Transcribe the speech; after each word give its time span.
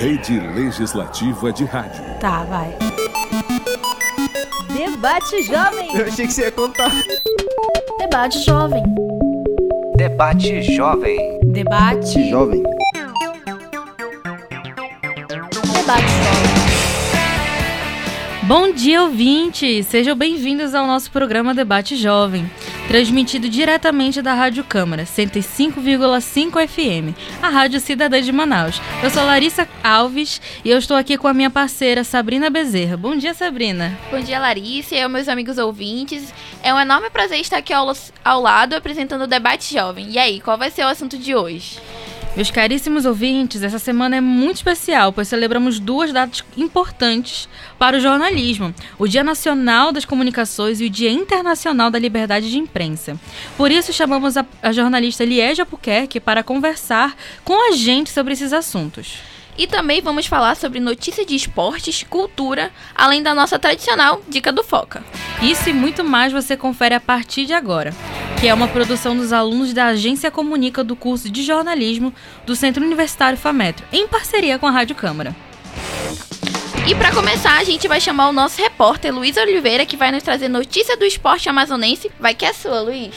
Rede 0.00 0.40
Legislativa 0.40 1.52
de 1.52 1.66
Rádio. 1.66 2.02
Tá, 2.20 2.42
vai. 2.44 2.74
Debate 4.74 5.42
Jovem. 5.42 5.94
Eu 5.94 6.06
achei 6.06 6.26
que 6.26 6.32
você 6.32 6.44
ia 6.44 6.50
contar. 6.50 6.90
Debate 7.98 8.42
Jovem. 8.42 8.82
Debate 9.96 10.62
Jovem. 10.74 11.18
Debate. 11.52 12.30
Jovem. 12.30 12.62
Debate 15.74 16.08
Jovem. 16.24 16.60
Bom 18.44 18.72
dia, 18.72 19.02
ouvintes! 19.02 19.86
Sejam 19.86 20.16
bem-vindos 20.16 20.74
ao 20.74 20.86
nosso 20.86 21.10
programa 21.10 21.54
Debate 21.54 21.94
Jovem, 21.94 22.50
transmitido 22.90 23.48
diretamente 23.48 24.20
da 24.20 24.34
Rádio 24.34 24.64
Câmara, 24.64 25.04
105,5 25.04 26.66
FM, 26.66 27.16
a 27.40 27.48
Rádio 27.48 27.78
Cidadã 27.78 28.20
de 28.20 28.32
Manaus. 28.32 28.82
Eu 29.00 29.08
sou 29.10 29.24
Larissa 29.24 29.68
Alves 29.80 30.42
e 30.64 30.70
eu 30.70 30.76
estou 30.76 30.96
aqui 30.96 31.16
com 31.16 31.28
a 31.28 31.32
minha 31.32 31.50
parceira 31.50 32.02
Sabrina 32.02 32.50
Bezerra. 32.50 32.96
Bom 32.96 33.14
dia, 33.14 33.32
Sabrina! 33.32 33.96
Bom 34.10 34.18
dia, 34.18 34.40
Larissa 34.40 34.96
e 34.96 35.06
meus 35.06 35.28
amigos 35.28 35.56
ouvintes. 35.56 36.34
É 36.64 36.74
um 36.74 36.80
enorme 36.80 37.10
prazer 37.10 37.38
estar 37.38 37.58
aqui 37.58 37.72
ao, 37.72 37.92
ao 38.24 38.42
lado 38.42 38.74
apresentando 38.74 39.22
o 39.22 39.28
Debate 39.28 39.72
Jovem. 39.72 40.10
E 40.10 40.18
aí, 40.18 40.40
qual 40.40 40.58
vai 40.58 40.72
ser 40.72 40.82
o 40.82 40.88
assunto 40.88 41.16
de 41.16 41.32
hoje? 41.32 41.78
Meus 42.36 42.48
caríssimos 42.48 43.04
ouvintes, 43.06 43.60
essa 43.62 43.78
semana 43.78 44.16
é 44.16 44.20
muito 44.20 44.56
especial, 44.56 45.12
pois 45.12 45.26
celebramos 45.26 45.80
duas 45.80 46.12
datas 46.12 46.44
importantes 46.56 47.48
para 47.76 47.96
o 47.96 48.00
jornalismo: 48.00 48.72
o 48.98 49.08
Dia 49.08 49.24
Nacional 49.24 49.90
das 49.90 50.04
Comunicações 50.04 50.80
e 50.80 50.86
o 50.86 50.90
Dia 50.90 51.10
Internacional 51.10 51.90
da 51.90 51.98
Liberdade 51.98 52.48
de 52.48 52.56
Imprensa. 52.56 53.18
Por 53.56 53.72
isso, 53.72 53.92
chamamos 53.92 54.36
a, 54.36 54.46
a 54.62 54.70
jornalista 54.70 55.24
Liege 55.24 55.60
Albuquerque 55.60 56.20
para 56.20 56.44
conversar 56.44 57.16
com 57.44 57.68
a 57.68 57.72
gente 57.72 58.10
sobre 58.10 58.32
esses 58.32 58.52
assuntos. 58.52 59.18
E 59.60 59.66
também 59.66 60.00
vamos 60.00 60.24
falar 60.24 60.56
sobre 60.56 60.80
notícias 60.80 61.26
de 61.26 61.36
esportes, 61.36 62.02
cultura, 62.02 62.70
além 62.94 63.22
da 63.22 63.34
nossa 63.34 63.58
tradicional 63.58 64.22
Dica 64.26 64.50
do 64.50 64.64
Foca. 64.64 65.04
Isso 65.42 65.68
e 65.68 65.72
muito 65.74 66.02
mais 66.02 66.32
você 66.32 66.56
confere 66.56 66.94
a 66.94 67.00
partir 67.00 67.44
de 67.44 67.52
agora, 67.52 67.92
que 68.40 68.48
é 68.48 68.54
uma 68.54 68.66
produção 68.66 69.14
dos 69.14 69.34
alunos 69.34 69.74
da 69.74 69.88
Agência 69.88 70.30
Comunica 70.30 70.82
do 70.82 70.96
curso 70.96 71.28
de 71.28 71.42
jornalismo 71.42 72.10
do 72.46 72.56
Centro 72.56 72.82
Universitário 72.82 73.36
FAMetro, 73.36 73.84
em 73.92 74.08
parceria 74.08 74.58
com 74.58 74.66
a 74.66 74.70
Rádio 74.70 74.96
Câmara. 74.96 75.36
E 76.88 76.94
para 76.94 77.12
começar, 77.12 77.58
a 77.58 77.64
gente 77.64 77.86
vai 77.86 78.00
chamar 78.00 78.30
o 78.30 78.32
nosso 78.32 78.62
repórter 78.62 79.14
Luiz 79.14 79.36
Oliveira, 79.36 79.84
que 79.84 79.94
vai 79.94 80.10
nos 80.10 80.22
trazer 80.22 80.48
notícia 80.48 80.96
do 80.96 81.04
esporte 81.04 81.50
amazonense. 81.50 82.10
Vai 82.18 82.34
que 82.34 82.46
é 82.46 82.54
sua, 82.54 82.80
Luiz. 82.80 83.14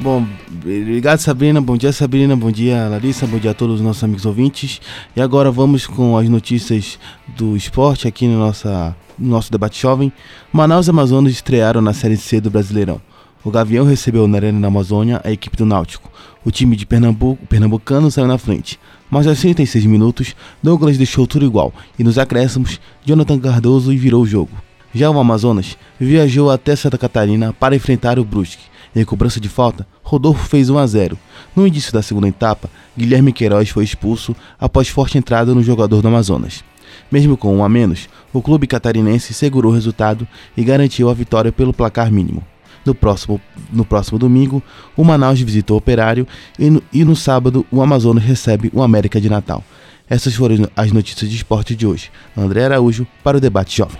Bom, 0.00 0.26
obrigado 0.64 1.18
Sabrina, 1.18 1.60
bom 1.60 1.76
dia 1.76 1.92
Sabrina, 1.92 2.36
bom 2.36 2.50
dia 2.50 2.88
Larissa, 2.88 3.26
bom 3.26 3.38
dia 3.38 3.50
a 3.50 3.54
todos 3.54 3.76
os 3.76 3.80
nossos 3.80 4.04
amigos 4.04 4.24
ouvintes. 4.24 4.80
E 5.16 5.20
agora 5.20 5.50
vamos 5.50 5.86
com 5.86 6.16
as 6.16 6.28
notícias 6.28 6.98
do 7.36 7.56
esporte 7.56 8.06
aqui 8.06 8.28
no, 8.28 8.38
nossa, 8.38 8.94
no 9.18 9.28
nosso 9.28 9.50
debate 9.50 9.80
jovem. 9.80 10.12
Manaus 10.52 10.86
e 10.86 10.90
Amazonas 10.90 11.32
estrearam 11.32 11.80
na 11.80 11.92
Série 11.92 12.16
C 12.16 12.40
do 12.40 12.50
Brasileirão. 12.50 13.00
O 13.44 13.50
Gavião 13.50 13.84
recebeu 13.84 14.28
na 14.28 14.38
Arena 14.38 14.60
da 14.60 14.68
Amazônia 14.68 15.20
a 15.24 15.32
equipe 15.32 15.56
do 15.56 15.66
Náutico. 15.66 16.08
O 16.44 16.50
time 16.50 16.76
de 16.76 16.86
Pernambuco, 16.86 17.44
pernambucano 17.46 18.08
saiu 18.08 18.28
na 18.28 18.38
frente. 18.38 18.78
Mas 19.10 19.26
aos 19.26 19.40
36 19.40 19.84
minutos, 19.84 20.36
Douglas 20.62 20.96
deixou 20.96 21.26
tudo 21.26 21.44
igual 21.44 21.72
e 21.98 22.04
nos 22.04 22.18
acréscimos, 22.18 22.80
Jonathan 23.04 23.38
Cardoso 23.38 23.90
virou 23.90 24.22
o 24.22 24.26
jogo. 24.26 24.52
Já 24.94 25.10
o 25.10 25.18
Amazonas 25.18 25.76
viajou 25.98 26.50
até 26.50 26.76
Santa 26.76 26.98
Catarina 26.98 27.52
para 27.52 27.74
enfrentar 27.74 28.18
o 28.18 28.24
Brusque 28.24 28.71
em 28.94 29.04
cobrança 29.04 29.40
de 29.40 29.48
falta, 29.48 29.86
Rodolfo 30.02 30.46
fez 30.46 30.68
1 30.68 30.78
a 30.78 30.86
0. 30.86 31.18
No 31.56 31.66
início 31.66 31.92
da 31.92 32.02
segunda 32.02 32.28
etapa, 32.28 32.68
Guilherme 32.96 33.32
Queiroz 33.32 33.70
foi 33.70 33.84
expulso 33.84 34.36
após 34.60 34.88
forte 34.88 35.16
entrada 35.16 35.54
no 35.54 35.62
jogador 35.62 36.02
do 36.02 36.08
Amazonas. 36.08 36.62
Mesmo 37.10 37.36
com 37.36 37.56
um 37.56 37.64
a 37.64 37.68
menos, 37.68 38.08
o 38.32 38.42
clube 38.42 38.66
catarinense 38.66 39.32
segurou 39.32 39.72
o 39.72 39.74
resultado 39.74 40.26
e 40.56 40.62
garantiu 40.62 41.08
a 41.08 41.14
vitória 41.14 41.50
pelo 41.50 41.72
placar 41.72 42.10
mínimo. 42.10 42.44
No 42.84 42.94
próximo, 42.94 43.40
no 43.72 43.84
próximo 43.84 44.18
domingo, 44.18 44.62
o 44.96 45.04
Manaus 45.04 45.40
visitou 45.40 45.76
o 45.76 45.78
Operário 45.78 46.26
e 46.58 46.68
no, 46.68 46.82
e 46.92 47.04
no 47.04 47.14
sábado 47.14 47.64
o 47.70 47.80
Amazonas 47.80 48.24
recebe 48.24 48.70
o 48.74 48.82
América 48.82 49.20
de 49.20 49.30
Natal. 49.30 49.64
Essas 50.08 50.34
foram 50.34 50.68
as 50.76 50.92
notícias 50.92 51.30
de 51.30 51.36
esporte 51.36 51.74
de 51.74 51.86
hoje. 51.86 52.10
André 52.36 52.64
Araújo 52.64 53.06
para 53.22 53.36
o 53.36 53.40
Debate 53.40 53.76
Jovem. 53.76 53.98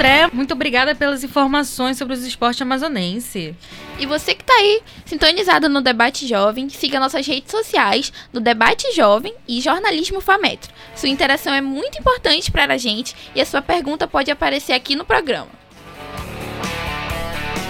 André. 0.00 0.30
Muito 0.32 0.54
obrigada 0.54 0.94
pelas 0.94 1.22
informações 1.22 1.98
sobre 1.98 2.14
os 2.14 2.24
esportes 2.24 2.62
amazonense. 2.62 3.54
E 3.98 4.06
você 4.06 4.34
que 4.34 4.42
está 4.42 4.54
aí 4.54 4.80
sintonizado 5.04 5.68
no 5.68 5.82
Debate 5.82 6.26
Jovem, 6.26 6.70
siga 6.70 6.98
nossas 6.98 7.26
redes 7.26 7.50
sociais 7.50 8.10
no 8.32 8.40
Debate 8.40 8.90
Jovem 8.94 9.34
e 9.46 9.60
Jornalismo 9.60 10.22
Fametro. 10.22 10.72
Sua 10.96 11.10
interação 11.10 11.52
é 11.52 11.60
muito 11.60 11.98
importante 11.98 12.50
para 12.50 12.72
a 12.72 12.78
gente 12.78 13.14
e 13.34 13.42
a 13.42 13.44
sua 13.44 13.60
pergunta 13.60 14.08
pode 14.08 14.30
aparecer 14.30 14.72
aqui 14.72 14.96
no 14.96 15.04
programa. 15.04 15.50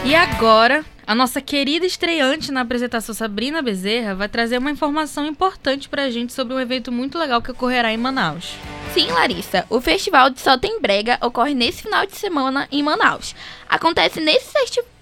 E 0.04 0.14
agora, 0.14 0.84
a 1.04 1.16
nossa 1.16 1.40
querida 1.40 1.84
estreante 1.84 2.52
na 2.52 2.60
apresentação 2.60 3.12
Sabrina 3.12 3.60
Bezerra 3.60 4.14
vai 4.14 4.28
trazer 4.28 4.58
uma 4.58 4.70
informação 4.70 5.26
importante 5.26 5.88
para 5.88 6.04
a 6.04 6.10
gente 6.10 6.32
sobre 6.32 6.54
um 6.54 6.60
evento 6.60 6.92
muito 6.92 7.18
legal 7.18 7.42
que 7.42 7.50
ocorrerá 7.50 7.92
em 7.92 7.96
Manaus. 7.96 8.54
Sim, 8.92 9.06
Larissa, 9.12 9.64
o 9.70 9.80
Festival 9.80 10.30
de 10.30 10.40
Só 10.40 10.58
Tem 10.58 10.80
Brega 10.80 11.16
ocorre 11.22 11.54
nesse 11.54 11.82
final 11.82 12.04
de 12.04 12.16
semana 12.16 12.66
em 12.72 12.82
Manaus. 12.82 13.36
Acontece 13.68 14.20
nesse, 14.20 14.52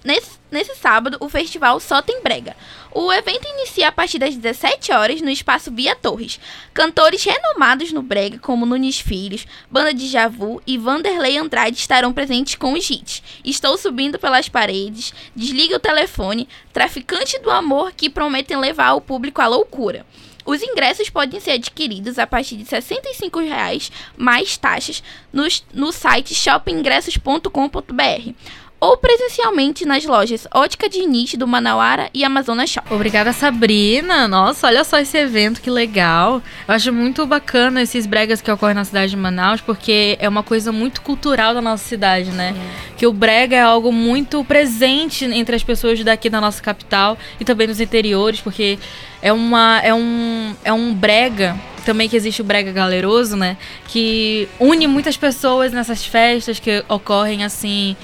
nesse, 0.05 0.33
nesse 0.51 0.75
sábado 0.75 1.17
o 1.21 1.29
Festival 1.31 1.81
Só 1.81 2.03
Tem 2.03 2.23
Brega. 2.23 2.55
O 2.93 3.11
evento 3.11 3.49
inicia 3.49 3.89
a 3.89 3.93
partir 3.93 4.19
das 4.19 4.37
17 4.37 4.93
horas 4.93 5.23
no 5.23 5.31
espaço 5.31 5.73
Via 5.73 5.97
Torres. 5.97 6.39
Cantores 6.75 7.25
renomados 7.25 7.91
no 7.91 8.03
Brega, 8.03 8.39
como 8.39 8.67
Nunes 8.67 9.01
Filhos, 9.01 9.47
Banda 9.71 9.95
de 9.95 10.07
Javu 10.07 10.61
e 10.67 10.77
Vanderlei 10.77 11.39
Andrade 11.39 11.79
estarão 11.79 12.13
presentes 12.13 12.57
com 12.57 12.75
os 12.75 12.91
hits. 12.91 13.23
Estou 13.43 13.79
subindo 13.79 14.19
pelas 14.19 14.51
paredes, 14.51 15.15
desliga 15.35 15.77
o 15.77 15.81
telefone, 15.81 16.47
Traficante 16.75 17.39
do 17.39 17.51
Amor 17.51 17.93
que 17.93 18.11
prometem 18.11 18.59
levar 18.59 18.93
o 18.93 19.01
público 19.01 19.41
à 19.41 19.47
loucura. 19.47 20.05
Os 20.49 20.63
ingressos 20.63 21.11
podem 21.11 21.39
ser 21.41 21.51
adquiridos 21.51 22.19
a 22.19 22.27
partir 22.27 22.57
de 22.57 22.65
65 22.65 23.39
reais, 23.39 23.93
mais 24.17 24.57
taxas 24.57 25.03
no, 25.31 25.47
no 25.75 25.93
site 25.93 26.35
shoppingingressos.com.br 26.35 28.33
ou 28.81 28.97
presencialmente 28.97 29.85
nas 29.85 30.05
lojas 30.05 30.47
Ótica 30.55 30.89
de 30.89 31.05
Niche 31.05 31.37
do 31.37 31.47
Manauara 31.47 32.09
e 32.15 32.25
Amazonas 32.25 32.71
Shop. 32.71 32.87
Obrigada, 32.93 33.33
Sabrina. 33.33 34.29
Nossa, 34.29 34.69
olha 34.69 34.85
só 34.85 34.99
esse 34.99 35.17
evento, 35.17 35.61
que 35.61 35.71
legal. 35.71 36.41
Eu 36.67 36.75
acho 36.75 36.93
muito 36.93 37.27
bacana 37.27 37.83
esses 37.83 38.07
bregas 38.07 38.41
que 38.41 38.51
ocorrem 38.51 38.75
na 38.75 38.85
cidade 38.85 39.11
de 39.11 39.17
Manaus, 39.17 39.61
porque 39.61 40.17
é 40.21 40.29
uma 40.29 40.43
coisa 40.43 40.71
muito 40.71 41.01
cultural 41.03 41.55
da 41.55 41.61
nossa 41.61 41.85
cidade, 41.85 42.31
né? 42.31 42.55
Que 42.97 43.07
o 43.07 43.13
brega 43.13 43.57
é 43.57 43.63
algo 43.63 43.93
muito 43.93 44.45
presente 44.45 45.25
entre 45.25 45.57
as 45.57 45.65
pessoas 45.65 46.03
daqui 46.05 46.31
da 46.31 46.41
nossa 46.41 46.63
capital 46.63 47.19
e 47.41 47.45
também 47.45 47.67
nos 47.67 47.81
interiores, 47.81 48.41
porque 48.41 48.79
é 49.21 49.33
uma 49.33 49.81
é 49.83 49.93
um 49.93 50.55
é 50.65 50.73
um 50.73 50.95
brega 50.95 51.57
também 51.85 52.09
que 52.09 52.17
existe 52.17 52.43
o 52.43 52.45
brega 52.45 52.71
galeroso, 52.71 53.37
né? 53.37 53.57
Que 53.89 54.49
une 54.61 54.87
muitas 54.87 55.17
pessoas 55.17 55.73
nessas 55.73 56.05
festas 56.05 56.61
que 56.61 56.85
ocorrem 56.89 57.45
assim 57.45 57.97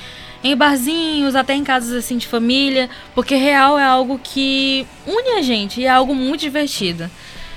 em 0.45 0.55
barzinhos, 0.55 1.35
até 1.35 1.55
em 1.55 1.65
casas 1.65 1.93
assim 1.95 2.19
de 2.19 2.29
família, 2.29 2.91
porque 3.15 3.35
real 3.35 3.79
é 3.79 3.85
algo 3.85 4.21
que 4.23 4.87
une 5.07 5.39
a 5.39 5.43
gente 5.43 5.81
e 5.81 5.87
é 5.87 5.89
algo 5.89 6.15
muito 6.15 6.43
divertido. 6.43 7.11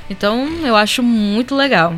Então 0.09 0.47
eu 0.63 0.73
acho 0.73 1.03
muito 1.03 1.53
legal. 1.53 1.93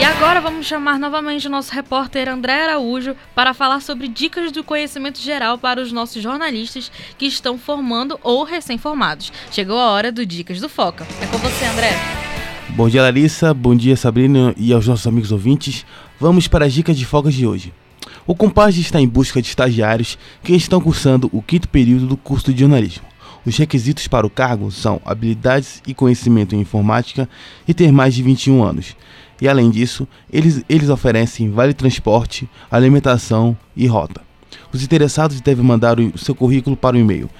E 0.00 0.04
agora 0.04 0.40
vamos 0.40 0.64
chamar 0.64 0.98
novamente 0.98 1.46
o 1.48 1.50
nosso 1.50 1.74
repórter 1.74 2.28
André 2.28 2.62
Araújo 2.62 3.16
para 3.34 3.52
falar 3.52 3.80
sobre 3.80 4.08
dicas 4.08 4.50
do 4.50 4.64
conhecimento 4.64 5.20
geral 5.20 5.58
para 5.58 5.82
os 5.82 5.92
nossos 5.92 6.22
jornalistas 6.22 6.90
que 7.18 7.26
estão 7.26 7.58
formando 7.58 8.18
ou 8.22 8.44
recém-formados. 8.44 9.30
Chegou 9.50 9.76
a 9.76 9.90
hora 9.90 10.10
do 10.10 10.24
Dicas 10.24 10.60
do 10.60 10.68
Foca. 10.68 11.06
É 11.20 11.26
com 11.26 11.36
você, 11.38 11.64
André. 11.66 11.90
Bom 12.70 12.88
dia, 12.88 13.02
Larissa. 13.02 13.52
Bom 13.52 13.74
dia, 13.74 13.96
Sabrina 13.96 14.54
e 14.56 14.72
aos 14.72 14.86
nossos 14.86 15.06
amigos 15.06 15.32
ouvintes. 15.32 15.84
Vamos 16.18 16.46
para 16.46 16.66
as 16.66 16.72
dicas 16.72 16.96
de 16.96 17.04
focas 17.04 17.34
de 17.34 17.44
hoje. 17.44 17.74
O 18.28 18.34
Compage 18.34 18.80
está 18.82 19.00
em 19.00 19.08
busca 19.08 19.40
de 19.40 19.48
estagiários 19.48 20.18
que 20.42 20.54
estão 20.54 20.82
cursando 20.82 21.30
o 21.32 21.40
quinto 21.40 21.66
período 21.66 22.06
do 22.06 22.14
curso 22.14 22.52
de 22.52 22.60
jornalismo. 22.60 23.06
Os 23.46 23.56
requisitos 23.56 24.06
para 24.06 24.26
o 24.26 24.30
cargo 24.30 24.70
são 24.70 25.00
habilidades 25.02 25.82
e 25.86 25.94
conhecimento 25.94 26.54
em 26.54 26.60
informática 26.60 27.26
e 27.66 27.72
ter 27.72 27.90
mais 27.90 28.14
de 28.14 28.22
21 28.22 28.62
anos. 28.62 28.94
E 29.40 29.48
além 29.48 29.70
disso, 29.70 30.06
eles, 30.30 30.62
eles 30.68 30.90
oferecem 30.90 31.50
vale 31.50 31.72
transporte, 31.72 32.46
alimentação 32.70 33.56
e 33.74 33.86
rota. 33.86 34.20
Os 34.70 34.82
interessados 34.82 35.40
devem 35.40 35.64
mandar 35.64 35.98
o 35.98 36.18
seu 36.18 36.34
currículo 36.34 36.76
para 36.76 36.96
o 36.96 36.98
e-mail 36.98 37.30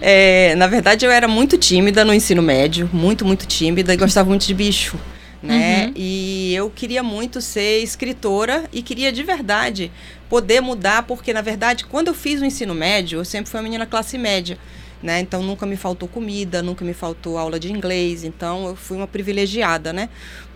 É, 0.00 0.54
na 0.56 0.66
verdade, 0.66 1.04
eu 1.04 1.10
era 1.10 1.26
muito 1.26 1.56
tímida 1.58 2.04
no 2.04 2.12
ensino 2.14 2.40
médio, 2.42 2.88
muito, 2.92 3.24
muito 3.24 3.46
tímida 3.46 3.92
e 3.92 3.96
gostava 3.96 4.28
muito 4.28 4.46
de 4.46 4.54
bicho, 4.54 4.98
né? 5.42 5.86
Uhum. 5.86 5.92
E 5.96 6.54
eu 6.54 6.70
queria 6.70 7.02
muito 7.02 7.40
ser 7.40 7.82
escritora 7.82 8.64
e 8.72 8.82
queria 8.82 9.10
de 9.12 9.22
verdade 9.22 9.90
poder 10.28 10.60
mudar, 10.60 11.02
porque 11.04 11.32
na 11.32 11.40
verdade, 11.42 11.84
quando 11.84 12.08
eu 12.08 12.14
fiz 12.14 12.40
o 12.40 12.44
ensino 12.44 12.74
médio, 12.74 13.18
eu 13.20 13.24
sempre 13.24 13.50
fui 13.50 13.58
uma 13.58 13.64
menina 13.64 13.84
classe 13.86 14.16
média. 14.16 14.58
Né? 15.04 15.20
Então 15.20 15.42
nunca 15.42 15.66
me 15.66 15.76
faltou 15.76 16.08
comida, 16.08 16.62
nunca 16.62 16.82
me 16.82 16.94
faltou 16.94 17.36
aula 17.36 17.60
de 17.60 17.70
inglês, 17.70 18.24
então 18.24 18.68
eu 18.68 18.74
fui 18.74 18.96
uma 18.96 19.06
privilegiada, 19.06 19.92
né? 19.92 20.08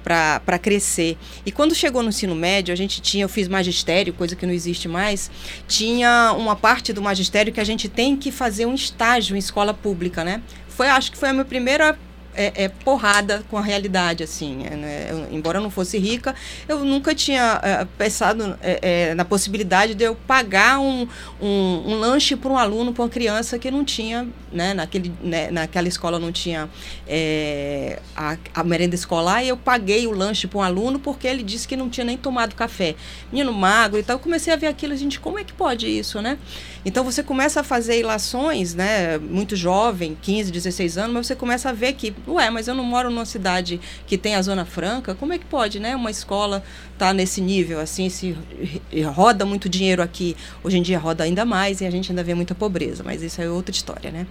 Para 0.03 0.59
crescer. 0.59 1.19
E 1.45 1.53
quando 1.53 1.75
chegou 1.75 2.03
no 2.03 2.09
ensino 2.09 2.35
médio, 2.35 2.73
a 2.73 2.77
gente 2.77 3.03
tinha, 3.03 3.25
eu 3.25 3.29
fiz 3.29 3.47
magistério, 3.47 4.15
coisa 4.15 4.35
que 4.35 4.47
não 4.47 4.55
existe 4.55 4.89
mais, 4.89 5.31
tinha 5.67 6.33
uma 6.35 6.56
parte 6.56 6.95
do 6.95 7.03
magistério 7.03 7.53
que 7.53 7.61
a 7.61 7.65
gente 7.65 7.91
tem 7.91 8.17
que 8.17 8.33
fazer 8.33 8.65
um 8.65 8.75
estágio 8.75 9.37
em 9.37 9.39
escola 9.39 9.75
pública, 9.75 10.25
né? 10.25 10.43
Foi, 10.67 10.89
acho 10.89 11.12
que 11.12 11.19
foi 11.19 11.29
a 11.29 11.33
minha 11.35 11.45
primeira 11.45 11.99
é, 12.38 12.52
é, 12.55 12.69
porrada 12.69 13.43
com 13.50 13.58
a 13.58 13.61
realidade, 13.61 14.23
assim. 14.23 14.64
é, 14.64 14.76
né? 14.76 15.08
Eu, 15.11 15.26
embora 15.32 15.58
eu 15.58 15.62
não 15.62 15.70
fosse 15.70 15.99
rica, 15.99 16.37
eu 16.69 16.85
nunca 16.85 17.12
tinha 17.12 17.61
é, 17.64 17.85
pensado 17.99 18.56
é, 18.62 18.79
é, 19.11 19.14
na 19.14 19.25
possibilidade 19.25 19.93
de 19.94 20.05
eu 20.05 20.14
pagar 20.14 20.79
um, 20.79 21.08
um, 21.43 21.82
um 21.85 21.94
lanche 21.99 22.37
para 22.37 22.49
um 22.49 22.56
aluno, 22.56 22.93
para 22.93 23.02
uma 23.02 23.08
criança 23.08 23.58
que 23.58 23.73
não 23.73 23.85
tinha, 23.85 24.29
né, 24.52 24.73
naquele, 24.73 25.12
né, 25.20 25.50
naquela 25.50 25.88
escola 25.88 26.20
não 26.20 26.31
tinha 26.31 26.70
a, 28.14 28.37
a 28.55 28.62
merenda 28.62 28.94
escolar, 28.94 29.43
e 29.43 29.49
eu 29.49 29.56
paguei 29.56 30.06
o 30.06 30.12
lanche 30.12 30.46
para 30.46 30.58
um 30.58 30.62
aluno 30.62 31.00
porque 31.00 31.26
ele 31.26 31.43
disse 31.43 31.67
que 31.67 31.76
não 31.76 31.90
tinha 31.90 32.05
nem 32.05 32.17
tomado 32.17 32.55
café. 32.55 32.94
Menino 33.32 33.52
magro 33.52 33.99
e 33.99 34.02
tal, 34.05 34.14
eu 34.17 34.20
comecei 34.20 34.52
a 34.52 34.56
ver 34.56 34.69
aquilo, 34.69 34.96
gente, 34.96 35.19
como 35.19 35.40
é 35.40 35.44
que 35.44 35.52
pode 35.52 35.88
isso, 35.88 36.23
né? 36.23 36.38
Então 36.85 37.02
você 37.02 37.23
começa 37.23 37.61
a 37.61 37.64
fazer 37.64 37.99
ilações, 37.99 38.75
né, 38.75 39.19
muito 39.19 39.56
jovem, 39.56 40.17
15, 40.23 40.52
16 40.52 40.99
anos, 40.99 41.12
mas 41.12 41.26
você 41.26 41.35
começa 41.35 41.70
a 41.70 41.73
ver 41.73 41.94
que, 41.94 42.14
ué, 42.29 42.51
mas 42.51 42.69
eu 42.69 42.75
não 42.75 42.85
moro 42.85 43.11
numa 43.11 43.25
cidade 43.25 43.81
que 44.07 44.17
tem 44.17 44.35
a 44.35 44.43
Zona 44.43 44.65
Franca, 44.65 45.15
como 45.15 45.33
é 45.33 45.39
que 45.39 45.45
pode, 45.45 45.81
né, 45.81 45.97
uma 45.97 46.11
escola 46.11 46.63
tá 46.97 47.13
nesse 47.13 47.41
nível, 47.41 47.81
assim, 47.81 48.09
se 48.09 48.37
roda 49.15 49.45
muito 49.45 49.69
dinheiro 49.69 50.03
aqui, 50.03 50.37
hoje 50.63 50.79
em 50.79 50.83
dia 50.83 50.99
roda 50.99 51.25
ainda 51.25 51.45
mais 51.45 51.81
e 51.81 51.87
a 51.87 51.91
gente 51.91 52.11
ainda 52.11 52.23
vê 52.23 52.35
muita 52.35 52.55
pobreza, 52.55 53.03
mas 53.05 53.23
isso 53.23 53.41
é 53.41 53.49
outra 53.49 53.75
história, 53.75 54.11
né? 54.11 54.27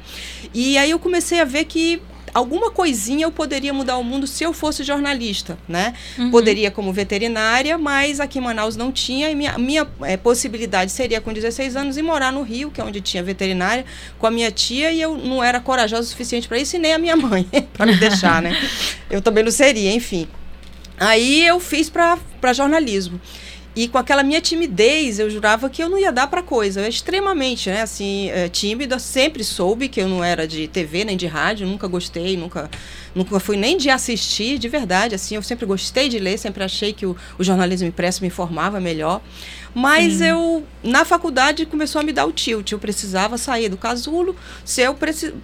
E 0.53 0.77
aí 0.77 0.91
eu 0.91 0.99
comecei 0.99 1.39
a 1.39 1.45
ver 1.45 1.65
que 1.65 2.01
alguma 2.37 2.69
coisinha 2.69 3.25
eu 3.25 3.31
poderia 3.31 3.73
mudar 3.73 3.97
o 3.97 4.03
mundo 4.03 4.27
se 4.27 4.43
eu 4.43 4.53
fosse 4.53 4.83
jornalista, 4.83 5.57
né? 5.67 5.95
Uhum. 6.19 6.29
Poderia 6.29 6.69
como 6.69 6.93
veterinária, 6.93 7.79
mas 7.79 8.19
aqui 8.19 8.37
em 8.37 8.41
Manaus 8.41 8.75
não 8.75 8.91
tinha 8.91 9.31
e 9.31 9.35
minha, 9.35 9.57
minha 9.57 9.87
eh, 10.03 10.17
possibilidade 10.17 10.91
seria 10.91 11.19
com 11.19 11.33
16 11.33 11.75
anos 11.75 11.97
ir 11.97 12.03
morar 12.03 12.31
no 12.31 12.43
Rio, 12.43 12.69
que 12.69 12.79
é 12.79 12.83
onde 12.83 13.01
tinha 13.01 13.23
veterinária, 13.23 13.83
com 14.19 14.27
a 14.27 14.31
minha 14.31 14.51
tia 14.51 14.91
e 14.91 15.01
eu 15.01 15.17
não 15.17 15.43
era 15.43 15.59
corajosa 15.59 16.03
o 16.03 16.05
suficiente 16.05 16.47
para 16.47 16.59
isso 16.59 16.75
e 16.75 16.79
nem 16.79 16.93
a 16.93 16.99
minha 16.99 17.15
mãe 17.15 17.43
para 17.73 17.87
me 17.87 17.95
deixar, 17.95 18.39
né? 18.39 18.55
Eu 19.09 19.19
também 19.19 19.43
não 19.43 19.51
seria, 19.51 19.91
enfim. 19.91 20.27
Aí 20.99 21.43
eu 21.43 21.59
fiz 21.59 21.89
para 21.89 22.53
jornalismo. 22.53 23.19
E 23.77 23.87
com 23.87 23.99
aquela 23.99 24.23
minha 24.23 24.41
timidez, 24.41 25.19
eu 25.19 25.29
jurava 25.29 25.69
que 25.69 25.83
eu 25.83 25.87
não 25.87 25.99
ia 25.99 26.11
dar 26.11 26.25
para 26.25 26.41
coisa. 26.41 26.79
Eu 26.79 26.85
era 26.85 26.89
extremamente, 26.89 27.69
né, 27.69 27.83
assim, 27.83 28.27
eh, 28.31 28.49
tímida. 28.49 28.97
Sempre 28.97 29.43
soube 29.43 29.87
que 29.87 30.01
eu 30.01 30.07
não 30.07 30.23
era 30.23 30.47
de 30.47 30.67
TV 30.67 31.05
nem 31.05 31.15
de 31.15 31.27
rádio. 31.27 31.67
Nunca 31.67 31.87
gostei, 31.87 32.35
nunca, 32.35 32.71
nunca 33.17 33.39
fui 33.39 33.57
nem 33.57 33.77
de 33.77 33.89
assistir, 33.89 34.57
de 34.57 34.69
verdade. 34.69 35.15
Assim, 35.15 35.35
eu 35.35 35.41
sempre 35.41 35.65
gostei 35.65 36.07
de 36.07 36.19
ler, 36.19 36.37
sempre 36.37 36.63
achei 36.63 36.93
que 36.93 37.05
o, 37.05 37.15
o 37.37 37.43
jornalismo 37.43 37.87
impresso 37.87 38.21
me 38.21 38.27
informava 38.27 38.79
melhor. 38.79 39.21
Mas 39.77 40.21
eu, 40.21 40.65
na 40.83 41.05
faculdade, 41.05 41.63
começou 41.67 42.01
a 42.01 42.03
me 42.03 42.11
dar 42.11 42.25
o 42.25 42.31
tilt. 42.31 42.71
Eu 42.71 42.79
precisava 42.79 43.37
sair 43.37 43.69
do 43.69 43.77
casulo 43.77 44.35
se 44.65 44.81
eu 44.81 44.97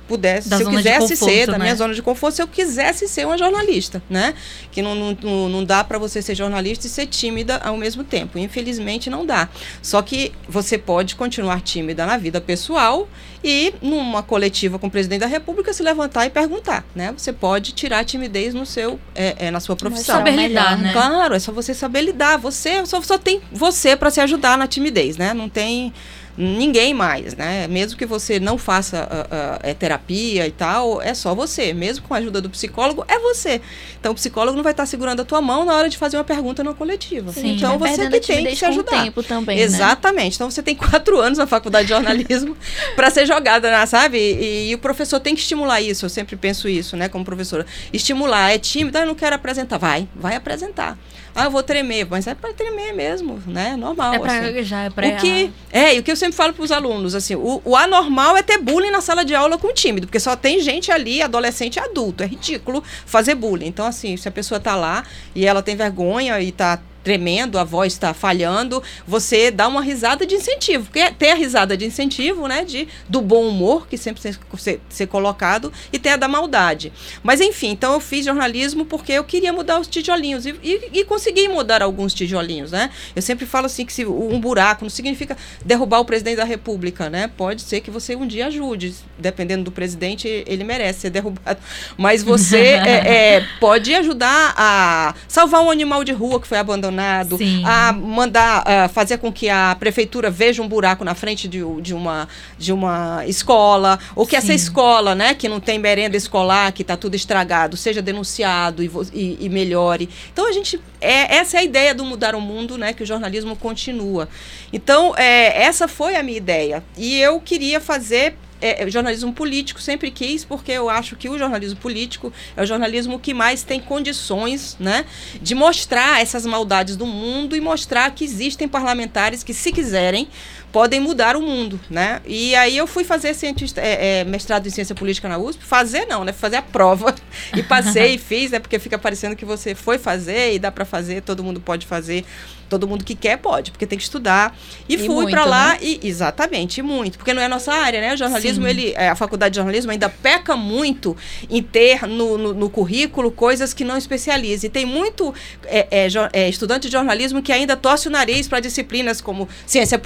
pudesse, 0.07 0.49
Da 0.49 0.57
se 0.57 0.63
eu 0.63 0.71
quisesse 0.71 0.99
conforto, 0.99 1.31
ser, 1.31 1.45
da 1.45 1.51
né? 1.53 1.65
minha 1.65 1.75
zona 1.75 1.93
de 1.93 2.01
conforto, 2.01 2.35
se 2.37 2.41
eu 2.41 2.47
quisesse 2.47 3.07
ser 3.07 3.27
uma 3.27 3.37
jornalista, 3.37 4.01
né? 4.09 4.33
Que 4.71 4.81
não, 4.81 4.95
não, 4.95 5.17
não, 5.21 5.49
não 5.49 5.63
dá 5.63 5.83
para 5.83 5.99
você 5.99 6.19
ser 6.19 6.33
jornalista 6.33 6.87
e 6.87 6.89
ser 6.89 7.05
tímida 7.05 7.57
ao 7.57 7.77
mesmo 7.77 8.03
tempo. 8.03 8.39
Infelizmente, 8.39 9.07
não 9.07 9.23
dá. 9.23 9.49
Só 9.83 10.01
que 10.01 10.31
você 10.49 10.79
pode 10.79 11.15
continuar 11.15 11.61
tímida 11.61 12.03
na 12.03 12.17
vida 12.17 12.41
pessoal 12.41 13.07
e 13.43 13.71
numa 13.83 14.23
coletiva 14.23 14.79
com 14.79 14.87
o 14.87 14.91
presidente 14.91 15.19
da 15.19 15.27
República 15.27 15.71
se 15.73 15.83
levantar 15.83 16.25
e 16.25 16.31
perguntar, 16.31 16.83
né? 16.95 17.13
Você 17.15 17.31
pode 17.31 17.62
tirar 17.71 17.99
a 17.99 18.03
timidez 18.03 18.53
no 18.53 18.65
seu, 18.65 18.99
é, 19.13 19.47
é, 19.47 19.51
na 19.51 19.59
sua 19.59 19.75
profissão. 19.75 20.17
saber 20.17 20.35
lidar, 20.35 20.77
né? 20.77 20.91
Claro, 20.91 21.35
é 21.35 21.39
só 21.39 21.51
você 21.51 21.73
saber 21.73 22.01
lidar. 22.01 22.37
Você 22.37 22.85
só, 22.85 23.01
só 23.01 23.17
tem 23.17 23.41
você 23.51 23.95
para 23.95 24.09
se 24.09 24.19
ajudar 24.19 24.57
na 24.57 24.67
timidez, 24.67 25.15
né? 25.15 25.33
Não 25.33 25.47
tem 25.47 25.93
ninguém 26.37 26.93
mais, 26.93 27.35
né? 27.35 27.67
Mesmo 27.67 27.97
que 27.97 28.05
você 28.05 28.39
não 28.39 28.57
faça 28.57 29.07
ah, 29.29 29.59
é, 29.61 29.73
terapia 29.73 30.47
e 30.47 30.51
tal, 30.51 31.01
é 31.01 31.13
só 31.13 31.35
você. 31.35 31.73
Mesmo 31.73 32.07
com 32.07 32.13
a 32.13 32.17
ajuda 32.17 32.41
do 32.41 32.49
psicólogo, 32.49 33.05
é 33.07 33.19
você. 33.19 33.61
Então 33.99 34.11
o 34.11 34.15
psicólogo 34.15 34.55
não 34.55 34.63
vai 34.63 34.73
estar 34.73 34.85
segurando 34.85 35.21
a 35.21 35.25
tua 35.25 35.41
mão 35.41 35.65
na 35.65 35.73
hora 35.73 35.89
de 35.89 35.97
fazer 35.97 36.17
uma 36.17 36.23
pergunta 36.23 36.63
numa 36.63 36.73
coletiva. 36.73 37.31
Sim, 37.31 37.55
então 37.55 37.77
você 37.77 38.09
que 38.09 38.19
tem 38.19 38.45
que 38.45 38.55
se 38.55 38.65
ajudar. 38.65 39.03
tempo 39.03 39.21
também, 39.21 39.57
né? 39.57 39.63
Exatamente. 39.63 40.35
Então 40.35 40.49
você 40.49 40.63
tem 40.63 40.75
quatro 40.75 41.19
anos 41.19 41.37
na 41.37 41.47
faculdade 41.47 41.87
de 41.87 41.93
jornalismo 41.93 42.57
para 42.95 43.09
ser 43.09 43.25
jogada, 43.25 43.69
né, 43.69 43.85
sabe? 43.85 44.17
E, 44.17 44.69
e 44.69 44.75
o 44.75 44.77
professor 44.77 45.19
tem 45.19 45.35
que 45.35 45.41
estimular 45.41 45.81
isso. 45.81 46.05
Eu 46.05 46.09
sempre 46.09 46.35
penso 46.35 46.67
isso, 46.67 46.97
né, 46.97 47.07
como 47.09 47.23
professora. 47.23 47.65
Estimular. 47.91 48.51
É 48.51 48.57
tímido, 48.57 48.97
ah, 48.97 49.01
eu 49.01 49.07
não 49.07 49.15
quero 49.15 49.35
apresentar. 49.35 49.77
Vai, 49.77 50.07
vai 50.15 50.35
apresentar. 50.35 50.97
Ah, 51.35 51.45
eu 51.45 51.51
vou 51.51 51.63
tremer, 51.63 52.05
mas 52.09 52.27
é 52.27 52.35
para 52.35 52.53
tremer 52.53 52.93
mesmo, 52.93 53.41
né? 53.47 53.75
Normal. 53.75 54.13
É 54.13 54.19
pra 54.19 54.31
assim. 54.31 54.41
gaguejar, 54.41 54.85
é 54.85 54.89
pra 54.89 55.07
O 55.07 55.17
que 55.17 55.51
é, 55.71 55.95
e 55.95 55.99
o 55.99 56.03
que 56.03 56.11
eu 56.11 56.15
sempre 56.15 56.35
falo 56.35 56.53
para 56.53 56.63
os 56.63 56.71
alunos, 56.71 57.15
assim, 57.15 57.35
o, 57.35 57.61
o 57.65 57.75
anormal 57.75 58.37
é 58.37 58.43
ter 58.43 58.59
bullying 58.59 58.91
na 58.91 59.01
sala 59.01 59.25
de 59.25 59.33
aula 59.33 59.57
com 59.57 59.73
tímido, 59.73 60.07
porque 60.07 60.19
só 60.19 60.35
tem 60.35 60.59
gente 60.59 60.91
ali, 60.91 61.21
adolescente 61.21 61.77
e 61.77 61.79
adulto. 61.79 62.23
É 62.23 62.27
ridículo 62.27 62.83
fazer 63.05 63.35
bullying. 63.35 63.67
Então, 63.67 63.85
assim, 63.85 64.15
se 64.15 64.27
a 64.27 64.31
pessoa 64.31 64.59
tá 64.59 64.75
lá 64.75 65.03
e 65.33 65.45
ela 65.45 65.63
tem 65.63 65.75
vergonha 65.75 66.39
e 66.39 66.51
tá 66.51 66.79
tremendo, 67.03 67.59
a 67.59 67.63
voz 67.63 67.93
está 67.93 68.13
falhando, 68.13 68.81
você 69.05 69.51
dá 69.51 69.67
uma 69.67 69.81
risada 69.81 70.25
de 70.25 70.35
incentivo. 70.35 70.85
Porque 70.85 71.11
tem 71.11 71.31
a 71.31 71.35
risada 71.35 71.75
de 71.75 71.85
incentivo, 71.85 72.47
né? 72.47 72.63
De, 72.63 72.87
do 73.07 73.21
bom 73.21 73.47
humor, 73.47 73.87
que 73.87 73.97
sempre 73.97 74.21
tem 74.21 74.33
que 74.33 74.61
ser, 74.61 74.81
ser 74.89 75.07
colocado, 75.07 75.71
e 75.91 75.99
tem 75.99 76.13
a 76.13 76.17
da 76.17 76.27
maldade. 76.27 76.91
Mas 77.21 77.41
enfim, 77.41 77.69
então 77.69 77.93
eu 77.93 77.99
fiz 77.99 78.25
jornalismo 78.25 78.85
porque 78.85 79.11
eu 79.11 79.23
queria 79.23 79.51
mudar 79.51 79.79
os 79.79 79.87
tijolinhos. 79.87 80.45
E, 80.45 80.55
e, 80.63 80.99
e 80.99 81.05
consegui 81.05 81.47
mudar 81.47 81.81
alguns 81.81 82.13
tijolinhos, 82.13 82.71
né? 82.71 82.89
Eu 83.15 83.21
sempre 83.21 83.45
falo 83.45 83.65
assim 83.65 83.85
que 83.85 83.93
se 83.93 84.05
um 84.05 84.39
buraco 84.39 84.85
não 84.85 84.89
significa 84.89 85.37
derrubar 85.63 85.99
o 85.99 86.05
presidente 86.05 86.37
da 86.37 86.43
república, 86.43 87.09
né? 87.09 87.29
Pode 87.35 87.61
ser 87.61 87.81
que 87.81 87.91
você 87.91 88.15
um 88.15 88.27
dia 88.27 88.47
ajude. 88.47 88.95
Dependendo 89.17 89.63
do 89.63 89.71
presidente, 89.71 90.27
ele 90.47 90.63
merece 90.63 91.01
ser 91.01 91.09
derrubado. 91.09 91.59
Mas 91.97 92.23
você 92.23 92.57
é, 92.85 93.35
é, 93.35 93.47
pode 93.59 93.93
ajudar 93.93 94.53
a 94.57 95.15
salvar 95.27 95.61
um 95.61 95.69
animal 95.69 96.03
de 96.03 96.11
rua 96.11 96.39
que 96.39 96.47
foi 96.47 96.57
abandonado, 96.57 96.92
Sim. 97.37 97.63
a 97.65 97.91
mandar 97.91 98.63
a 98.67 98.87
fazer 98.87 99.17
com 99.17 99.31
que 99.31 99.49
a 99.49 99.75
prefeitura 99.79 100.29
veja 100.29 100.61
um 100.61 100.67
buraco 100.67 101.03
na 101.03 101.15
frente 101.15 101.47
de, 101.47 101.59
de 101.81 101.93
uma, 101.93 102.27
de 102.57 102.71
uma 102.71 103.25
escola, 103.25 103.99
ou 104.15 104.25
que 104.25 104.35
essa 104.35 104.47
Sim. 104.47 104.53
escola, 104.53 105.15
né, 105.15 105.33
que 105.33 105.49
não 105.49 105.59
tem 105.59 105.79
merenda 105.79 106.15
escolar, 106.15 106.71
que 106.71 106.81
está 106.81 106.95
tudo 106.95 107.15
estragado, 107.15 107.75
seja 107.75 108.01
denunciado 108.01 108.83
e, 108.83 108.91
e, 109.13 109.37
e 109.45 109.49
melhore. 109.49 110.09
Então 110.31 110.47
a 110.47 110.51
gente 110.51 110.79
é 111.01 111.35
essa 111.35 111.57
é 111.57 111.59
a 111.61 111.63
ideia 111.63 111.93
do 111.93 112.05
mudar 112.05 112.35
o 112.35 112.41
mundo, 112.41 112.77
né, 112.77 112.93
que 112.93 113.03
o 113.03 113.05
jornalismo 113.05 113.55
continua. 113.55 114.29
Então 114.71 115.13
é, 115.17 115.63
essa 115.63 115.87
foi 115.87 116.15
a 116.15 116.23
minha 116.23 116.37
ideia 116.37 116.83
e 116.97 117.19
eu 117.19 117.39
queria 117.39 117.79
fazer 117.79 118.35
é, 118.63 118.81
é, 118.81 118.89
jornalismo 118.89 119.33
político, 119.33 119.81
sempre 119.81 120.09
quis, 120.09 120.45
porque 120.45 120.71
eu 120.71 120.89
acho 120.89 121.17
que 121.17 121.27
o 121.27 121.37
jornalismo 121.37 121.77
político 121.79 122.31
é 122.55 122.63
o 122.63 122.65
jornalismo 122.65 123.19
que 123.19 123.33
mais 123.33 123.61
tem 123.61 123.77
condições 123.77 124.77
né, 124.79 125.05
de 125.41 125.53
mostrar 125.53 126.21
essas 126.21 126.45
maldades 126.45 126.95
do 126.95 127.05
mundo 127.05 127.57
e 127.57 127.61
mostrar 127.61 128.09
que 128.11 128.23
existem 128.23 128.65
parlamentares 128.65 129.43
que, 129.43 129.53
se 129.53 129.73
quiserem, 129.73 130.29
podem 130.73 130.99
mudar 130.99 131.35
o 131.35 131.41
mundo, 131.41 131.79
né? 131.87 132.19
E 132.25 132.55
aí 132.55 132.75
eu 132.75 132.87
fui 132.87 133.03
fazer 133.03 133.35
cientista, 133.35 133.79
é, 133.79 134.21
é, 134.21 134.23
mestrado 134.23 134.65
em 134.65 134.71
ciência 134.71 134.95
política 134.95 135.29
na 135.29 135.37
USP, 135.37 135.63
fazer 135.63 136.07
não, 136.07 136.23
né? 136.23 136.33
Fazer 136.33 136.55
a 136.55 136.63
prova 136.63 137.13
e 137.55 137.61
passei 137.61 138.15
e 138.15 138.17
fiz, 138.19 138.49
né? 138.49 138.57
Porque 138.57 138.79
fica 138.79 138.97
parecendo 138.97 139.35
que 139.35 139.45
você 139.45 139.75
foi 139.75 139.99
fazer 139.99 140.55
e 140.55 140.59
dá 140.59 140.71
para 140.71 140.83
fazer, 140.83 141.21
todo 141.21 141.43
mundo 141.43 141.61
pode 141.61 141.85
fazer, 141.85 142.25
todo 142.73 142.87
mundo 142.87 143.03
que 143.03 143.13
quer 143.13 143.37
pode, 143.37 143.69
porque 143.69 143.85
tem 143.85 143.99
que 143.99 144.03
estudar. 144.03 144.57
E, 144.89 144.95
E 144.95 144.97
fui 144.97 145.29
para 145.29 145.45
lá 145.45 145.73
né? 145.73 145.79
e 145.79 145.99
exatamente, 146.03 146.79
e 146.79 146.81
muito, 146.83 147.19
porque 147.19 147.33
não 147.33 147.41
é 147.41 147.45
a 147.45 147.49
nossa 147.49 147.71
área, 147.71 148.01
né? 148.01 148.13
O 148.15 148.17
jornalismo, 148.17 148.63
Sim. 148.63 148.69
ele, 148.69 148.93
é, 148.95 149.09
a 149.09 149.15
faculdade 149.15 149.53
de 149.53 149.57
jornalismo 149.57 149.91
ainda 149.91 150.09
peca 150.09 150.55
muito 150.55 151.15
em 151.47 151.61
ter 151.61 152.07
no, 152.07 152.35
no, 152.35 152.53
no 152.53 152.69
currículo 152.69 153.31
coisas 153.31 153.75
que 153.75 153.83
não 153.83 153.95
especializa. 153.95 154.65
E 154.65 154.69
tem 154.69 154.87
muito 154.87 155.35
é, 155.65 155.87
é, 155.91 156.07
é, 156.33 156.49
estudante 156.49 156.87
de 156.87 156.93
jornalismo 156.93 157.43
que 157.43 157.51
ainda 157.51 157.77
torce 157.77 158.07
o 158.07 158.11
nariz 158.11 158.47
para 158.47 158.59
disciplinas 158.59 159.21
como 159.21 159.47
ciência 159.67 159.99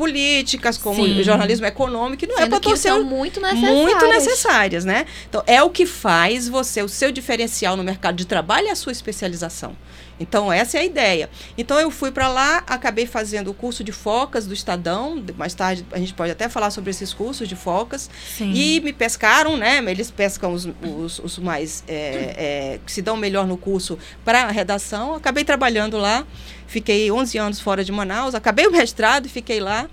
políticas, 0.58 0.78
como 0.78 1.06
Sim. 1.06 1.24
jornalismo 1.24 1.66
econômico, 1.66 2.18
que 2.18 2.28
não 2.28 2.36
é 2.36 2.42
Sendo 2.42 2.50
para 2.50 2.60
que 2.60 2.70
torcer 2.70 2.92
são 2.92 3.04
muito 3.04 3.40
necessárias. 3.40 3.76
muito 3.76 4.08
necessárias, 4.08 4.86
né? 4.86 5.06
Então, 5.30 5.44
é 5.46 5.62
o 5.62 5.70
que 5.70 5.86
faz 5.86 6.48
você, 6.48 6.82
o 6.82 6.90
seu 6.90 7.12
diferencial 7.12 7.78
no 7.78 7.84
mercado 7.84 8.16
de 8.16 8.26
trabalho 8.26 8.68
é 8.68 8.72
a 8.72 8.76
sua 8.76 8.92
especialização. 8.92 9.76
Então, 10.20 10.52
essa 10.52 10.78
é 10.78 10.82
a 10.82 10.86
ideia. 10.86 11.30
Então, 11.58 11.80
eu 11.80 11.92
fui 11.92 12.12
para 12.12 12.28
lá, 12.28 12.64
acabei 12.66 13.06
fazendo 13.06 13.52
o 13.52 13.54
curso 13.54 13.84
de 13.84 13.92
focas 13.92 14.48
do 14.48 14.54
Estadão. 14.54 15.24
Mais 15.38 15.54
tarde, 15.54 15.86
a 15.92 16.00
gente 16.00 16.14
pode 16.14 16.32
até 16.32 16.50
falar 16.50 16.72
sobre 16.72 16.90
esses 16.90 17.14
cursos 17.14 17.48
de 17.48 17.56
focas. 17.56 18.10
Sim. 18.36 18.52
E 18.54 18.80
me 18.82 18.92
pescaram, 18.92 19.56
né? 19.58 19.78
Eles 19.88 20.10
pescam 20.10 20.54
os, 20.54 20.68
os, 20.82 21.20
os 21.20 21.38
mais 21.38 21.84
é, 21.88 21.94
é, 21.96 22.80
que 22.84 22.92
se 22.92 23.02
dão 23.02 23.16
melhor 23.16 23.46
no 23.46 23.58
curso 23.58 23.98
para 24.26 24.46
a 24.46 24.52
redação. 24.52 25.14
Acabei 25.14 25.44
trabalhando 25.44 25.98
lá, 25.98 26.26
fiquei 26.66 27.12
11 27.12 27.38
anos 27.38 27.60
fora 27.60 27.84
de 27.84 27.92
Manaus, 27.92 28.34
acabei 28.34 28.66
o 28.66 28.72
mestrado 28.72 29.28
e 29.28 29.30
fiquei 29.30 29.60
lá. 29.60 29.88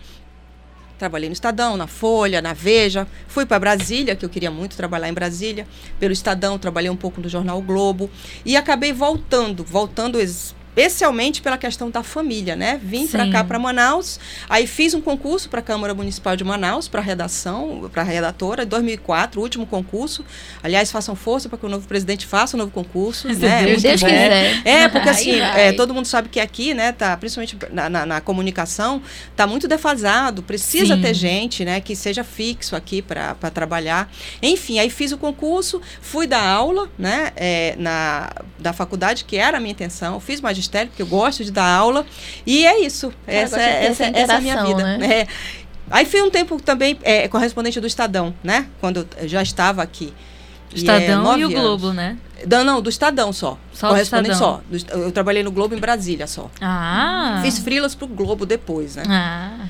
Trabalhei 0.99 1.29
no 1.29 1.33
Estadão, 1.33 1.77
na 1.77 1.87
Folha, 1.87 2.41
na 2.41 2.53
Veja. 2.53 3.07
Fui 3.27 3.45
para 3.45 3.59
Brasília, 3.59 4.15
que 4.15 4.25
eu 4.25 4.29
queria 4.29 4.51
muito 4.51 4.77
trabalhar 4.77 5.09
em 5.09 5.13
Brasília. 5.13 5.67
Pelo 5.99 6.13
Estadão, 6.13 6.59
trabalhei 6.59 6.91
um 6.91 6.97
pouco 6.97 7.21
no 7.21 7.29
jornal 7.29 7.61
Globo. 7.61 8.09
E 8.45 8.57
acabei 8.57 8.93
voltando, 8.93 9.65
voltando 9.65 10.19
especialmente 10.76 11.40
pela 11.40 11.57
questão 11.57 11.88
da 11.88 12.02
família, 12.02 12.57
né? 12.57 12.81
Vim 12.83 13.07
para 13.07 13.31
cá, 13.31 13.45
para 13.45 13.59
Manaus. 13.61 14.19
Aí 14.49 14.66
fiz 14.66 14.93
um 14.93 15.00
concurso 15.00 15.49
para 15.49 15.61
a 15.61 15.62
Câmara 15.62 15.95
Municipal 15.95 16.37
de 16.37 16.43
Manaus, 16.43 16.88
para 16.88 17.00
redação, 17.00 17.88
para 17.93 18.02
redatora, 18.02 18.64
em 18.64 18.66
2004, 18.66 19.40
o 19.40 19.43
último 19.43 19.66
concurso. 19.66 20.25
Aliás, 20.62 20.90
façam 20.90 21.14
força 21.14 21.49
para 21.49 21.59
que 21.59 21.64
o 21.64 21.69
novo 21.69 21.87
presidente 21.87 22.26
faça 22.26 22.57
o 22.57 22.59
novo 22.59 22.73
concurso. 22.73 23.33
Se 23.33 23.40
né? 23.40 23.64
Deus 23.64 23.83
Se 23.83 23.88
Deus 23.88 24.02
quiser. 24.02 24.66
É, 24.66 24.88
porque 24.90 25.09
assim, 25.09 25.38
é, 25.38 25.73
todo 25.73 25.95
mundo 25.95 26.07
sabe 26.07 26.28
que 26.28 26.40
aqui, 26.40 26.75
né, 26.75 26.90
tá, 26.90 27.16
principalmente 27.16 27.57
na, 27.71 27.88
na, 27.88 28.04
na 28.04 28.21
comunicação, 28.21 29.00
tá 29.37 29.47
muito 29.47 29.69
defasado, 29.69 30.43
precisa 30.43 30.97
Sim. 30.97 31.02
ter 31.02 31.14
gente, 31.14 31.64
né, 31.64 31.81
que 31.81 31.95
seja 31.95 32.25
fixo 32.25 32.75
aqui 32.75 33.00
para 33.00 33.35
trabalhar. 33.52 34.11
Enfim, 34.43 34.81
aí 34.81 34.90
fiz 34.90 35.12
o 35.12 35.19
concurso, 35.19 35.81
fui 36.00 36.26
dar 36.26 36.43
aula, 36.43 36.90
né, 36.99 37.33
é, 37.37 37.76
na, 37.78 38.33
da 38.59 38.73
faculdade, 38.73 39.25
que 39.25 39.37
era 39.37 39.59
a 39.59 39.61
minha 39.61 39.73
intenção, 39.73 40.19
fiz 40.19 40.40
magistério, 40.40 40.63
porque 40.88 41.02
eu 41.02 41.06
gosto 41.06 41.44
de 41.44 41.50
dar 41.50 41.66
aula, 41.66 42.04
e 42.47 42.66
é 42.66 42.80
isso, 42.80 43.12
Cara, 43.26 43.38
essa, 43.38 43.56
gosta 43.56 43.71
de 43.73 43.78
ter 43.78 43.85
é- 43.85 43.87
essa, 43.90 44.04
essa 44.04 44.18
essa 44.18 44.33
é 44.33 44.37
a 44.37 44.40
minha 44.40 44.64
vida. 44.64 44.83
né? 44.99 45.06
É. 45.21 45.26
Aí 45.90 46.06
fui 46.06 46.23
um 46.23 46.30
tempo 46.30 46.61
também 46.62 46.99
é, 47.02 47.28
correspondente 47.28 47.78
do 47.80 47.87
Estadão, 47.87 48.35
né, 48.42 48.66
quando 48.80 49.06
eu 49.18 49.28
já 49.28 49.42
estava 49.42 49.83
aqui. 49.83 50.12
E 50.73 50.76
é 50.76 50.78
Estadão 50.78 51.21
e, 51.21 51.25
nove 51.25 51.44
o 51.44 51.47
anos. 51.49 51.61
Globo, 51.61 51.92
né? 51.92 52.16
Não, 52.50 52.64
não, 52.64 52.83
do 52.83 52.90
Estadão 52.90 53.33
só. 53.33 53.56
Só 53.73 53.88
Correspondente 53.90 54.37
só. 54.37 54.61
Do 54.68 54.76
Est- 54.76 54.90
eu 54.90 55.12
trabalhei 55.12 55.42
no 55.42 55.50
Globo 55.52 55.75
em 55.75 55.78
Brasília 55.78 56.26
só. 56.26 56.50
Ah. 56.61 57.38
Fiz 57.42 57.59
frilas 57.59 57.94
pro 57.94 58.06
Globo 58.09 58.44
depois, 58.44 58.97
né? 58.97 59.04
Ah. 59.09 59.66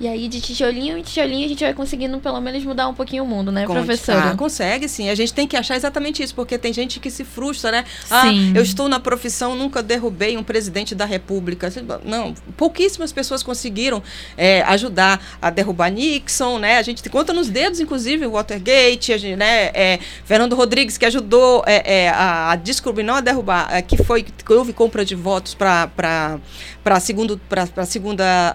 E 0.00 0.06
aí, 0.06 0.28
de 0.28 0.40
tijolinho 0.40 0.96
em 0.96 1.02
tijolinho, 1.02 1.44
a 1.44 1.48
gente 1.48 1.64
vai 1.64 1.74
conseguindo 1.74 2.20
pelo 2.20 2.40
menos 2.40 2.62
mudar 2.62 2.86
um 2.86 2.94
pouquinho 2.94 3.24
o 3.24 3.26
mundo, 3.26 3.50
né, 3.50 3.66
Conte- 3.66 3.78
professora? 3.78 4.30
Ah, 4.30 4.36
consegue 4.36 4.88
sim. 4.88 5.08
A 5.10 5.14
gente 5.14 5.34
tem 5.34 5.46
que 5.46 5.56
achar 5.56 5.74
exatamente 5.74 6.22
isso, 6.22 6.34
porque 6.36 6.56
tem 6.56 6.72
gente 6.72 7.00
que 7.00 7.10
se 7.10 7.24
frustra, 7.24 7.72
né? 7.72 7.84
Ah, 8.08 8.22
Sim. 8.22 8.52
eu 8.54 8.62
estou 8.62 8.88
na 8.88 9.00
profissão, 9.00 9.56
nunca 9.56 9.82
derrubei 9.82 10.36
um 10.36 10.42
presidente 10.44 10.94
da 10.94 11.04
República. 11.04 11.68
Não, 12.04 12.32
pouquíssimas 12.56 13.10
pessoas 13.10 13.42
conseguiram 13.42 14.00
é, 14.36 14.62
ajudar 14.62 15.20
a 15.42 15.50
derrubar 15.50 15.90
Nixon, 15.90 16.58
né? 16.58 16.78
A 16.78 16.82
gente 16.82 17.08
conta 17.10 17.32
nos 17.32 17.48
dedos, 17.48 17.80
inclusive, 17.80 18.24
o 18.24 18.32
Watergate, 18.32 19.12
a 19.12 19.18
gente, 19.18 19.34
né? 19.36 19.70
É, 19.74 19.98
Fernando 20.24 20.54
Rodrigues, 20.54 20.96
que 20.96 21.06
ajudou 21.06 21.64
é, 21.66 22.04
é, 22.04 22.08
a, 22.10 22.52
a 22.52 22.56
descobrir, 22.56 23.02
não 23.02 23.16
a 23.16 23.20
derrubar, 23.20 23.66
é, 23.74 23.82
que 23.82 23.96
foi 24.04 24.22
que 24.22 24.52
houve 24.52 24.72
compra 24.72 25.04
de 25.04 25.16
votos 25.16 25.54
para 25.54 25.88
para 26.84 27.00
segundo 27.00 27.38
para 27.48 27.84
segunda 27.84 28.54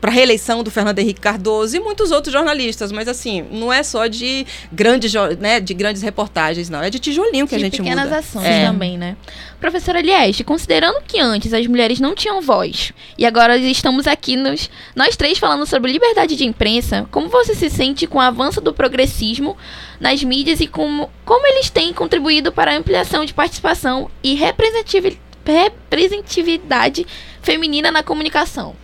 para 0.00 0.10
reeleição 0.10 0.62
do 0.62 0.70
Fernando 0.70 0.98
Henrique 0.98 1.20
Cardoso 1.20 1.76
e 1.76 1.80
muitos 1.80 2.10
outros 2.10 2.32
jornalistas, 2.32 2.92
mas 2.92 3.08
assim, 3.08 3.42
não 3.50 3.72
é 3.72 3.82
só 3.82 4.06
de 4.06 4.46
grandes, 4.70 5.12
né, 5.38 5.60
de 5.60 5.72
grandes 5.72 6.02
reportagens, 6.02 6.68
não, 6.68 6.82
é 6.82 6.90
de 6.90 6.98
tijolinho 6.98 7.46
que 7.48 7.54
a 7.54 7.58
de 7.58 7.64
gente 7.64 7.78
pequenas 7.78 8.04
muda. 8.04 8.18
ações 8.18 8.44
É. 8.44 8.66
também, 8.66 8.98
né? 8.98 9.16
Professora 9.58 10.00
Lieste, 10.02 10.44
considerando 10.44 11.00
que 11.06 11.18
antes 11.18 11.54
as 11.54 11.66
mulheres 11.66 11.98
não 11.98 12.14
tinham 12.14 12.40
voz 12.42 12.92
e 13.16 13.24
agora 13.24 13.56
estamos 13.56 14.06
aqui 14.06 14.36
nos 14.36 14.68
nós 14.94 15.16
três 15.16 15.38
falando 15.38 15.64
sobre 15.66 15.90
liberdade 15.90 16.36
de 16.36 16.44
imprensa, 16.44 17.08
como 17.10 17.28
você 17.28 17.54
se 17.54 17.70
sente 17.70 18.06
com 18.06 18.18
o 18.18 18.20
avanço 18.20 18.60
do 18.60 18.74
progressismo 18.74 19.56
nas 19.98 20.22
mídias 20.22 20.60
e 20.60 20.66
como, 20.66 21.10
como 21.24 21.46
eles 21.46 21.70
têm 21.70 21.94
contribuído 21.94 22.52
para 22.52 22.72
a 22.72 22.76
ampliação 22.76 23.24
de 23.24 23.32
participação 23.32 24.10
e 24.22 24.34
representativi- 24.34 25.18
representatividade 25.44 27.06
feminina 27.40 27.90
na 27.90 28.02
comunicação? 28.02 28.74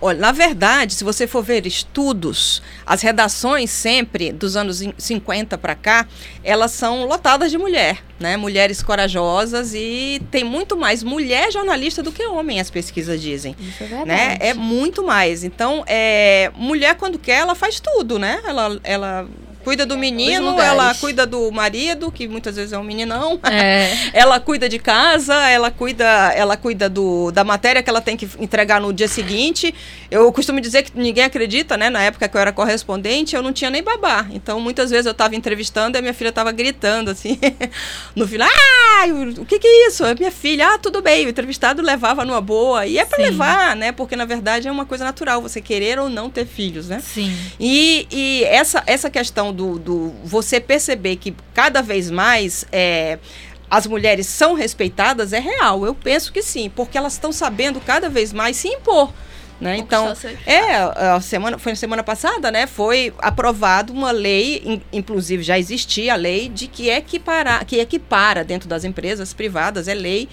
Olha, 0.00 0.18
na 0.18 0.30
verdade, 0.32 0.94
se 0.94 1.02
você 1.02 1.26
for 1.26 1.42
ver 1.42 1.66
estudos, 1.66 2.62
as 2.86 3.02
redações 3.02 3.70
sempre 3.70 4.30
dos 4.30 4.54
anos 4.56 4.80
in- 4.80 4.94
50 4.96 5.58
para 5.58 5.74
cá, 5.74 6.06
elas 6.44 6.70
são 6.70 7.04
lotadas 7.04 7.50
de 7.50 7.58
mulher, 7.58 7.98
né? 8.20 8.36
Mulheres 8.36 8.82
corajosas 8.82 9.74
e 9.74 10.22
tem 10.30 10.44
muito 10.44 10.76
mais 10.76 11.02
mulher 11.02 11.50
jornalista 11.50 12.02
do 12.02 12.12
que 12.12 12.24
homem, 12.24 12.60
as 12.60 12.70
pesquisas 12.70 13.20
dizem. 13.20 13.56
Isso 13.58 13.82
é 13.82 13.86
verdade. 13.86 14.08
né? 14.08 14.36
É 14.40 14.54
muito 14.54 15.02
mais. 15.04 15.42
Então, 15.42 15.82
é, 15.86 16.52
mulher 16.54 16.94
quando 16.94 17.18
quer, 17.18 17.40
ela 17.40 17.54
faz 17.56 17.80
tudo, 17.80 18.18
né? 18.20 18.40
Ela, 18.46 18.78
ela 18.84 19.28
cuida 19.68 19.84
do 19.84 19.98
menino, 19.98 20.52
lugares. 20.52 20.72
ela 20.72 20.94
cuida 20.94 21.26
do 21.26 21.52
marido, 21.52 22.10
que 22.10 22.26
muitas 22.26 22.56
vezes 22.56 22.72
é 22.72 22.78
um 22.78 22.82
meninão. 22.82 23.38
É. 23.42 23.92
Ela 24.18 24.40
cuida 24.40 24.66
de 24.68 24.78
casa, 24.78 25.34
ela 25.48 25.70
cuida, 25.70 26.04
ela 26.34 26.56
cuida 26.56 26.88
do, 26.88 27.30
da 27.30 27.44
matéria 27.44 27.82
que 27.82 27.90
ela 27.90 28.00
tem 28.00 28.16
que 28.16 28.28
entregar 28.38 28.80
no 28.80 28.92
dia 28.92 29.06
seguinte. 29.06 29.74
Eu 30.10 30.32
costumo 30.32 30.60
dizer 30.60 30.82
que 30.82 30.92
ninguém 30.94 31.24
acredita, 31.24 31.76
né? 31.76 31.90
Na 31.90 32.02
época 32.02 32.26
que 32.26 32.36
eu 32.36 32.40
era 32.40 32.52
correspondente, 32.52 33.36
eu 33.36 33.42
não 33.42 33.52
tinha 33.52 33.70
nem 33.70 33.82
babá. 33.82 34.26
Então, 34.30 34.58
muitas 34.58 34.90
vezes 34.90 35.06
eu 35.06 35.12
estava 35.12 35.36
entrevistando 35.36 35.96
e 35.96 35.98
a 35.98 36.02
minha 36.02 36.14
filha 36.14 36.30
estava 36.30 36.50
gritando 36.50 37.10
assim. 37.10 37.38
no 38.16 38.26
final, 38.26 38.48
ah, 38.48 39.04
o 39.38 39.44
que, 39.44 39.58
que 39.58 39.66
é 39.66 39.88
isso? 39.88 40.04
É 40.04 40.14
minha 40.14 40.30
filha. 40.30 40.74
Ah, 40.74 40.78
tudo 40.78 41.02
bem. 41.02 41.26
O 41.26 41.28
entrevistado 41.28 41.82
levava 41.82 42.24
numa 42.24 42.40
boa. 42.40 42.86
E 42.86 42.98
é 42.98 43.04
para 43.04 43.22
levar, 43.22 43.76
né? 43.76 43.92
Porque 43.92 44.16
na 44.16 44.24
verdade 44.24 44.66
é 44.66 44.72
uma 44.72 44.86
coisa 44.86 45.04
natural, 45.04 45.42
você 45.42 45.60
querer 45.60 45.98
ou 45.98 46.08
não 46.08 46.30
ter 46.30 46.46
filhos, 46.46 46.88
né? 46.88 47.00
Sim. 47.00 47.36
E, 47.60 48.06
e 48.10 48.44
essa, 48.44 48.82
essa 48.86 49.10
questão 49.10 49.52
do, 49.58 49.78
do 49.78 50.12
você 50.24 50.60
perceber 50.60 51.16
que 51.16 51.34
cada 51.52 51.82
vez 51.82 52.10
mais 52.10 52.64
é, 52.70 53.18
as 53.68 53.86
mulheres 53.88 54.26
são 54.28 54.54
respeitadas 54.54 55.32
é 55.32 55.40
real. 55.40 55.84
Eu 55.84 55.94
penso 55.94 56.32
que 56.32 56.42
sim, 56.42 56.70
porque 56.74 56.96
elas 56.96 57.14
estão 57.14 57.32
sabendo 57.32 57.80
cada 57.80 58.08
vez 58.08 58.32
mais 58.32 58.56
se 58.56 58.68
impor. 58.68 59.12
Né? 59.60 59.76
Então, 59.76 60.14
é, 60.46 60.76
a 61.16 61.20
semana, 61.20 61.58
foi 61.58 61.72
na 61.72 61.76
semana 61.76 62.04
passada, 62.04 62.48
né? 62.48 62.68
Foi 62.68 63.12
aprovado 63.18 63.92
uma 63.92 64.12
lei, 64.12 64.62
in- 64.64 64.80
inclusive 64.92 65.42
já 65.42 65.58
existia 65.58 66.12
a 66.12 66.16
lei, 66.16 66.48
de 66.48 66.68
que 66.68 66.88
equipara, 66.88 67.64
que 67.64 67.80
equipara 67.80 68.44
dentro 68.44 68.68
das 68.68 68.84
empresas 68.84 69.34
privadas, 69.34 69.88
é 69.88 69.94
lei, 69.94 70.28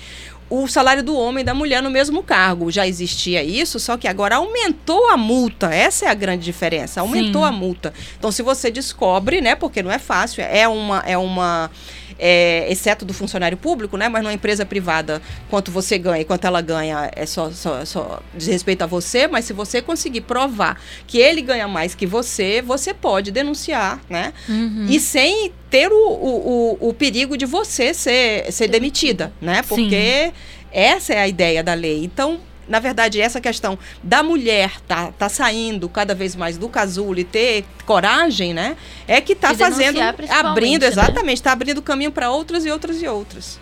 o 0.49 0.67
salário 0.67 1.03
do 1.03 1.15
homem 1.17 1.41
e 1.41 1.45
da 1.45 1.53
mulher 1.53 1.81
no 1.81 1.89
mesmo 1.89 2.21
cargo. 2.21 2.71
Já 2.71 2.87
existia 2.87 3.43
isso, 3.43 3.79
só 3.79 3.97
que 3.97 4.07
agora 4.07 4.35
aumentou 4.35 5.09
a 5.09 5.17
multa. 5.17 5.73
Essa 5.73 6.05
é 6.05 6.09
a 6.09 6.13
grande 6.13 6.43
diferença. 6.43 7.01
Aumentou 7.01 7.41
Sim. 7.41 7.47
a 7.47 7.51
multa. 7.51 7.93
Então, 8.17 8.31
se 8.31 8.41
você 8.43 8.69
descobre, 8.69 9.41
né? 9.41 9.55
Porque 9.55 9.81
não 9.81 9.91
é 9.91 9.99
fácil, 9.99 10.43
é 10.43 10.67
uma. 10.67 10.99
É 11.05 11.17
uma 11.17 11.69
é, 12.17 12.65
exceto 12.69 13.05
do 13.05 13.13
funcionário 13.13 13.57
público, 13.57 13.97
né? 13.97 14.09
Mas 14.09 14.23
numa 14.23 14.33
empresa 14.33 14.65
privada, 14.65 15.21
quanto 15.49 15.71
você 15.71 15.97
ganha 15.97 16.21
e 16.21 16.25
quanto 16.25 16.45
ela 16.45 16.61
ganha 16.61 17.11
é 17.15 17.25
só, 17.25 17.51
só, 17.51 17.83
só 17.85 18.21
diz 18.33 18.47
respeito 18.47 18.83
a 18.83 18.85
você, 18.85 19.27
mas 19.27 19.45
se 19.45 19.53
você 19.53 19.81
conseguir 19.81 20.21
provar 20.21 20.81
que 21.07 21.17
ele 21.17 21.41
ganha 21.41 21.67
mais 21.67 21.95
que 21.95 22.05
você, 22.05 22.61
você 22.61 22.93
pode 22.93 23.31
denunciar, 23.31 24.01
né? 24.09 24.33
Uhum. 24.47 24.87
E 24.89 24.99
sem 24.99 25.51
ter 25.69 25.91
o, 25.91 25.95
o, 25.95 26.77
o, 26.81 26.89
o 26.89 26.93
perigo 26.93 27.37
de 27.37 27.45
você 27.45 27.93
ser, 27.93 28.51
ser 28.51 28.67
demitida, 28.67 29.33
né? 29.41 29.61
Sim. 29.63 29.67
Porque 29.67 30.33
essa 30.71 31.13
é 31.13 31.19
a 31.19 31.27
ideia 31.27 31.63
da 31.63 31.73
lei. 31.73 32.03
Então, 32.03 32.39
na 32.67 32.79
verdade, 32.79 33.21
essa 33.21 33.39
questão 33.39 33.77
da 34.01 34.23
mulher 34.23 34.79
tá, 34.87 35.11
tá 35.11 35.29
saindo 35.29 35.87
cada 35.87 36.15
vez 36.15 36.35
mais 36.35 36.57
do 36.57 36.67
casulo 36.67 37.19
e 37.19 37.23
ter 37.23 37.65
coragem, 37.85 38.53
né? 38.53 38.75
É 39.07 39.21
que 39.21 39.35
tá 39.35 39.53
fazendo, 39.53 39.99
abrindo, 40.29 40.81
né? 40.81 40.87
exatamente, 40.87 41.41
tá 41.41 41.51
abrindo 41.51 41.81
caminho 41.81 42.11
para 42.11 42.31
outras 42.31 42.65
e 42.65 42.71
outras 42.71 43.01
e 43.01 43.07
outras. 43.07 43.59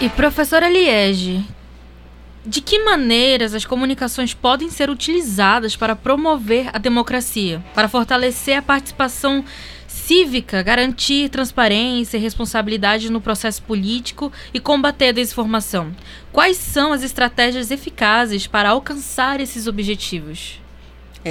E 0.00 0.08
professora 0.08 0.68
Liege, 0.68 1.44
de 2.46 2.60
que 2.60 2.78
maneiras 2.84 3.52
as 3.52 3.64
comunicações 3.64 4.32
podem 4.32 4.70
ser 4.70 4.88
utilizadas 4.88 5.74
para 5.74 5.96
promover 5.96 6.70
a 6.72 6.78
democracia, 6.78 7.62
para 7.74 7.88
fortalecer 7.88 8.56
a 8.56 8.62
participação 8.62 9.44
cívica, 10.08 10.62
garantir 10.62 11.28
transparência 11.28 12.16
e 12.16 12.20
responsabilidade 12.20 13.12
no 13.12 13.20
processo 13.20 13.62
político 13.62 14.32
e 14.54 14.58
combater 14.58 15.08
a 15.08 15.12
desinformação? 15.12 15.94
Quais 16.32 16.56
são 16.56 16.94
as 16.94 17.02
estratégias 17.02 17.70
eficazes 17.70 18.46
para 18.46 18.70
alcançar 18.70 19.38
esses 19.38 19.66
objetivos? 19.66 20.62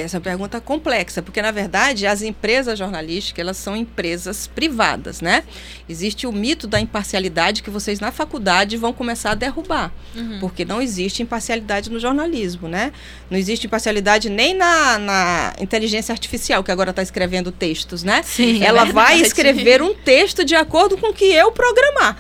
Essa 0.02 0.18
é 0.18 0.20
uma 0.20 0.24
pergunta 0.24 0.62
complexa, 0.62 1.22
porque 1.22 1.42
na 1.42 1.52
verdade 1.52 2.06
as 2.06 2.22
empresas 2.22 2.78
jornalísticas 2.78 3.40
elas 3.42 3.58
são 3.58 3.76
empresas 3.76 4.48
privadas, 4.48 5.22
né? 5.22 5.44
Existe 5.88 6.28
o 6.28 6.32
mito 6.32 6.68
da 6.68 6.80
imparcialidade 6.80 7.64
que 7.64 7.70
vocês 7.70 8.00
na 8.00 8.12
faculdade 8.12 8.78
vão 8.78 8.94
começar 8.94 9.32
a 9.32 9.36
derrubar, 9.36 9.92
porque 10.40 10.66
não 10.66 10.82
existe 10.82 11.22
imparcialidade 11.24 11.90
no 11.90 12.00
jornalismo, 12.00 12.68
né? 12.68 12.92
Não 13.30 13.38
existe 13.38 13.68
imparcialidade 13.68 14.30
nem 14.30 14.54
na, 14.54 14.98
na 14.98 15.54
inteligência 15.60 16.12
artificial 16.12 16.64
que 16.64 16.72
agora 16.72 16.90
está 16.92 17.02
escrevendo 17.02 17.52
textos, 17.52 18.04
né? 18.04 18.22
Sim, 18.24 18.64
Ela 18.64 18.88
é 18.88 18.92
vai 18.92 19.20
escrever 19.22 19.82
um 19.82 19.94
texto 19.94 20.44
de 20.44 20.56
acordo 20.56 20.98
com 20.98 21.08
o 21.08 21.14
que 21.14 21.26
eu 21.26 21.52
programar. 21.52 22.18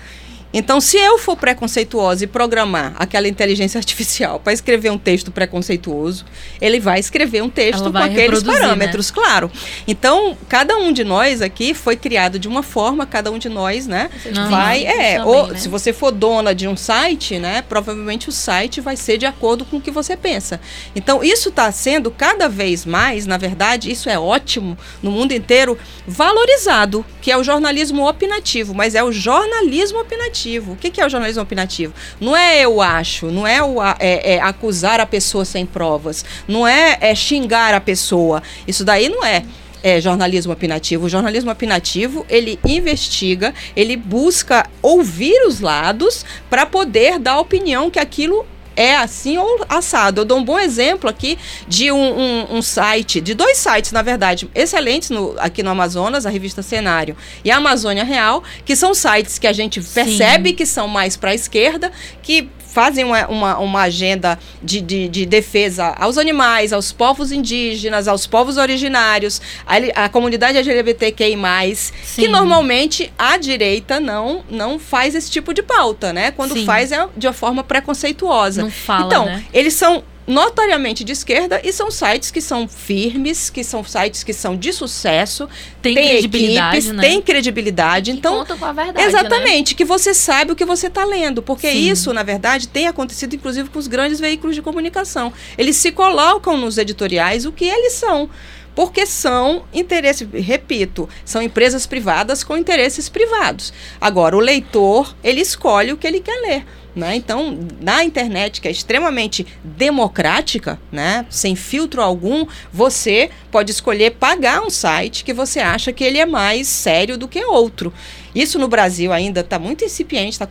Então, 0.53 0.79
se 0.79 0.97
eu 0.97 1.17
for 1.17 1.35
preconceituosa 1.35 2.23
e 2.23 2.27
programar 2.27 2.93
aquela 2.97 3.27
inteligência 3.27 3.77
artificial 3.79 4.39
para 4.39 4.53
escrever 4.53 4.91
um 4.91 4.97
texto 4.97 5.31
preconceituoso, 5.31 6.25
ele 6.61 6.79
vai 6.79 6.99
escrever 6.99 7.43
um 7.43 7.49
texto 7.49 7.91
com 7.91 7.97
aqueles 7.97 8.43
né? 8.43 8.53
parâmetros, 8.53 9.11
claro. 9.11 9.51
Então, 9.87 10.37
cada 10.47 10.77
um 10.77 10.91
de 10.91 11.03
nós 11.03 11.41
aqui 11.41 11.73
foi 11.73 11.95
criado 11.95 12.39
de 12.39 12.47
uma 12.47 12.63
forma, 12.63 13.05
cada 13.05 13.29
um 13.31 13.37
de 13.37 13.49
nós, 13.49 13.87
né? 13.87 14.09
Aham. 14.25 14.49
Vai, 14.49 14.85
é, 14.85 15.17
também, 15.17 15.33
ou 15.33 15.47
né? 15.47 15.57
se 15.57 15.67
você 15.67 15.91
for 15.91 16.11
dona 16.11 16.55
de 16.55 16.67
um 16.67 16.77
site, 16.77 17.37
né, 17.37 17.61
provavelmente 17.61 18.29
o 18.29 18.31
site 18.31 18.79
vai 18.79 18.95
ser 18.95 19.17
de 19.17 19.25
acordo 19.25 19.65
com 19.65 19.77
o 19.77 19.81
que 19.81 19.91
você 19.91 20.15
pensa. 20.15 20.59
Então, 20.95 21.23
isso 21.23 21.49
está 21.49 21.71
sendo 21.71 22.09
cada 22.09 22.47
vez 22.47 22.85
mais, 22.85 23.25
na 23.25 23.37
verdade, 23.37 23.91
isso 23.91 24.09
é 24.09 24.17
ótimo 24.17 24.77
no 25.03 25.11
mundo 25.11 25.33
inteiro, 25.33 25.77
valorizado, 26.07 27.05
que 27.21 27.31
é 27.31 27.37
o 27.37 27.43
jornalismo 27.43 28.07
opinativo, 28.07 28.73
mas 28.73 28.95
é 28.95 29.03
o 29.03 29.11
jornalismo 29.11 29.99
opinativo. 29.99 30.36
O 30.73 30.75
que, 30.75 31.01
é 31.01 31.05
o 31.05 31.09
jornalismo 31.09 31.41
opinativo? 31.41 31.93
Não 32.19 32.35
é 32.35 32.61
eu 32.61 32.81
acho, 32.81 33.27
não 33.27 33.47
é, 33.47 33.61
o, 33.63 33.81
é- 33.81 34.35
é 34.35 34.41
acusar 34.41 34.99
a 34.99 35.05
pessoa 35.05 35.43
sem 35.45 35.65
provas, 35.65 36.23
não 36.47 36.67
é, 36.67 36.97
é 37.01 37.15
xingar 37.15 37.73
a 37.73 37.81
pessoa. 37.81 38.43
Isso 38.67 38.83
daí 38.85 39.09
não 39.09 39.23
é 39.25 39.43
é, 39.83 40.01
jornalismo 40.01 40.51
opinativo. 40.51 41.05
O 41.05 41.09
jornalismo 41.09 41.51
opinativo, 41.51 42.25
ele 42.29 42.59
investiga, 42.65 43.53
ele 43.75 43.95
busca 43.95 44.65
ouvir 44.81 45.47
os 45.47 45.59
lados 45.59 46.25
para 46.49 46.65
poder 46.65 47.19
dar 47.19 47.33
a 47.33 47.39
opinião 47.39 47.89
que 47.89 47.99
aquilo 47.99 48.45
é 48.77 48.95
assim 48.95 49.37
ou 49.37 49.65
assado. 49.67 50.21
Eu 50.21 50.25
dou 50.25 50.37
um 50.37 50.43
bom 50.45 50.57
exemplo 50.59 51.09
aqui 51.09 51.37
de 51.67 51.91
um, 51.91 51.97
um- 51.97 52.57
um 52.57 52.61
site, 52.61 53.19
de 53.19 53.33
dois 53.33 53.57
sites, 53.57 53.91
na 53.91 54.01
verdade, 54.01 54.49
excelentes 54.55 55.09
no- 55.09 55.35
aqui 55.39 55.61
no 55.63 55.71
Amazonas, 55.71 56.25
a 56.25 56.29
revista 56.29 56.61
Cenário 56.61 57.17
e 57.43 57.51
a 57.51 57.57
Amazônia 57.57 58.03
Real, 58.03 58.43
que 58.63 58.75
são 58.75 58.93
sites 58.93 59.37
que 59.39 59.47
a 59.47 59.51
gente 59.53 59.81
percebe 59.81 60.53
que 60.53 60.65
são 60.65 60.87
mais 60.87 61.17
para 61.17 61.31
a 61.31 61.35
esquerda, 61.35 61.91
que 62.21 62.47
fazem 62.67 63.03
uma, 63.03 63.27
uma, 63.27 63.57
uma 63.59 63.81
agenda 63.81 64.37
de, 64.61 64.81
de, 64.81 65.07
de 65.07 65.25
defesa 65.25 65.95
aos 65.97 66.17
animais, 66.17 66.73
aos 66.73 66.91
povos 66.91 67.31
indígenas, 67.31 68.07
aos 68.07 68.27
povos 68.27 68.57
originários, 68.57 69.41
a, 69.65 70.05
a 70.05 70.09
comunidade 70.09 70.57
LGBTQI+, 70.57 71.35
que 71.35 71.75
Sim. 72.03 72.27
normalmente 72.27 73.11
a 73.17 73.37
direita 73.37 73.99
não, 73.99 74.43
não 74.49 74.77
faz 74.77 75.15
esse 75.15 75.31
tipo 75.31 75.53
de 75.53 75.63
pauta, 75.63 76.13
né? 76.13 76.31
Quando 76.31 76.53
Sim. 76.53 76.65
faz 76.65 76.91
é 76.91 77.07
de 77.15 77.27
uma 77.27 77.33
forma 77.33 77.63
preconceituosa. 77.63 78.61
Não 78.61 78.71
fala, 78.71 79.05
então, 79.05 79.25
né? 79.25 79.45
eles 79.53 79.73
são 79.73 80.03
notoriamente 80.27 81.05
de 81.05 81.13
esquerda 81.13 81.61
e 81.63 81.71
são 81.71 81.89
sites 81.89 82.29
que 82.29 82.41
são 82.41 82.67
firmes, 82.67 83.49
que 83.49 83.63
são 83.63 83.83
sites 83.83 84.23
que 84.23 84.33
são 84.33 84.57
de 84.57 84.73
sucesso, 84.73 85.47
Tem 85.81 85.95
têm 85.95 86.09
credibilidade, 86.09 86.77
equipes, 86.77 86.95
né? 86.95 87.01
têm 87.01 87.21
credibilidade. 87.21 88.11
Que 88.11 88.17
Então, 88.17 88.39
contam 88.39 88.57
com 88.57 88.65
a 88.65 88.73
verdade, 88.73 88.97
né? 88.97 89.05
Exatamente, 89.05 89.73
que 89.73 89.85
você 89.85 90.13
sabe 90.13 90.51
o 90.51 90.55
que 90.55 90.65
você 90.65 90.87
está 90.87 91.05
lendo, 91.05 91.41
porque 91.41 91.71
Sim. 91.71 91.89
isso, 91.89 92.13
na 92.13 92.23
verdade, 92.23 92.67
tem 92.67 92.87
acontecido 92.87 93.35
inclusive 93.35 93.69
com 93.69 93.79
os 93.79 93.87
grandes 93.87 94.19
veículos 94.19 94.55
de 94.55 94.61
comunicação. 94.61 95.31
Eles 95.57 95.77
se 95.77 95.91
colocam 95.91 96.57
nos 96.57 96.77
editoriais 96.77 97.45
o 97.45 97.51
que 97.51 97.65
eles 97.65 97.93
são. 97.93 98.29
Porque 98.75 99.07
são 99.07 99.63
interesses, 99.73 100.27
repito, 100.31 101.09
são 101.25 101.41
empresas 101.41 101.87
privadas 101.87 102.43
com 102.43 102.55
interesses 102.55 103.09
privados. 103.09 103.73
Agora, 103.99 104.37
o 104.37 104.39
leitor, 104.39 105.15
ele 105.23 105.41
escolhe 105.41 105.91
o 105.91 105.97
que 105.97 106.05
ele 106.05 106.19
quer 106.19 106.39
ler. 106.41 106.65
Né? 106.97 107.15
Então, 107.15 107.55
na 107.79 108.03
internet, 108.03 108.59
que 108.59 108.67
é 108.67 108.71
extremamente 108.71 109.45
democrática, 109.63 110.79
né? 110.91 111.27
sem 111.29 111.55
filtro 111.55 112.01
algum, 112.01 112.47
você 112.73 113.29
pode 113.51 113.71
escolher 113.71 114.15
pagar 114.15 114.63
um 114.63 114.69
site 114.71 115.23
que 115.23 115.31
você 115.31 115.59
acha 115.59 115.93
que 115.93 116.03
ele 116.03 116.17
é 116.17 116.25
mais 116.25 116.67
sério 116.67 117.15
do 117.15 117.27
que 117.27 117.45
outro. 117.45 117.93
Isso 118.33 118.57
no 118.57 118.67
Brasil 118.67 119.13
ainda 119.13 119.41
está 119.41 119.59
muito 119.59 119.85
incipiente, 119.85 120.31
está 120.31 120.47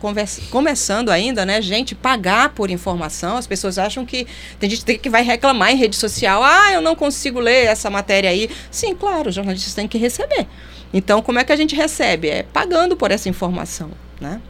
começando 0.49 1.09
ainda, 1.09 1.45
né? 1.45 1.61
Gente, 1.61 1.93
pagar 1.93 2.49
por 2.49 2.71
informação. 2.71 3.35
As 3.35 3.47
pessoas 3.47 3.77
acham 3.77 4.05
que. 4.05 4.25
Tem 4.59 4.69
gente 4.69 4.97
que 4.97 5.09
vai 5.09 5.23
reclamar 5.23 5.71
em 5.71 5.75
rede 5.75 5.95
social. 5.95 6.43
Ah, 6.43 6.71
eu 6.71 6.81
não 6.81 6.95
consigo 6.95 7.39
ler 7.39 7.65
essa 7.65 7.89
matéria 7.89 8.29
aí. 8.29 8.49
Sim, 8.71 8.95
claro, 8.95 9.29
os 9.29 9.35
jornalistas 9.35 9.73
têm 9.73 9.87
que 9.87 9.97
receber. 9.97 10.47
Então, 10.93 11.21
como 11.21 11.39
é 11.39 11.43
que 11.43 11.51
a 11.51 11.55
gente 11.55 11.75
recebe? 11.75 12.29
É 12.29 12.43
pagando 12.43 12.95
por 12.95 13.11
essa 13.11 13.29
informação, 13.29 13.91
né? 14.19 14.41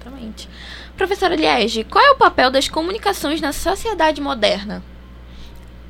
Exatamente. 0.00 0.48
Professora 0.96 1.34
Liege, 1.34 1.84
qual 1.84 2.04
é 2.04 2.10
o 2.10 2.16
papel 2.16 2.50
das 2.50 2.68
comunicações 2.68 3.40
na 3.40 3.52
sociedade 3.52 4.20
moderna? 4.20 4.82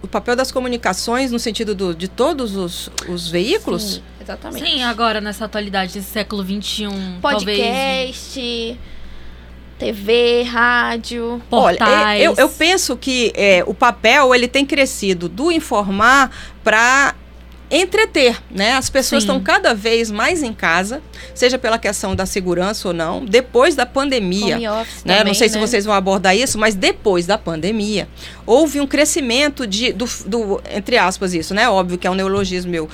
O 0.03 0.09
papel 0.09 0.35
das 0.35 0.51
comunicações 0.51 1.31
no 1.31 1.39
sentido 1.39 1.75
do, 1.75 1.95
de 1.95 2.09
todos 2.09 2.57
os, 2.57 2.91
os 3.09 3.29
veículos? 3.29 3.95
Sim, 3.95 4.03
exatamente. 4.21 4.65
Sim, 4.65 4.83
agora 4.83 5.21
nessa 5.21 5.45
atualidade 5.45 5.95
desse 5.95 6.11
século 6.11 6.43
XXI, 6.43 6.89
talvez 7.21 7.59
Podcast, 7.59 8.79
TV, 9.79 10.43
rádio. 10.43 11.43
Olha, 11.51 11.79
portais. 11.79 12.23
eu, 12.23 12.35
eu 12.37 12.49
penso 12.49 12.97
que 12.97 13.33
é, 13.35 13.65
o 13.67 13.75
papel 13.75 14.35
ele 14.35 14.49
tem 14.49 14.65
crescido 14.65 15.29
do 15.29 15.51
informar 15.53 16.31
para 16.65 17.15
entreter, 17.75 18.37
né? 18.51 18.73
As 18.75 18.91
pessoas 18.91 19.23
Sim. 19.23 19.29
estão 19.31 19.43
cada 19.43 19.75
vez 19.75 20.11
mais 20.11 20.43
em 20.43 20.53
casa, 20.53 21.03
seja 21.35 21.59
pela 21.59 21.79
questão 21.79 22.15
da 22.15 22.27
segurança 22.27 22.89
ou 22.89 22.95
não, 22.95 23.25
depois 23.25 23.75
da 23.75 23.87
pandemia. 23.87 24.59
Né? 24.59 24.87
também, 25.05 25.25
Não 25.25 25.35
sei 25.35 25.49
se 25.49 25.55
né? 25.57 25.61
vocês 25.67 25.85
vão 25.87 25.95
abordar 25.95 26.37
isso, 26.37 26.59
mas 26.59 26.75
depois 26.75 27.25
da 27.27 27.39
pandemia, 27.39 28.07
houve 28.45 28.79
um 28.81 28.87
crescimento 28.87 29.67
de, 29.67 29.91
do, 29.93 30.05
do- 30.27 30.63
entre 30.71 30.99
aspas, 30.99 31.33
isso, 31.33 31.55
né? 31.55 31.69
Óbvio 31.69 31.97
que 31.97 32.07
é 32.07 32.11
um 32.11 32.15
neologismo 32.15 32.71
meu. 32.71 32.89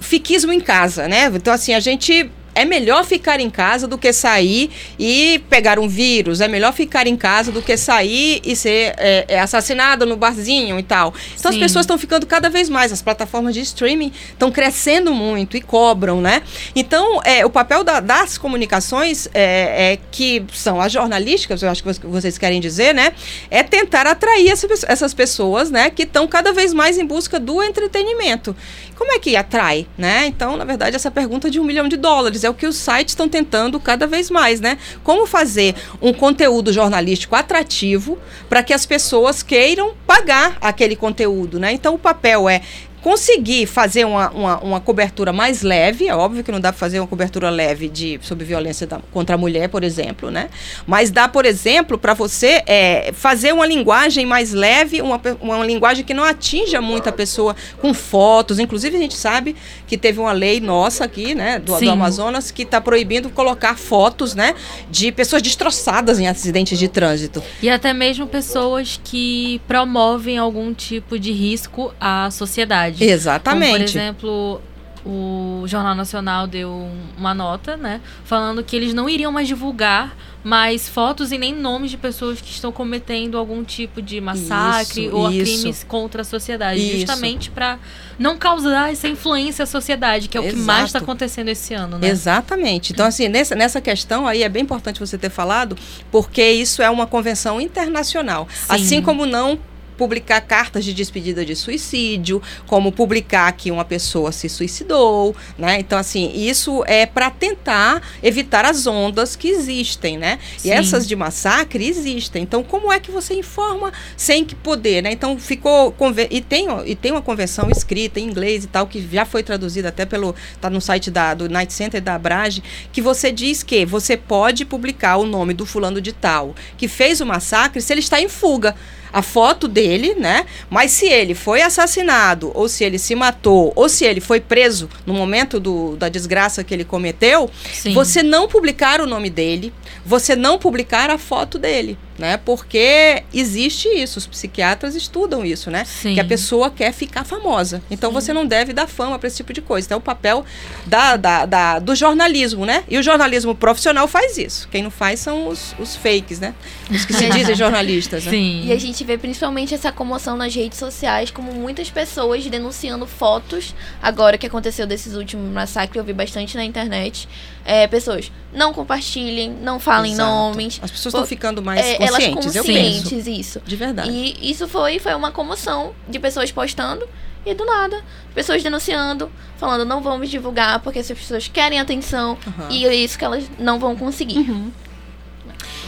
Fiquismo 0.00 0.50
em 0.52 0.60
casa, 0.60 1.06
né? 1.06 1.26
Então, 1.34 1.52
assim, 1.52 1.74
a 1.74 1.80
gente. 1.80 2.30
É 2.54 2.64
melhor 2.64 3.04
ficar 3.04 3.40
em 3.40 3.48
casa 3.48 3.86
do 3.88 3.96
que 3.96 4.12
sair 4.12 4.70
e 4.98 5.42
pegar 5.48 5.78
um 5.78 5.88
vírus. 5.88 6.40
É 6.40 6.48
melhor 6.48 6.72
ficar 6.72 7.06
em 7.06 7.16
casa 7.16 7.50
do 7.50 7.62
que 7.62 7.76
sair 7.76 8.40
e 8.44 8.54
ser 8.54 8.94
é, 8.98 9.24
é, 9.28 9.40
assassinado 9.40 10.04
no 10.04 10.16
barzinho 10.16 10.78
e 10.78 10.82
tal. 10.82 11.14
Então 11.38 11.48
as 11.48 11.54
Sim. 11.54 11.60
pessoas 11.60 11.84
estão 11.84 11.96
ficando 11.96 12.26
cada 12.26 12.50
vez 12.50 12.68
mais. 12.68 12.92
As 12.92 13.00
plataformas 13.00 13.54
de 13.54 13.60
streaming 13.60 14.12
estão 14.30 14.50
crescendo 14.52 15.14
muito 15.14 15.56
e 15.56 15.60
cobram, 15.62 16.20
né? 16.20 16.42
Então, 16.76 17.20
é, 17.24 17.44
o 17.46 17.50
papel 17.50 17.82
da- 17.82 18.00
das 18.00 18.36
comunicações, 18.36 19.28
é, 19.32 19.92
é, 19.94 19.98
que 20.10 20.44
são 20.52 20.80
as 20.80 20.92
jornalísticas, 20.92 21.62
eu 21.62 21.70
acho 21.70 21.82
que 21.82 21.92
vo- 21.92 22.08
vocês 22.10 22.36
querem 22.36 22.60
dizer, 22.60 22.94
né? 22.94 23.12
É 23.50 23.62
tentar 23.62 24.06
atrair 24.06 24.50
essa 24.50 24.68
essas 24.86 25.12
pessoas, 25.14 25.70
né? 25.70 25.90
Que 25.90 26.02
estão 26.02 26.26
cada 26.28 26.52
vez 26.52 26.72
mais 26.74 26.98
em 26.98 27.04
busca 27.06 27.38
do 27.40 27.62
entretenimento. 27.62 28.54
Como 28.96 29.12
é 29.12 29.18
que 29.18 29.34
atrai, 29.36 29.86
né? 29.98 30.26
Então, 30.26 30.56
na 30.56 30.64
verdade, 30.64 30.94
essa 30.96 31.10
pergunta 31.10 31.50
de 31.50 31.58
um 31.58 31.64
milhão 31.64 31.88
de 31.88 31.96
dólares 31.96 32.41
é 32.44 32.50
o 32.50 32.54
que 32.54 32.66
os 32.66 32.76
sites 32.76 33.12
estão 33.12 33.28
tentando 33.28 33.78
cada 33.80 34.06
vez 34.06 34.30
mais, 34.30 34.60
né? 34.60 34.78
Como 35.02 35.26
fazer 35.26 35.74
um 36.00 36.12
conteúdo 36.12 36.72
jornalístico 36.72 37.34
atrativo 37.34 38.18
para 38.48 38.62
que 38.62 38.72
as 38.72 38.86
pessoas 38.86 39.42
queiram 39.42 39.94
pagar 40.06 40.56
aquele 40.60 40.96
conteúdo, 40.96 41.58
né? 41.58 41.72
Então, 41.72 41.94
o 41.94 41.98
papel 41.98 42.48
é 42.48 42.62
conseguir 43.02 43.66
fazer 43.66 44.04
uma, 44.04 44.30
uma, 44.30 44.58
uma 44.60 44.80
cobertura 44.80 45.32
mais 45.32 45.62
leve, 45.62 46.06
é 46.06 46.14
óbvio 46.14 46.44
que 46.44 46.52
não 46.52 46.60
dá 46.60 46.72
para 46.72 46.78
fazer 46.78 47.00
uma 47.00 47.06
cobertura 47.08 47.50
leve 47.50 47.88
de 47.88 48.18
sobre 48.22 48.44
violência 48.44 48.86
da- 48.86 49.00
contra 49.12 49.34
a 49.34 49.38
mulher, 49.38 49.68
por 49.68 49.82
exemplo, 49.82 50.30
né? 50.30 50.48
Mas 50.86 51.10
dá, 51.10 51.26
por 51.28 51.44
exemplo, 51.44 51.98
para 51.98 52.14
você 52.14 52.62
é, 52.66 53.10
fazer 53.12 53.52
uma 53.52 53.66
linguagem 53.66 54.24
mais 54.24 54.52
leve, 54.52 55.02
uma, 55.02 55.20
uma 55.40 55.64
linguagem 55.66 56.04
que 56.04 56.14
não 56.14 56.22
atinja 56.22 56.80
muito 56.80 57.08
a 57.08 57.12
pessoa 57.12 57.56
com 57.80 57.92
fotos. 57.92 58.60
Inclusive, 58.60 58.96
a 58.96 59.00
gente 59.00 59.16
sabe 59.16 59.56
que 59.86 59.98
teve 59.98 60.20
uma 60.20 60.32
lei 60.32 60.60
nossa 60.60 61.04
aqui, 61.04 61.34
né, 61.34 61.58
do, 61.58 61.76
do. 61.78 61.90
Amazonas, 61.90 62.50
que 62.52 62.62
está 62.62 62.80
proibindo 62.80 63.28
colocar 63.30 63.76
fotos, 63.76 64.34
né, 64.34 64.54
de 64.90 65.10
pessoas 65.10 65.42
destroçadas 65.42 66.20
em 66.20 66.28
acidentes 66.28 66.78
de 66.78 66.86
trânsito. 66.88 67.42
E 67.60 67.68
até 67.68 67.92
mesmo 67.92 68.26
pessoas 68.28 69.00
que 69.02 69.60
promovem 69.66 70.38
algum 70.38 70.72
tipo 70.72 71.18
de 71.18 71.32
risco 71.32 71.92
à 72.00 72.30
sociedade. 72.30 72.91
Exatamente. 73.00 73.66
Como, 73.66 73.78
por 73.78 73.84
exemplo, 73.84 74.62
o 75.04 75.64
Jornal 75.66 75.94
Nacional 75.94 76.46
deu 76.46 76.88
uma 77.16 77.34
nota, 77.34 77.76
né? 77.76 78.00
Falando 78.24 78.62
que 78.62 78.76
eles 78.76 78.94
não 78.94 79.08
iriam 79.08 79.32
mais 79.32 79.48
divulgar 79.48 80.16
mais 80.44 80.88
fotos 80.88 81.30
e 81.30 81.38
nem 81.38 81.54
nomes 81.54 81.90
de 81.90 81.96
pessoas 81.96 82.40
que 82.40 82.50
estão 82.50 82.72
cometendo 82.72 83.38
algum 83.38 83.62
tipo 83.62 84.02
de 84.02 84.20
massacre 84.20 85.06
Isso, 85.06 85.16
ou 85.16 85.30
isso. 85.30 85.44
crimes 85.44 85.84
contra 85.84 86.22
a 86.22 86.24
sociedade. 86.24 86.80
Isso. 86.80 86.98
Justamente 86.98 87.50
para 87.50 87.78
não 88.18 88.36
causar 88.36 88.92
essa 88.92 89.06
influência 89.08 89.62
à 89.62 89.66
sociedade, 89.66 90.28
que 90.28 90.36
é 90.36 90.40
o 90.40 90.44
que 90.44 90.56
mais 90.56 90.86
está 90.86 90.98
Exato. 90.98 91.04
acontecendo 91.04 91.48
esse 91.48 91.74
ano, 91.74 91.98
né? 91.98 92.08
Exatamente. 92.08 92.92
Então, 92.92 93.06
assim, 93.06 93.28
nessa, 93.28 93.54
nessa 93.54 93.80
questão 93.80 94.26
aí 94.26 94.42
é 94.42 94.48
bem 94.48 94.62
importante 94.62 94.98
você 94.98 95.16
ter 95.16 95.30
falado, 95.30 95.76
porque 96.10 96.44
isso 96.44 96.82
é 96.82 96.90
uma 96.90 97.06
convenção 97.06 97.60
internacional. 97.60 98.48
Sim. 98.52 98.66
Assim 98.68 99.02
como 99.02 99.24
não 99.26 99.58
publicar 99.96 100.40
cartas 100.40 100.84
de 100.84 100.92
despedida 100.92 101.44
de 101.44 101.54
suicídio, 101.54 102.42
como 102.66 102.92
publicar 102.92 103.52
que 103.52 103.70
uma 103.70 103.84
pessoa 103.84 104.32
se 104.32 104.48
suicidou, 104.48 105.34
né? 105.58 105.78
Então, 105.78 105.98
assim, 105.98 106.32
isso 106.34 106.82
é 106.86 107.06
para 107.06 107.30
tentar 107.30 108.02
evitar 108.22 108.64
as 108.64 108.86
ondas 108.86 109.36
que 109.36 109.48
existem, 109.48 110.18
né? 110.18 110.38
Sim. 110.56 110.68
E 110.68 110.72
essas 110.72 111.06
de 111.06 111.16
massacre 111.16 111.86
existem. 111.86 112.42
Então, 112.42 112.62
como 112.62 112.92
é 112.92 112.98
que 112.98 113.10
você 113.10 113.34
informa 113.34 113.92
sem 114.16 114.44
que 114.44 114.54
poder, 114.54 115.02
né? 115.02 115.12
Então, 115.12 115.38
ficou 115.38 115.94
e 116.30 116.40
tem 116.40 116.66
e 116.86 116.94
tem 116.94 117.12
uma 117.12 117.22
convenção 117.22 117.70
escrita 117.70 118.20
em 118.20 118.24
inglês 118.24 118.64
e 118.64 118.66
tal 118.66 118.86
que 118.86 119.06
já 119.10 119.24
foi 119.24 119.42
traduzida 119.42 119.88
até 119.88 120.04
pelo 120.04 120.34
tá 120.60 120.70
no 120.70 120.80
site 120.80 121.10
da 121.10 121.34
do 121.34 121.48
Night 121.48 121.72
Center 121.72 122.00
da 122.00 122.14
Abrage, 122.14 122.62
que 122.92 123.00
você 123.00 123.30
diz 123.30 123.62
que 123.62 123.84
você 123.84 124.16
pode 124.16 124.64
publicar 124.64 125.16
o 125.16 125.26
nome 125.26 125.54
do 125.54 125.66
fulano 125.66 126.00
de 126.00 126.12
tal 126.12 126.54
que 126.76 126.88
fez 126.88 127.20
o 127.20 127.26
massacre 127.26 127.80
se 127.80 127.92
ele 127.92 128.00
está 128.00 128.20
em 128.20 128.28
fuga. 128.28 128.74
A 129.12 129.22
foto 129.22 129.68
dele, 129.68 130.14
né? 130.14 130.46
Mas 130.70 130.90
se 130.92 131.06
ele 131.06 131.34
foi 131.34 131.62
assassinado, 131.62 132.50
ou 132.54 132.68
se 132.68 132.84
ele 132.84 132.98
se 132.98 133.14
matou, 133.14 133.72
ou 133.76 133.88
se 133.88 134.04
ele 134.04 134.20
foi 134.20 134.40
preso 134.40 134.88
no 135.04 135.12
momento 135.12 135.60
do, 135.60 135.96
da 135.96 136.08
desgraça 136.08 136.64
que 136.64 136.72
ele 136.72 136.84
cometeu, 136.84 137.50
Sim. 137.72 137.92
você 137.92 138.22
não 138.22 138.48
publicar 138.48 139.00
o 139.00 139.06
nome 139.06 139.28
dele, 139.28 139.72
você 140.04 140.34
não 140.34 140.58
publicar 140.58 141.10
a 141.10 141.18
foto 141.18 141.58
dele, 141.58 141.98
né? 142.22 142.36
Porque 142.36 143.24
existe 143.34 143.88
isso, 143.88 144.18
os 144.18 144.26
psiquiatras 144.26 144.94
estudam 144.94 145.44
isso, 145.44 145.70
né? 145.70 145.84
Sim. 145.84 146.14
Que 146.14 146.20
a 146.20 146.24
pessoa 146.24 146.70
quer 146.70 146.92
ficar 146.92 147.24
famosa. 147.24 147.82
Então 147.90 148.12
você 148.12 148.32
não 148.32 148.46
deve 148.46 148.72
dar 148.72 148.86
fama 148.86 149.18
para 149.18 149.26
esse 149.26 149.36
tipo 149.38 149.52
de 149.52 149.60
coisa. 149.60 149.86
Então 149.86 149.96
é 149.96 149.98
o 149.98 150.00
papel 150.02 150.44
da, 150.86 151.16
da, 151.16 151.44
da- 151.46 151.78
do 151.80 151.94
jornalismo, 151.96 152.64
né? 152.64 152.84
E 152.88 152.96
o 152.96 153.02
jornalismo 153.02 153.54
profissional 153.54 154.06
faz 154.06 154.38
isso. 154.38 154.68
Quem 154.70 154.82
não 154.82 154.90
faz 154.90 155.18
são 155.18 155.48
os, 155.48 155.74
os 155.80 155.96
fakes, 155.96 156.38
né? 156.38 156.54
Os 156.88 157.04
que 157.04 157.12
se 157.12 157.28
dizem 157.30 157.56
jornalistas, 157.56 158.24
né? 158.24 158.30
Sim. 158.30 158.66
E 158.66 158.72
a 158.72 158.78
gente 158.78 159.02
vê 159.02 159.18
principalmente 159.18 159.74
essa 159.74 159.90
comoção 159.90 160.36
nas 160.36 160.54
redes 160.54 160.78
sociais, 160.78 161.30
como 161.32 161.52
muitas 161.52 161.90
pessoas 161.90 162.46
denunciando 162.46 163.04
fotos. 163.06 163.74
Agora 164.00 164.38
que 164.38 164.46
aconteceu 164.46 164.86
desses 164.86 165.14
últimos 165.16 165.52
massacres, 165.52 165.96
eu 165.96 166.04
vi 166.04 166.12
bastante 166.12 166.56
na 166.56 166.64
internet. 166.64 167.28
É, 167.64 167.86
pessoas, 167.86 168.30
não 168.52 168.72
compartilhem, 168.74 169.50
não 169.62 169.78
falem 169.78 170.12
Exato. 170.12 170.28
nomes. 170.28 170.80
As 170.82 170.90
pessoas 170.90 171.14
estão 171.14 171.26
ficando 171.26 171.62
mais 171.62 171.80
É, 171.80 171.96
elas 172.14 172.34
conscientes, 172.34 173.26
isso. 173.26 173.60
De 173.64 173.76
verdade. 173.76 174.10
E 174.10 174.50
isso 174.50 174.66
foi, 174.68 174.98
foi 174.98 175.14
uma 175.14 175.30
comoção 175.30 175.92
de 176.08 176.18
pessoas 176.18 176.50
postando 176.52 177.06
e 177.44 177.54
do 177.54 177.64
nada, 177.64 178.02
pessoas 178.34 178.62
denunciando, 178.62 179.30
falando 179.56 179.84
não 179.84 180.00
vamos 180.00 180.30
divulgar 180.30 180.78
porque 180.80 180.98
essas 181.00 181.18
pessoas 181.18 181.48
querem 181.48 181.80
atenção 181.80 182.38
Aham. 182.46 182.68
e 182.70 182.86
é 182.86 182.94
isso 182.94 183.18
que 183.18 183.24
elas 183.24 183.44
não 183.58 183.78
vão 183.80 183.96
conseguir. 183.96 184.46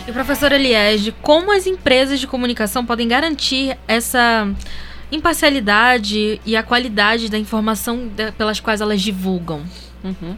E 0.06 0.12
professora 0.12 0.58
Liege, 0.58 1.12
como 1.22 1.50
as 1.52 1.66
empresas 1.66 2.18
de 2.20 2.26
comunicação 2.26 2.84
podem 2.84 3.06
garantir 3.08 3.78
essa 3.88 4.46
imparcialidade 5.10 6.40
e 6.44 6.56
a 6.56 6.62
qualidade 6.62 7.28
da 7.30 7.38
informação 7.38 8.08
da- 8.08 8.30
pelas 8.32 8.60
quais 8.60 8.80
elas 8.80 9.00
divulgam? 9.00 9.62
Uhum. 10.04 10.36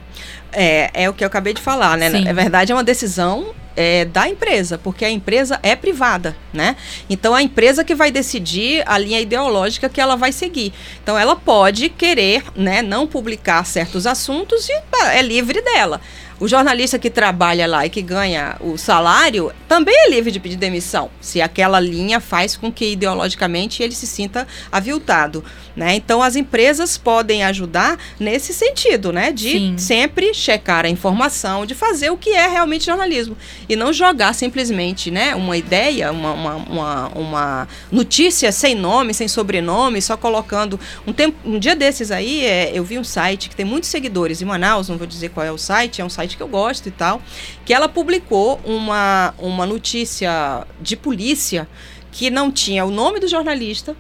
É, 0.53 0.91
é 0.95 1.11
o 1.11 1.13
que 1.13 1.25
eu 1.25 1.27
acabei 1.27 1.53
de 1.53 1.61
falar, 1.61 1.99
né? 1.99 2.09
Sim. 2.11 2.25
Na 2.25 2.33
verdade, 2.33 2.71
é 2.71 2.75
uma 2.75 2.85
decisão 2.85 3.53
é, 3.77 4.05
da 4.05 4.29
empresa, 4.29 4.79
porque 4.79 5.05
a 5.05 5.11
empresa 5.11 5.61
é 5.63 5.75
privada, 5.77 6.37
né? 6.53 6.77
Então, 7.11 7.35
a 7.35 7.43
empresa 7.43 7.85
que 7.85 7.95
vai 7.95 8.11
decidir 8.11 8.83
a 8.87 8.97
linha 8.97 9.21
ideológica 9.21 9.89
que 9.89 10.01
ela 10.01 10.17
vai 10.17 10.33
seguir. 10.33 10.73
Então, 11.03 11.19
ela 11.19 11.37
pode 11.37 11.89
querer, 11.89 12.45
né, 12.57 12.81
não 12.81 13.07
publicar 13.07 13.65
certos 13.67 14.07
assuntos 14.07 14.69
e 14.69 14.81
é 15.13 15.21
livre 15.21 15.61
dela. 15.61 16.01
O 16.39 16.47
jornalista 16.47 16.99
que 16.99 17.09
trabalha 17.09 17.67
lá 17.67 17.87
e 17.87 17.91
que 17.91 18.03
ganha 18.03 18.57
o 18.61 18.77
salário 18.77 19.51
também 19.67 19.95
é 20.05 20.11
livre 20.11 20.31
de 20.31 20.39
pedir 20.39 20.57
demissão, 20.57 21.11
se 21.19 21.41
aquela 21.41 21.81
linha 21.81 22.21
faz 22.21 22.57
com 22.57 22.71
que 22.71 22.93
ideologicamente 22.93 23.83
ele 23.83 23.95
se 23.95 24.07
sinta 24.07 24.47
aviltado, 24.71 25.43
né? 25.75 25.95
Então 25.95 26.23
as 26.23 26.37
empresas 26.37 26.99
podem 26.99 27.43
ajudar 27.43 27.99
nesse 28.21 28.53
sentido, 28.53 29.13
né? 29.13 29.33
De 29.33 29.51
Sim. 29.51 29.79
sempre 29.79 30.35
checar 30.35 30.85
a 30.85 30.91
informação, 30.91 31.65
de 31.65 31.75
fazer 31.75 32.11
o 32.11 32.19
que 32.19 32.31
é 32.31 32.47
realmente 32.47 32.85
jornalismo 32.85 33.37
e 33.67 33.75
não 33.75 33.91
jogar 33.91 34.35
simplesmente, 34.35 35.11
né? 35.11 35.35
Uma 35.35 35.57
ideia, 35.57 36.13
uma, 36.13 36.33
uma, 36.33 36.55
uma, 36.57 37.09
uma 37.09 37.69
notícia 37.91 38.53
sem 38.53 38.75
nome, 38.75 39.15
sem 39.15 39.27
sobrenome, 39.27 40.03
só 40.03 40.19
colocando 40.19 40.79
um 41.07 41.15
tempo, 41.15 41.37
um 41.45 41.59
dia 41.59 41.75
desses 41.75 42.11
aí, 42.11 42.45
é, 42.45 42.73
eu 42.75 42.85
vi 42.85 42.99
um 42.99 43.05
site 43.05 43.49
que 43.49 43.57
tem 43.57 43.65
muitos 43.65 43.89
seguidores 43.89 44.43
em 44.43 44.45
Manaus, 44.45 44.91
não 44.91 44.99
vou 44.99 45.07
dizer 45.07 45.31
qual 45.31 45.47
é 45.47 45.51
o 45.51 45.59
site, 45.59 46.03
é 46.03 46.05
um 46.05 46.11
site 46.11 46.26
que 46.35 46.43
eu 46.43 46.49
gosto 46.49 46.89
e 46.89 46.91
tal, 46.91 47.21
que 47.67 47.75
ela 47.75 47.89
publicou 47.89 48.59
uma, 48.65 49.35
uma 49.39 49.67
notícia 49.67 50.67
de 50.81 50.97
polícia 50.97 51.69
que 52.11 52.31
não 52.31 52.51
tinha 52.51 52.83
o 52.87 52.91
nome 52.91 53.21
do 53.21 53.29
jornalista, 53.29 53.95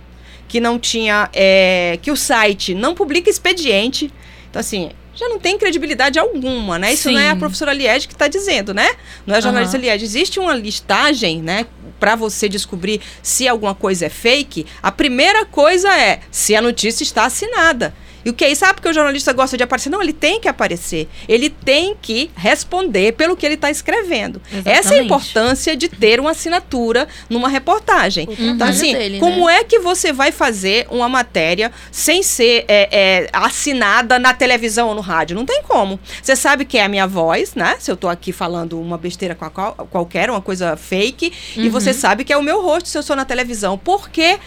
que 0.48 0.58
não 0.58 0.78
tinha, 0.78 1.28
é, 1.34 1.98
que 2.00 2.10
o 2.10 2.16
site 2.16 2.74
não 2.74 2.94
publica 2.94 3.28
expediente. 3.28 4.10
Então, 4.48 4.60
assim, 4.60 4.90
já 5.14 5.28
não 5.28 5.38
tem 5.38 5.58
credibilidade 5.58 6.18
alguma, 6.18 6.78
né? 6.78 6.92
Isso 6.92 7.10
não 7.10 7.18
é 7.18 7.30
a 7.30 7.32
Sim. 7.32 7.38
professora 7.38 7.72
Liege 7.72 8.06
que 8.06 8.14
está 8.14 8.28
dizendo, 8.28 8.74
né? 8.74 8.88
Não 9.26 9.34
é 9.34 9.38
a 9.38 9.40
jornalista 9.40 9.76
Aham. 9.76 9.86
Liege. 9.86 10.04
Existe 10.04 10.38
uma 10.38 10.54
listagem, 10.54 11.42
né? 11.42 11.66
Para 11.98 12.14
você 12.14 12.48
descobrir 12.48 13.00
se 13.22 13.48
alguma 13.48 13.74
coisa 13.74 14.06
é 14.06 14.08
fake. 14.10 14.66
A 14.82 14.92
primeira 14.92 15.46
coisa 15.46 15.88
é 15.96 16.20
se 16.30 16.54
a 16.54 16.60
notícia 16.60 17.02
está 17.02 17.24
assinada. 17.24 17.94
E 18.26 18.30
o 18.30 18.34
que 18.34 18.44
é 18.44 18.50
isso? 18.50 18.64
Ah, 18.64 18.74
porque 18.74 18.88
o 18.88 18.92
jornalista 18.92 19.32
gosta 19.32 19.56
de 19.56 19.62
aparecer. 19.62 19.88
Não, 19.88 20.02
ele 20.02 20.12
tem 20.12 20.40
que 20.40 20.48
aparecer. 20.48 21.08
Ele 21.28 21.48
tem 21.48 21.94
que 22.02 22.28
responder 22.36 23.12
pelo 23.12 23.36
que 23.36 23.46
ele 23.46 23.54
está 23.54 23.70
escrevendo. 23.70 24.42
Essa 24.50 24.68
é 24.68 24.72
a 24.72 24.78
Exatamente. 24.80 25.04
importância 25.04 25.76
de 25.76 25.88
ter 25.88 26.18
uma 26.18 26.32
assinatura 26.32 27.06
numa 27.30 27.48
reportagem. 27.48 28.24
Então, 28.28 28.56
trabalho 28.56 28.70
assim, 28.72 28.92
dele, 28.92 29.20
como 29.20 29.46
né? 29.46 29.58
é 29.58 29.64
que 29.64 29.78
você 29.78 30.12
vai 30.12 30.32
fazer 30.32 30.88
uma 30.90 31.08
matéria 31.08 31.70
sem 31.92 32.20
ser 32.20 32.64
é, 32.66 32.88
é, 32.90 33.28
assinada 33.32 34.18
na 34.18 34.34
televisão 34.34 34.88
ou 34.88 34.94
no 34.96 35.00
rádio? 35.00 35.36
Não 35.36 35.46
tem 35.46 35.62
como. 35.62 36.00
Você 36.20 36.34
sabe 36.34 36.64
que 36.64 36.78
é 36.78 36.84
a 36.84 36.88
minha 36.88 37.06
voz, 37.06 37.54
né? 37.54 37.76
Se 37.78 37.92
eu 37.92 37.96
tô 37.96 38.08
aqui 38.08 38.32
falando 38.32 38.80
uma 38.80 38.98
besteira 38.98 39.36
qual- 39.36 39.52
qual- 39.52 39.88
qualquer, 39.88 40.28
uma 40.30 40.42
coisa 40.42 40.76
fake, 40.76 41.32
e 41.56 41.68
você 41.68 41.94
sabe 41.94 42.24
que 42.24 42.32
é 42.32 42.36
o 42.36 42.42
meu 42.42 42.60
rosto 42.60 42.88
se 42.88 42.98
eu 42.98 43.04
sou 43.04 43.14
na 43.14 43.24
televisão. 43.24 43.78
Porque 43.78 44.38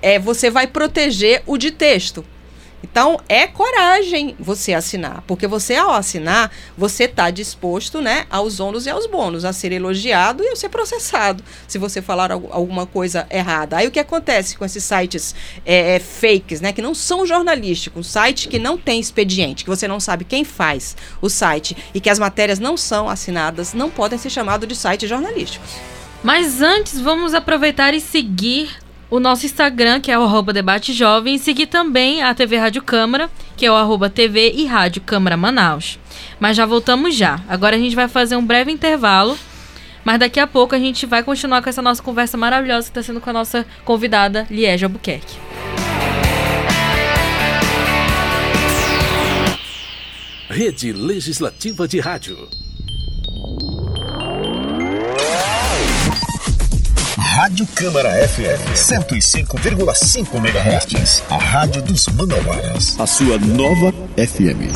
é, 0.00 0.18
você 0.18 0.48
vai 0.48 0.66
proteger 0.66 1.42
o 1.46 1.58
de 1.58 1.70
texto. 1.70 2.24
Então, 2.82 3.20
é 3.28 3.46
coragem 3.46 4.36
você 4.38 4.72
assinar, 4.72 5.22
porque 5.26 5.48
você, 5.48 5.74
ao 5.74 5.92
assinar, 5.92 6.50
você 6.76 7.04
está 7.04 7.28
disposto 7.28 8.00
né, 8.00 8.24
aos 8.30 8.60
ônus 8.60 8.86
e 8.86 8.90
aos 8.90 9.06
bônus, 9.06 9.44
a 9.44 9.52
ser 9.52 9.72
elogiado 9.72 10.44
e 10.44 10.48
a 10.48 10.56
ser 10.56 10.68
processado, 10.68 11.42
se 11.66 11.76
você 11.76 12.00
falar 12.00 12.30
algu- 12.30 12.48
alguma 12.52 12.86
coisa 12.86 13.26
errada. 13.30 13.76
Aí 13.76 13.88
o 13.88 13.90
que 13.90 13.98
acontece 13.98 14.56
com 14.56 14.64
esses 14.64 14.84
sites 14.84 15.34
é, 15.66 15.96
é, 15.96 15.98
fakes, 15.98 16.60
né, 16.60 16.72
que 16.72 16.80
não 16.80 16.94
são 16.94 17.26
jornalísticos, 17.26 18.06
sites 18.06 18.46
que 18.46 18.60
não 18.60 18.78
tem 18.78 19.00
expediente, 19.00 19.64
que 19.64 19.70
você 19.70 19.88
não 19.88 19.98
sabe 19.98 20.24
quem 20.24 20.44
faz 20.44 20.96
o 21.20 21.28
site 21.28 21.76
e 21.92 22.00
que 22.00 22.08
as 22.08 22.18
matérias 22.18 22.60
não 22.60 22.76
são 22.76 23.08
assinadas, 23.08 23.74
não 23.74 23.90
podem 23.90 24.18
ser 24.18 24.30
chamados 24.30 24.68
de 24.68 24.76
sites 24.76 25.08
jornalísticos. 25.08 25.68
Mas 26.22 26.62
antes, 26.62 27.00
vamos 27.00 27.34
aproveitar 27.34 27.92
e 27.92 28.00
seguir 28.00 28.70
o 29.10 29.18
nosso 29.18 29.46
Instagram, 29.46 30.00
que 30.00 30.10
é 30.10 30.18
o 30.18 30.22
arroba 30.22 30.52
Debate 30.52 30.92
Jovem, 30.92 31.38
seguir 31.38 31.66
também 31.66 32.22
a 32.22 32.34
TV 32.34 32.56
Rádio 32.56 32.82
Câmara, 32.82 33.30
que 33.56 33.64
é 33.64 33.70
o 33.70 33.74
arroba 33.74 34.10
TV 34.10 34.52
e 34.52 34.66
Rádio 34.66 35.02
Câmara 35.02 35.36
Manaus. 35.36 35.98
Mas 36.38 36.56
já 36.56 36.66
voltamos 36.66 37.14
já. 37.14 37.40
Agora 37.48 37.76
a 37.76 37.78
gente 37.78 37.96
vai 37.96 38.08
fazer 38.08 38.36
um 38.36 38.44
breve 38.44 38.70
intervalo, 38.70 39.38
mas 40.04 40.18
daqui 40.18 40.38
a 40.38 40.46
pouco 40.46 40.74
a 40.74 40.78
gente 40.78 41.06
vai 41.06 41.22
continuar 41.22 41.62
com 41.62 41.68
essa 41.68 41.82
nossa 41.82 42.02
conversa 42.02 42.36
maravilhosa 42.36 42.86
que 42.86 42.90
está 42.90 43.02
sendo 43.02 43.20
com 43.20 43.30
a 43.30 43.32
nossa 43.32 43.66
convidada, 43.84 44.46
Liege 44.50 44.84
Albuquerque. 44.84 45.36
Rede 50.50 50.92
Legislativa 50.92 51.86
de 51.86 52.00
Rádio. 52.00 52.67
Rádio 57.38 57.68
Câmara 57.68 58.10
FM 58.26 58.74
105,5 58.74 60.38
MHz. 60.38 61.22
A 61.30 61.36
rádio 61.38 61.80
dos 61.82 62.08
Manauaras. 62.08 62.98
A 62.98 63.06
sua 63.06 63.38
nova 63.38 63.92
FM. 64.16 64.74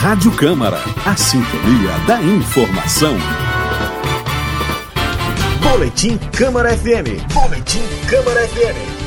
Rádio 0.00 0.30
Câmara, 0.36 0.78
a 1.04 1.16
sintonia 1.16 1.98
da 2.06 2.22
informação. 2.22 3.16
Boletim 5.60 6.16
Câmara 6.30 6.78
FM. 6.78 7.26
Boletim 7.34 7.82
Câmara 8.08 8.46
FM. 8.46 9.03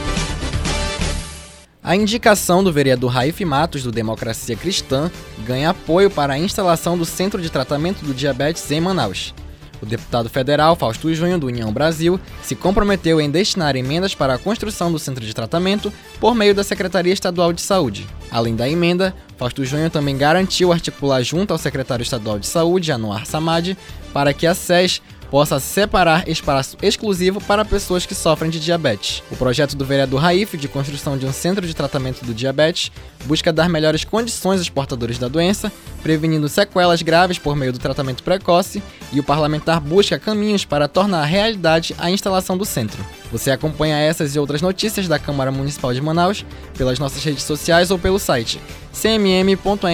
A 1.88 1.96
indicação 1.96 2.62
do 2.62 2.70
vereador 2.70 3.10
Raif 3.10 3.46
Matos, 3.46 3.82
do 3.82 3.94
Democracia 3.94 4.58
Cristã, 4.58 5.10
ganha 5.46 5.70
apoio 5.70 6.12
para 6.12 6.34
a 6.34 6.38
instalação 6.38 6.98
do 6.98 7.06
Centro 7.06 7.42
de 7.42 7.50
Tratamento 7.50 8.04
do 8.04 8.14
Diabetes 8.14 8.70
em 8.70 8.82
Manaus. 8.82 9.34
O 9.82 9.86
deputado 9.86 10.28
federal 10.30 10.76
Fausto 10.76 11.14
Junho, 11.14 11.40
do 11.40 11.48
União 11.48 11.72
Brasil, 11.72 12.20
se 12.44 12.58
comprometeu 12.58 13.22
em 13.22 13.32
destinar 13.32 13.78
emendas 13.78 14.14
para 14.14 14.34
a 14.34 14.38
construção 14.38 14.92
do 14.92 15.00
centro 15.00 15.26
de 15.26 15.34
tratamento 15.34 15.94
por 16.20 16.36
meio 16.36 16.54
da 16.54 16.62
Secretaria 16.62 17.14
Estadual 17.14 17.54
de 17.54 17.62
Saúde. 17.62 18.06
Além 18.30 18.54
da 18.54 18.68
emenda, 18.68 19.16
Fausto 19.38 19.64
Junho 19.64 19.90
também 19.90 20.18
garantiu 20.18 20.74
articular 20.74 21.24
junto 21.24 21.54
ao 21.54 21.58
secretário 21.58 22.04
estadual 22.04 22.38
de 22.38 22.48
Saúde, 22.48 22.92
Anuar 22.92 23.26
Samad, 23.26 23.78
para 24.12 24.34
que 24.34 24.46
a 24.46 24.54
SES 24.54 25.02
possa 25.30 25.60
separar 25.60 26.28
espaço 26.28 26.78
exclusivo 26.82 27.42
para 27.42 27.66
pessoas 27.66 28.06
que 28.06 28.16
sofrem 28.16 28.50
de 28.50 28.60
diabetes. 28.60 29.22
O 29.32 29.36
projeto 29.36 29.76
do 29.76 29.86
vereador 29.86 30.22
Raif 30.22 30.58
de 30.58 30.68
construção 30.68 31.18
de 31.18 31.26
um 31.26 31.34
centro 31.34 31.66
de 31.66 31.74
tratamento 31.74 32.26
do 32.26 32.34
diabetes 32.34 32.92
busca 33.26 33.52
dar 33.52 33.70
melhores 33.70 34.04
condições 34.04 34.60
aos 34.60 34.70
portadores 34.70 35.18
da 35.18 35.28
doença, 35.28 35.72
prevenindo 36.02 36.48
sequelas 36.48 37.02
graves 37.02 37.38
por 37.38 37.56
meio 37.56 37.74
do 37.74 37.80
tratamento 37.80 38.24
precoce, 38.24 38.82
e 39.12 39.20
o 39.20 39.24
parlamentar 39.24 39.80
busca 39.80 40.20
caminhos 40.20 40.66
para 40.66 40.88
tornar 40.88 41.24
realidade 41.26 41.96
a 41.98 42.10
instalação 42.12 42.58
do 42.58 42.66
centro. 42.66 43.06
Você 43.32 43.52
acompanha 43.52 43.98
essas 43.98 44.36
e 44.36 44.40
outras 44.40 44.62
notícias 44.62 45.08
da 45.08 45.20
Câmara 45.20 45.52
Municipal 45.52 45.94
de 45.94 46.02
Manaus 46.02 46.46
pelas 46.78 47.00
nossas 47.00 47.24
redes 47.24 47.44
sociais 47.44 47.92
ou 47.92 48.00
pelo 48.00 48.20
site 48.20 48.60
cmm.am.gov.br. 48.94 49.88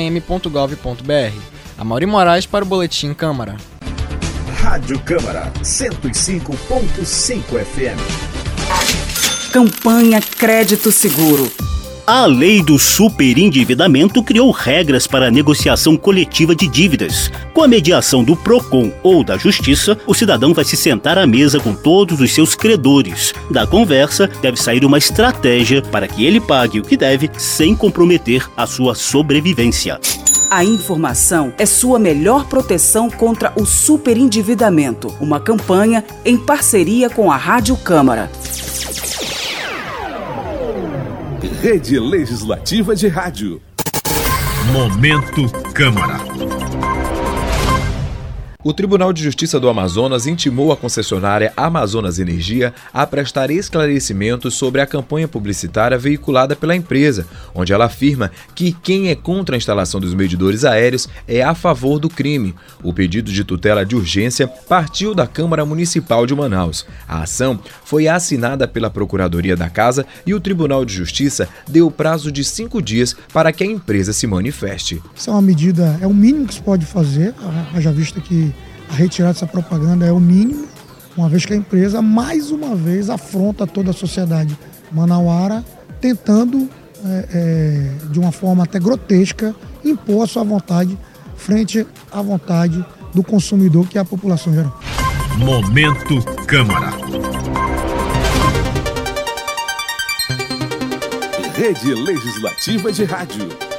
Amaury 1.77 2.05
Moraes 2.05 2.45
para 2.45 2.63
o 2.63 2.67
Boletim 2.67 3.13
Câmara. 3.13 3.72
Rádio 4.63 4.97
Câmara 4.99 5.51
105.5 5.61 7.43
FM. 7.65 7.99
Campanha 9.51 10.21
Crédito 10.21 10.89
Seguro. 10.89 11.51
A 12.07 12.25
lei 12.25 12.63
do 12.63 12.79
superendividamento 12.79 14.23
criou 14.23 14.51
regras 14.51 15.05
para 15.05 15.27
a 15.27 15.31
negociação 15.31 15.97
coletiva 15.97 16.55
de 16.55 16.65
dívidas. 16.65 17.29
Com 17.53 17.61
a 17.61 17.67
mediação 17.67 18.23
do 18.23 18.37
PROCON 18.37 18.93
ou 19.03 19.21
da 19.21 19.37
Justiça, 19.37 19.97
o 20.07 20.13
cidadão 20.13 20.53
vai 20.53 20.63
se 20.63 20.77
sentar 20.77 21.17
à 21.17 21.27
mesa 21.27 21.59
com 21.59 21.75
todos 21.75 22.21
os 22.21 22.31
seus 22.31 22.55
credores. 22.55 23.33
Da 23.51 23.67
conversa, 23.67 24.29
deve 24.41 24.55
sair 24.55 24.85
uma 24.85 24.97
estratégia 24.97 25.81
para 25.81 26.07
que 26.07 26.25
ele 26.25 26.39
pague 26.39 26.79
o 26.79 26.83
que 26.83 26.95
deve 26.95 27.29
sem 27.37 27.75
comprometer 27.75 28.49
a 28.55 28.65
sua 28.65 28.95
sobrevivência. 28.95 29.99
A 30.55 30.63
informação 30.63 31.51
é 31.57 31.65
sua 31.65 31.97
melhor 31.97 32.45
proteção 32.45 33.09
contra 33.09 33.51
o 33.59 33.65
superendividamento. 33.65 35.07
Uma 35.19 35.39
campanha 35.39 36.05
em 36.23 36.37
parceria 36.37 37.09
com 37.09 37.31
a 37.31 37.35
Rádio 37.35 37.75
Câmara. 37.75 38.29
Rede 41.59 41.99
Legislativa 41.99 42.95
de 42.95 43.07
Rádio. 43.07 43.59
Momento 44.71 45.49
Câmara. 45.73 46.19
O 48.65 48.71
Tribunal 48.71 49.11
de 49.11 49.21
Justiça 49.21 49.59
do 49.59 49.67
Amazonas 49.67 50.25
intimou 50.25 50.71
a 50.71 50.77
concessionária 50.77 51.51
Amazonas 51.57 52.17
Energia 52.17 52.73
a 52.93 53.05
prestar 53.05 53.51
esclarecimentos 53.51 54.53
sobre 54.53 54.79
a 54.79 54.87
campanha 54.87 55.27
publicitária 55.27 55.97
veiculada 55.97 56.55
pela 56.55 56.73
empresa, 56.73 57.27
onde 57.53 57.73
ela 57.73 57.85
afirma 57.85 58.31
que 58.55 58.71
quem 58.71 59.09
é 59.09 59.15
contra 59.15 59.53
a 59.53 59.57
instalação 59.57 59.99
dos 59.99 60.13
medidores 60.13 60.63
aéreos 60.63 61.09
é 61.27 61.43
a 61.43 61.53
favor 61.53 61.99
do 61.99 62.07
crime. 62.07 62.55
O 62.81 62.93
pedido 62.93 63.33
de 63.33 63.43
tutela 63.43 63.85
de 63.85 63.97
urgência 63.97 64.47
partiu 64.47 65.13
da 65.13 65.27
Câmara 65.27 65.65
Municipal 65.65 66.25
de 66.25 66.33
Manaus. 66.33 66.85
A 67.05 67.23
ação 67.23 67.59
foi 67.83 68.07
assinada 68.07 68.65
pela 68.65 68.89
Procuradoria 68.89 69.57
da 69.57 69.69
Casa 69.69 70.05
e 70.25 70.33
o 70.33 70.39
Tribunal 70.39 70.85
de 70.85 70.93
Justiça 70.93 71.49
deu 71.67 71.91
prazo 71.91 72.31
de 72.31 72.45
cinco 72.45 72.81
dias 72.81 73.13
para 73.33 73.51
que 73.51 73.65
a 73.65 73.67
empresa 73.67 74.13
se 74.13 74.25
manifeste. 74.25 75.03
Isso 75.13 75.29
é 75.29 75.33
uma 75.33 75.41
medida, 75.41 75.99
é 76.01 76.07
o 76.07 76.13
mínimo 76.13 76.47
que 76.47 76.53
se 76.53 76.61
pode 76.61 76.85
fazer, 76.85 77.35
haja 77.73 77.91
vista 77.91 78.21
que 78.21 78.52
a 78.93 78.95
retirada 78.95 79.33
dessa 79.33 79.47
propaganda 79.47 80.05
é 80.05 80.11
o 80.11 80.19
mínimo, 80.19 80.67
uma 81.17 81.27
vez 81.27 81.45
que 81.45 81.53
a 81.53 81.55
empresa, 81.55 81.99
mais 81.99 82.51
uma 82.51 82.75
vez, 82.75 83.09
afronta 83.09 83.65
toda 83.65 83.89
a 83.89 83.93
sociedade 83.93 84.55
manauara, 84.91 85.65
tentando, 85.99 86.69
é, 87.03 87.27
é, 87.33 88.07
de 88.11 88.19
uma 88.19 88.31
forma 88.31 88.63
até 88.63 88.79
grotesca, 88.79 89.55
impor 89.83 90.23
a 90.23 90.27
sua 90.27 90.43
vontade 90.43 90.97
frente 91.35 91.85
à 92.11 92.21
vontade 92.21 92.85
do 93.15 93.23
consumidor, 93.23 93.87
que 93.87 93.97
é 93.97 94.01
a 94.01 94.05
população 94.05 94.53
geral. 94.53 94.79
Momento 95.37 96.21
Câmara. 96.45 96.91
Rede 101.55 101.93
Legislativa 101.95 102.91
de 102.91 103.03
Rádio. 103.05 103.72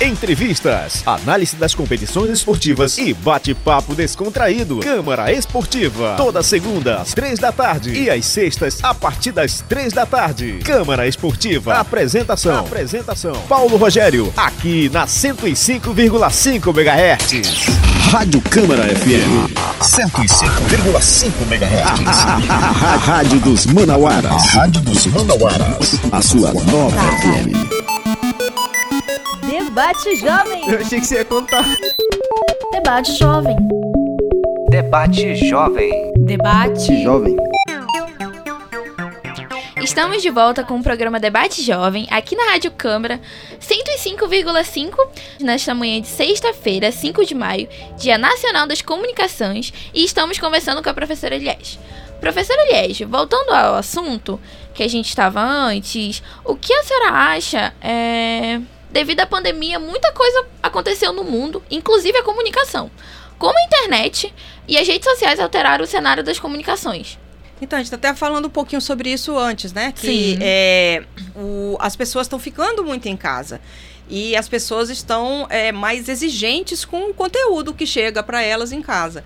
Entrevistas, 0.00 1.02
análise 1.06 1.56
das 1.56 1.74
competições 1.74 2.28
esportivas 2.30 2.98
e 2.98 3.14
bate-papo 3.14 3.94
descontraído. 3.94 4.80
Câmara 4.80 5.32
Esportiva, 5.32 6.14
toda 6.18 6.42
segunda 6.42 6.96
às 7.00 7.14
três 7.14 7.38
da 7.38 7.50
tarde 7.50 7.92
e 7.92 8.10
às 8.10 8.26
sextas 8.26 8.78
a 8.84 8.92
partir 8.92 9.32
das 9.32 9.62
três 9.62 9.94
da 9.94 10.04
tarde. 10.04 10.58
Câmara 10.62 11.08
Esportiva, 11.08 11.76
apresentação, 11.76 12.58
apresentação. 12.58 13.32
Paulo 13.48 13.78
Rogério, 13.78 14.30
aqui 14.36 14.90
na 14.92 15.06
105,5 15.06 16.78
MHz. 16.78 17.66
Rádio 18.10 18.42
Câmara 18.42 18.82
FM 18.84 19.50
105,5 19.80 21.30
MHz. 21.50 22.18
A 22.84 22.96
rádio 22.96 23.40
dos 23.40 23.64
Manauaras. 23.64 24.30
A 24.30 24.58
rádio 24.58 24.82
dos 24.82 25.06
Manauaras. 25.06 25.94
A 26.12 26.20
sua 26.20 26.52
nova 26.52 27.00
FM. 27.18 27.75
Debate 29.76 30.16
Jovem. 30.16 30.70
Eu 30.70 30.78
achei 30.78 31.00
que 31.00 31.06
você 31.06 31.16
ia 31.16 31.24
contar. 31.26 31.62
Debate 32.72 33.12
Jovem. 33.12 33.54
Debate 34.70 35.36
Jovem. 35.36 36.12
Debate 36.16 37.02
Jovem. 37.02 37.36
Estamos 39.82 40.22
de 40.22 40.30
volta 40.30 40.64
com 40.64 40.78
o 40.78 40.82
programa 40.82 41.20
Debate 41.20 41.62
Jovem, 41.62 42.06
aqui 42.10 42.34
na 42.34 42.52
Rádio 42.52 42.70
Câmara 42.70 43.20
105,5, 43.60 44.96
nesta 45.42 45.74
manhã 45.74 46.00
de 46.00 46.08
sexta-feira, 46.08 46.90
5 46.90 47.26
de 47.26 47.34
maio, 47.34 47.68
Dia 47.98 48.16
Nacional 48.16 48.66
das 48.66 48.80
Comunicações, 48.80 49.74
e 49.92 50.06
estamos 50.06 50.38
conversando 50.38 50.82
com 50.82 50.88
a 50.88 50.94
professora 50.94 51.34
Eliege. 51.34 51.78
Professora 52.18 52.62
Eliege, 52.62 53.04
voltando 53.04 53.50
ao 53.50 53.74
assunto 53.74 54.40
que 54.72 54.82
a 54.82 54.88
gente 54.88 55.10
estava 55.10 55.42
antes, 55.42 56.22
o 56.46 56.56
que 56.56 56.72
a 56.72 56.82
senhora 56.82 57.10
acha 57.10 57.74
é... 57.82 58.58
Devido 58.96 59.20
à 59.20 59.26
pandemia, 59.26 59.78
muita 59.78 60.10
coisa 60.10 60.46
aconteceu 60.62 61.12
no 61.12 61.22
mundo, 61.22 61.62
inclusive 61.70 62.16
a 62.16 62.22
comunicação. 62.22 62.90
Como 63.38 63.52
a 63.58 63.62
internet 63.64 64.32
e 64.66 64.78
as 64.78 64.88
redes 64.88 65.06
sociais 65.06 65.38
alteraram 65.38 65.84
o 65.84 65.86
cenário 65.86 66.24
das 66.24 66.38
comunicações. 66.38 67.18
Então, 67.60 67.76
a 67.78 67.80
gente 67.82 67.92
está 67.92 67.96
até 68.08 68.18
falando 68.18 68.46
um 68.46 68.50
pouquinho 68.50 68.80
sobre 68.80 69.10
isso 69.12 69.36
antes, 69.36 69.70
né? 69.74 69.92
Que 69.94 70.06
Sim. 70.06 70.38
é, 70.40 71.02
o, 71.34 71.76
as 71.78 71.94
pessoas 71.94 72.24
estão 72.26 72.38
ficando 72.38 72.82
muito 72.82 73.06
em 73.06 73.18
casa. 73.18 73.60
E 74.08 74.34
as 74.34 74.48
pessoas 74.48 74.88
estão 74.88 75.46
é, 75.50 75.72
mais 75.72 76.08
exigentes 76.08 76.82
com 76.86 77.10
o 77.10 77.12
conteúdo 77.12 77.74
que 77.74 77.86
chega 77.86 78.22
para 78.22 78.40
elas 78.40 78.72
em 78.72 78.80
casa. 78.80 79.22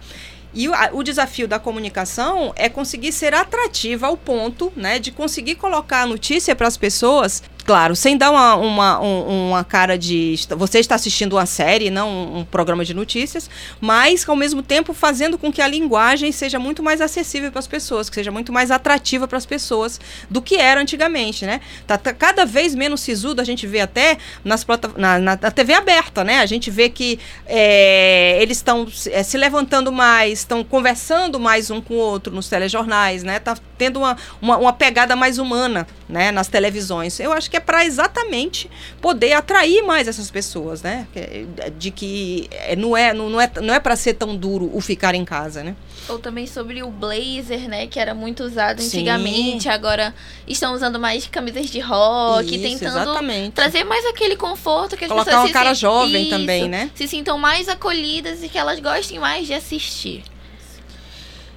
E 0.52 0.68
o, 0.68 0.74
a- 0.74 0.90
o 0.92 1.04
desafio 1.04 1.46
da 1.46 1.60
comunicação 1.60 2.52
é 2.56 2.68
conseguir 2.68 3.12
ser 3.12 3.34
atrativa 3.34 4.08
ao 4.08 4.16
ponto 4.16 4.72
né, 4.74 4.98
de 4.98 5.12
conseguir 5.12 5.54
colocar 5.54 6.02
a 6.02 6.06
notícia 6.06 6.56
para 6.56 6.66
as 6.66 6.76
pessoas, 6.76 7.40
claro, 7.64 7.94
sem 7.96 8.16
dar 8.16 8.30
uma, 8.30 8.54
uma, 8.56 9.00
um- 9.00 9.48
uma 9.50 9.64
cara 9.64 9.96
de. 9.98 10.34
Você 10.56 10.78
está 10.78 10.94
assistindo 10.94 11.34
uma 11.34 11.46
série, 11.46 11.90
não 11.90 12.36
um, 12.38 12.44
programa 12.44 12.84
de 12.84 12.94
notícias, 12.94 13.48
mas 13.80 14.28
ao 14.28 14.36
mesmo 14.36 14.62
tempo 14.62 14.92
fazendo 14.92 15.38
com 15.38 15.52
que 15.52 15.60
a 15.62 15.68
linguagem 15.68 16.32
seja 16.32 16.58
muito 16.58 16.82
mais 16.82 17.00
acessível 17.00 17.50
para 17.50 17.58
as 17.58 17.66
pessoas, 17.66 18.08
que 18.08 18.14
seja 18.14 18.30
muito 18.30 18.52
mais 18.52 18.70
atrativa 18.70 19.26
para 19.28 19.38
as 19.38 19.46
pessoas 19.46 20.00
do 20.28 20.40
que 20.42 20.56
era 20.56 20.80
antigamente, 20.80 21.44
né? 21.46 21.60
Tá, 21.86 21.96
tá 21.98 22.12
cada 22.12 22.44
vez 22.44 22.74
menos 22.74 23.00
sisudo, 23.00 23.40
a 23.40 23.44
gente 23.44 23.66
vê 23.66 23.80
até 23.80 24.18
nas 24.44 24.64
plata, 24.64 24.90
na, 24.96 25.18
na, 25.18 25.38
na 25.40 25.50
TV 25.50 25.74
aberta, 25.74 26.24
né? 26.24 26.40
A 26.40 26.46
gente 26.46 26.70
vê 26.70 26.88
que 26.88 27.18
é, 27.46 28.38
eles 28.40 28.56
estão 28.58 28.86
é, 29.10 29.22
se 29.22 29.36
levantando 29.36 29.92
mais, 29.92 30.40
estão 30.40 30.62
conversando 30.64 31.38
mais 31.38 31.70
um 31.70 31.80
com 31.80 31.94
o 31.94 31.98
outro 31.98 32.34
nos 32.34 32.48
telejornais, 32.48 33.22
né? 33.22 33.38
Tá 33.38 33.56
tendo 33.80 33.98
uma, 33.98 34.14
uma, 34.42 34.58
uma 34.58 34.72
pegada 34.74 35.16
mais 35.16 35.38
humana 35.38 35.86
né, 36.06 36.30
nas 36.30 36.48
televisões. 36.48 37.18
Eu 37.18 37.32
acho 37.32 37.50
que 37.50 37.56
é 37.56 37.60
para 37.60 37.82
exatamente 37.86 38.70
poder 39.00 39.32
atrair 39.32 39.82
mais 39.82 40.06
essas 40.06 40.30
pessoas, 40.30 40.82
né? 40.82 41.06
Que- 41.14 41.46
De 41.78 41.90
que 41.90 42.46
é, 42.52 42.76
não 42.76 42.94
é 42.94 43.14
não, 43.14 43.40
é 43.40 43.50
não 43.62 43.72
é 43.72 43.80
para 43.80 43.96
ser 43.96 44.14
tão 44.14 44.36
duro 44.36 44.70
o 44.74 44.82
ficar 44.82 45.14
em 45.14 45.24
casa, 45.24 45.64
né? 45.64 45.74
Ou 46.10 46.18
também 46.18 46.46
sobre 46.46 46.82
o 46.82 46.90
blazer, 46.90 47.68
né? 47.70 47.86
Que 47.86 47.98
era 47.98 48.14
muito 48.14 48.42
usado 48.44 48.82
Sim. 48.82 48.98
antigamente. 48.98 49.68
Agora 49.70 50.14
estão 50.46 50.74
usando 50.74 51.00
mais 51.00 51.26
camisas 51.26 51.70
de 51.70 51.80
rock, 51.80 52.46
Isso, 52.54 52.62
tentando 52.62 52.98
exatamente. 53.00 53.52
trazer 53.54 53.84
mais 53.84 54.04
aquele 54.04 54.36
conforto 54.36 54.94
que 54.96 55.04
as 55.04 55.10
Colocar 55.10 55.24
pessoas 55.30 55.42
uma 55.44 55.48
se 55.48 55.52
cara 55.54 55.74
se- 55.74 55.80
jovem 55.80 56.22
Isso, 56.22 56.30
também, 56.30 56.68
né? 56.68 56.90
Se 56.94 57.08
sintam 57.08 57.38
mais 57.38 57.66
acolhidas 57.66 58.42
e 58.42 58.48
que 58.50 58.58
elas 58.58 58.78
gostem 58.80 59.18
mais 59.18 59.46
de 59.46 59.54
assistir. 59.54 60.22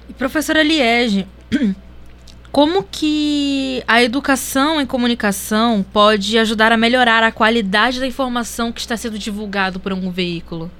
E 0.08 0.12
professora 0.12 0.62
Liege, 0.62 1.26
como 2.54 2.84
que 2.84 3.82
a 3.84 4.00
educação 4.00 4.80
em 4.80 4.86
comunicação 4.86 5.84
pode 5.92 6.38
ajudar 6.38 6.70
a 6.70 6.76
melhorar 6.76 7.20
a 7.24 7.32
qualidade 7.32 7.98
da 7.98 8.06
informação 8.06 8.70
que 8.70 8.78
está 8.78 8.96
sendo 8.96 9.18
divulgado 9.18 9.80
por 9.80 9.90
algum 9.90 10.08
veículo? 10.08 10.70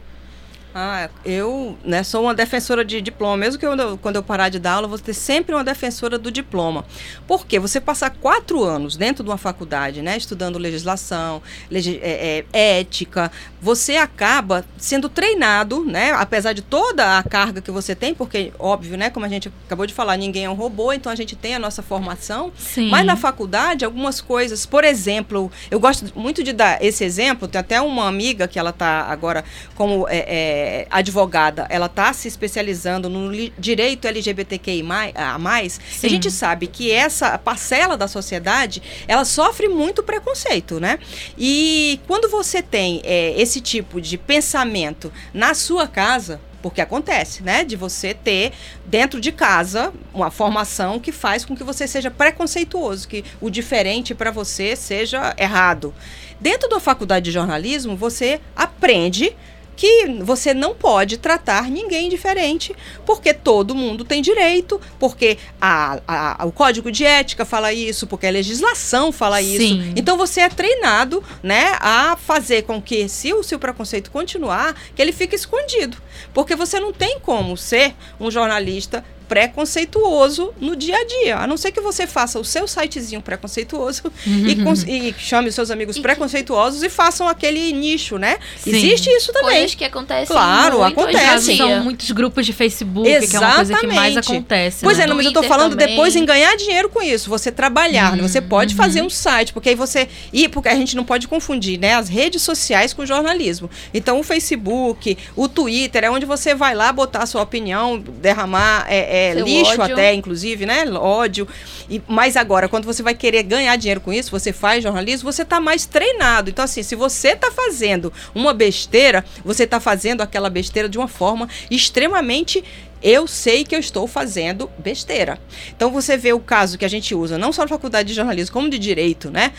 Ah, 0.74 1.08
eu 1.24 1.78
né, 1.84 2.02
sou 2.02 2.24
uma 2.24 2.34
defensora 2.34 2.84
de 2.84 3.00
diploma. 3.00 3.36
Mesmo 3.36 3.60
que 3.60 3.64
eu, 3.66 3.96
quando 3.98 4.16
eu 4.16 4.22
parar 4.24 4.48
de 4.48 4.58
dar 4.58 4.72
aula, 4.72 4.88
vou 4.88 4.98
ter 4.98 5.14
sempre 5.14 5.54
uma 5.54 5.62
defensora 5.62 6.18
do 6.18 6.32
diploma. 6.32 6.84
Por 7.28 7.46
quê? 7.46 7.60
Você 7.60 7.80
passar 7.80 8.10
quatro 8.10 8.64
anos 8.64 8.96
dentro 8.96 9.22
de 9.22 9.30
uma 9.30 9.38
faculdade, 9.38 10.02
né, 10.02 10.16
estudando 10.16 10.58
legislação, 10.58 11.40
legi- 11.70 12.00
é, 12.02 12.44
é, 12.52 12.80
ética, 12.80 13.30
você 13.60 13.96
acaba 13.96 14.64
sendo 14.76 15.08
treinado, 15.08 15.84
né, 15.84 16.10
apesar 16.12 16.52
de 16.52 16.60
toda 16.60 17.18
a 17.18 17.22
carga 17.22 17.60
que 17.62 17.70
você 17.70 17.94
tem, 17.94 18.12
porque, 18.12 18.52
óbvio, 18.58 18.96
né, 18.98 19.10
como 19.10 19.24
a 19.24 19.28
gente 19.28 19.50
acabou 19.66 19.86
de 19.86 19.94
falar, 19.94 20.16
ninguém 20.16 20.44
é 20.46 20.50
um 20.50 20.54
robô, 20.54 20.92
então 20.92 21.10
a 21.10 21.14
gente 21.14 21.36
tem 21.36 21.54
a 21.54 21.58
nossa 21.58 21.82
formação. 21.82 22.52
Sim. 22.58 22.90
Mas 22.90 23.06
na 23.06 23.14
faculdade, 23.16 23.84
algumas 23.84 24.20
coisas, 24.20 24.66
por 24.66 24.82
exemplo, 24.82 25.50
eu 25.70 25.78
gosto 25.78 26.12
muito 26.18 26.42
de 26.42 26.52
dar 26.52 26.82
esse 26.84 27.04
exemplo, 27.04 27.46
tem 27.46 27.60
até 27.60 27.80
uma 27.80 28.08
amiga 28.08 28.48
que 28.48 28.58
ela 28.58 28.70
está 28.70 29.02
agora 29.04 29.44
como 29.76 30.06
é, 30.08 30.24
é, 30.64 30.86
advogada, 30.90 31.66
ela 31.68 31.86
está 31.86 32.12
se 32.12 32.26
especializando 32.26 33.08
no 33.10 33.30
direito 33.58 34.06
LGBTQI+, 34.06 34.82
a 35.14 35.38
mais, 35.38 35.78
Sim. 35.90 36.06
a 36.06 36.10
gente 36.10 36.30
sabe 36.30 36.66
que 36.66 36.90
essa 36.90 37.36
parcela 37.36 37.96
da 37.96 38.08
sociedade, 38.08 38.82
ela 39.06 39.24
sofre 39.24 39.68
muito 39.68 40.02
preconceito, 40.02 40.80
né? 40.80 40.98
E 41.36 42.00
quando 42.06 42.28
você 42.30 42.62
tem 42.62 43.02
é, 43.04 43.38
esse 43.40 43.60
tipo 43.60 44.00
de 44.00 44.16
pensamento 44.16 45.12
na 45.34 45.52
sua 45.52 45.86
casa, 45.86 46.40
porque 46.62 46.80
acontece, 46.80 47.42
né? 47.42 47.62
De 47.62 47.76
você 47.76 48.14
ter 48.14 48.52
dentro 48.86 49.20
de 49.20 49.30
casa 49.30 49.92
uma 50.14 50.30
formação 50.30 50.98
que 50.98 51.12
faz 51.12 51.44
com 51.44 51.54
que 51.54 51.62
você 51.62 51.86
seja 51.86 52.10
preconceituoso, 52.10 53.06
que 53.06 53.22
o 53.38 53.50
diferente 53.50 54.14
para 54.14 54.30
você 54.30 54.74
seja 54.74 55.34
errado. 55.36 55.94
Dentro 56.40 56.68
da 56.68 56.80
faculdade 56.80 57.26
de 57.26 57.32
jornalismo, 57.32 57.96
você 57.96 58.40
aprende 58.56 59.36
que 59.76 60.06
você 60.22 60.54
não 60.54 60.74
pode 60.74 61.16
tratar 61.18 61.68
ninguém 61.70 62.08
diferente, 62.08 62.74
porque 63.04 63.34
todo 63.34 63.74
mundo 63.74 64.04
tem 64.04 64.22
direito, 64.22 64.80
porque 64.98 65.36
a, 65.60 66.00
a- 66.06 66.44
o 66.46 66.52
código 66.52 66.90
de 66.92 67.04
ética 67.04 67.44
fala 67.44 67.72
isso, 67.72 68.06
porque 68.06 68.26
a 68.26 68.30
legislação 68.30 69.10
fala 69.12 69.40
isso. 69.42 69.58
Sim. 69.58 69.92
Então 69.96 70.16
você 70.16 70.40
é 70.40 70.48
treinado, 70.48 71.22
né, 71.42 71.76
a 71.80 72.16
fazer 72.16 72.62
com 72.62 72.80
que, 72.80 73.08
se 73.08 73.32
o 73.32 73.42
seu 73.42 73.58
preconceito 73.58 74.10
continuar, 74.10 74.74
que 74.94 75.02
ele 75.02 75.12
fique 75.12 75.34
escondido, 75.34 75.96
porque 76.32 76.54
você 76.54 76.78
não 76.78 76.92
tem 76.92 77.18
como 77.20 77.56
ser 77.56 77.94
um 78.20 78.30
jornalista 78.30 79.04
preconceituoso 79.28 80.52
no 80.60 80.76
dia 80.76 80.96
a 80.96 81.04
dia, 81.04 81.36
a 81.38 81.46
não 81.46 81.56
ser 81.56 81.72
que 81.72 81.80
você 81.80 82.06
faça 82.06 82.38
o 82.38 82.44
seu 82.44 82.66
sitezinho 82.68 83.20
preconceituoso 83.20 84.02
e, 84.26 84.56
cons- 84.62 84.84
e 84.86 85.14
chame 85.18 85.48
os 85.48 85.54
seus 85.54 85.70
amigos 85.70 85.98
preconceituosos 85.98 86.82
e 86.82 86.88
façam 86.88 87.28
aquele 87.28 87.72
nicho, 87.72 88.18
né? 88.18 88.38
Sim. 88.58 88.70
Existe 88.70 89.08
isso 89.10 89.32
também. 89.32 89.50
Coisas 89.58 89.74
que 89.74 89.84
acontecem 89.84 90.26
Claro, 90.26 90.78
muito 90.80 91.00
hoje 91.00 91.12
em 91.16 91.16
acontece. 91.20 91.46
dia. 91.54 91.56
São 91.56 91.80
muitos 91.84 92.10
grupos 92.10 92.46
de 92.46 92.52
Facebook, 92.52 93.04
que 93.28 93.36
é 93.36 93.38
uma 93.40 93.54
coisa 93.56 93.76
que 93.78 93.86
mais 93.86 94.12
Exatamente. 94.12 94.32
acontece. 94.32 94.78
Pois 94.84 94.98
né? 94.98 95.04
é, 95.04 95.06
não, 95.06 95.16
mas 95.16 95.26
eu 95.26 95.32
tô 95.32 95.42
falando 95.42 95.70
também. 95.72 95.88
depois 95.88 96.16
em 96.16 96.24
ganhar 96.24 96.56
dinheiro 96.56 96.88
com 96.88 97.02
isso, 97.02 97.28
você 97.30 97.50
trabalhar, 97.50 98.16
né? 98.16 98.22
você 98.22 98.40
pode 98.40 98.74
fazer 98.74 99.02
um 99.02 99.10
site, 99.10 99.52
porque 99.52 99.70
aí 99.70 99.74
você 99.74 100.08
e 100.32 100.48
porque 100.48 100.68
a 100.68 100.74
gente 100.74 100.96
não 100.96 101.04
pode 101.04 101.26
confundir, 101.28 101.78
né, 101.78 101.94
as 101.94 102.08
redes 102.08 102.42
sociais 102.42 102.92
com 102.92 103.02
o 103.02 103.06
jornalismo. 103.06 103.68
Então 103.92 104.18
o 104.20 104.22
Facebook, 104.22 105.16
o 105.36 105.48
Twitter 105.48 106.04
é 106.04 106.10
onde 106.10 106.26
você 106.26 106.54
vai 106.54 106.74
lá 106.74 106.92
botar 106.92 107.22
a 107.22 107.26
sua 107.26 107.42
opinião, 107.42 107.98
derramar 107.98 108.86
é, 108.88 109.13
é, 109.14 109.34
lixo 109.34 109.80
ódio. 109.80 109.94
até, 109.94 110.12
inclusive, 110.12 110.66
né, 110.66 110.84
ódio. 110.92 111.46
E, 111.88 112.02
mas 112.08 112.36
agora, 112.36 112.68
quando 112.68 112.84
você 112.84 113.02
vai 113.02 113.14
querer 113.14 113.42
ganhar 113.42 113.76
dinheiro 113.76 114.00
com 114.00 114.12
isso, 114.12 114.30
você 114.30 114.52
faz 114.52 114.82
jornalismo, 114.82 115.30
você 115.30 115.44
tá 115.44 115.60
mais 115.60 115.86
treinado. 115.86 116.50
Então 116.50 116.64
assim, 116.64 116.82
se 116.82 116.94
você 116.94 117.36
tá 117.36 117.50
fazendo 117.50 118.12
uma 118.34 118.52
besteira, 118.52 119.24
você 119.44 119.66
tá 119.66 119.78
fazendo 119.78 120.20
aquela 120.20 120.50
besteira 120.50 120.88
de 120.88 120.98
uma 120.98 121.08
forma 121.08 121.48
extremamente 121.70 122.64
eu 123.04 123.26
sei 123.26 123.64
que 123.64 123.76
eu 123.76 123.80
estou 123.80 124.06
fazendo 124.06 124.70
besteira. 124.78 125.38
Então 125.76 125.90
você 125.90 126.16
vê 126.16 126.32
o 126.32 126.40
caso 126.40 126.78
que 126.78 126.86
a 126.86 126.88
gente 126.88 127.14
usa, 127.14 127.36
não 127.36 127.52
só 127.52 127.60
na 127.60 127.68
faculdade 127.68 128.08
de 128.08 128.14
jornalismo, 128.14 128.54
como 128.54 128.70
de 128.70 128.78
direito, 128.78 129.30
né? 129.30 129.52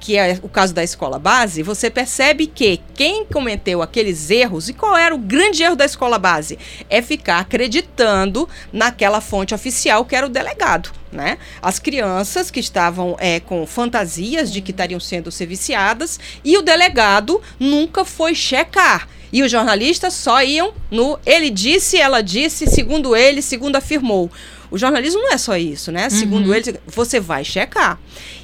Que 0.00 0.16
é 0.16 0.38
o 0.42 0.48
caso 0.48 0.74
da 0.74 0.82
escola 0.82 1.18
base, 1.18 1.62
você 1.62 1.88
percebe 1.88 2.46
que 2.46 2.80
quem 2.94 3.24
cometeu 3.24 3.82
aqueles 3.82 4.30
erros, 4.30 4.68
e 4.68 4.72
qual 4.72 4.96
era 4.96 5.14
o 5.14 5.18
grande 5.18 5.62
erro 5.62 5.76
da 5.76 5.84
escola 5.84 6.18
base? 6.18 6.58
É 6.90 7.00
ficar 7.00 7.38
acreditando 7.38 8.48
naquela 8.72 9.20
fonte 9.20 9.54
oficial 9.54 10.04
que 10.04 10.16
era 10.16 10.26
o 10.26 10.30
delegado. 10.30 10.90
Né? 11.12 11.38
As 11.62 11.78
crianças 11.78 12.50
que 12.50 12.60
estavam 12.60 13.16
é, 13.18 13.40
com 13.40 13.66
fantasias 13.66 14.52
de 14.52 14.60
que 14.60 14.70
estariam 14.70 15.00
sendo 15.00 15.30
serviciadas 15.30 16.18
e 16.44 16.58
o 16.58 16.62
delegado 16.62 17.40
nunca 17.58 18.04
foi 18.04 18.34
checar. 18.34 19.08
E 19.32 19.42
os 19.42 19.50
jornalistas 19.50 20.14
só 20.14 20.42
iam 20.42 20.72
no 20.90 21.18
ele 21.26 21.50
disse, 21.50 21.98
ela 21.98 22.22
disse, 22.22 22.66
segundo 22.66 23.16
ele, 23.16 23.42
segundo 23.42 23.76
afirmou. 23.76 24.30
O 24.76 24.78
jornalismo 24.78 25.22
não 25.22 25.32
é 25.32 25.38
só 25.38 25.56
isso, 25.56 25.90
né? 25.90 26.10
Segundo 26.10 26.54
ele, 26.54 26.78
você 26.86 27.18
vai 27.18 27.42
checar. 27.42 27.98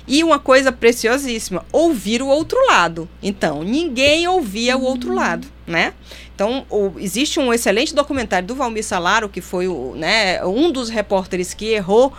E 0.09 0.25
uma 0.25 0.39
coisa 0.39 0.73
preciosíssima, 0.73 1.63
ouvir 1.71 2.23
o 2.23 2.27
outro 2.27 2.59
lado. 2.69 3.07
Então, 3.23 3.63
ninguém 3.63 4.27
ouvia 4.27 4.77
o 4.77 4.83
outro 4.83 5.15
lado, 5.15 5.47
né? 5.67 5.93
Então, 6.35 6.65
o- 6.71 6.93
existe 6.99 7.39
um 7.39 7.53
excelente 7.53 7.95
documentário 7.95 8.49
do 8.49 8.55
Valmir 8.55 8.83
Salaro, 8.83 9.29
que 9.29 9.43
foi 9.43 9.69
o, 9.69 9.95
né, 9.95 10.43
um 10.45 10.73
dos 10.73 10.89
repórteres 10.89 11.53
que 11.53 11.67
errou, 11.67 12.13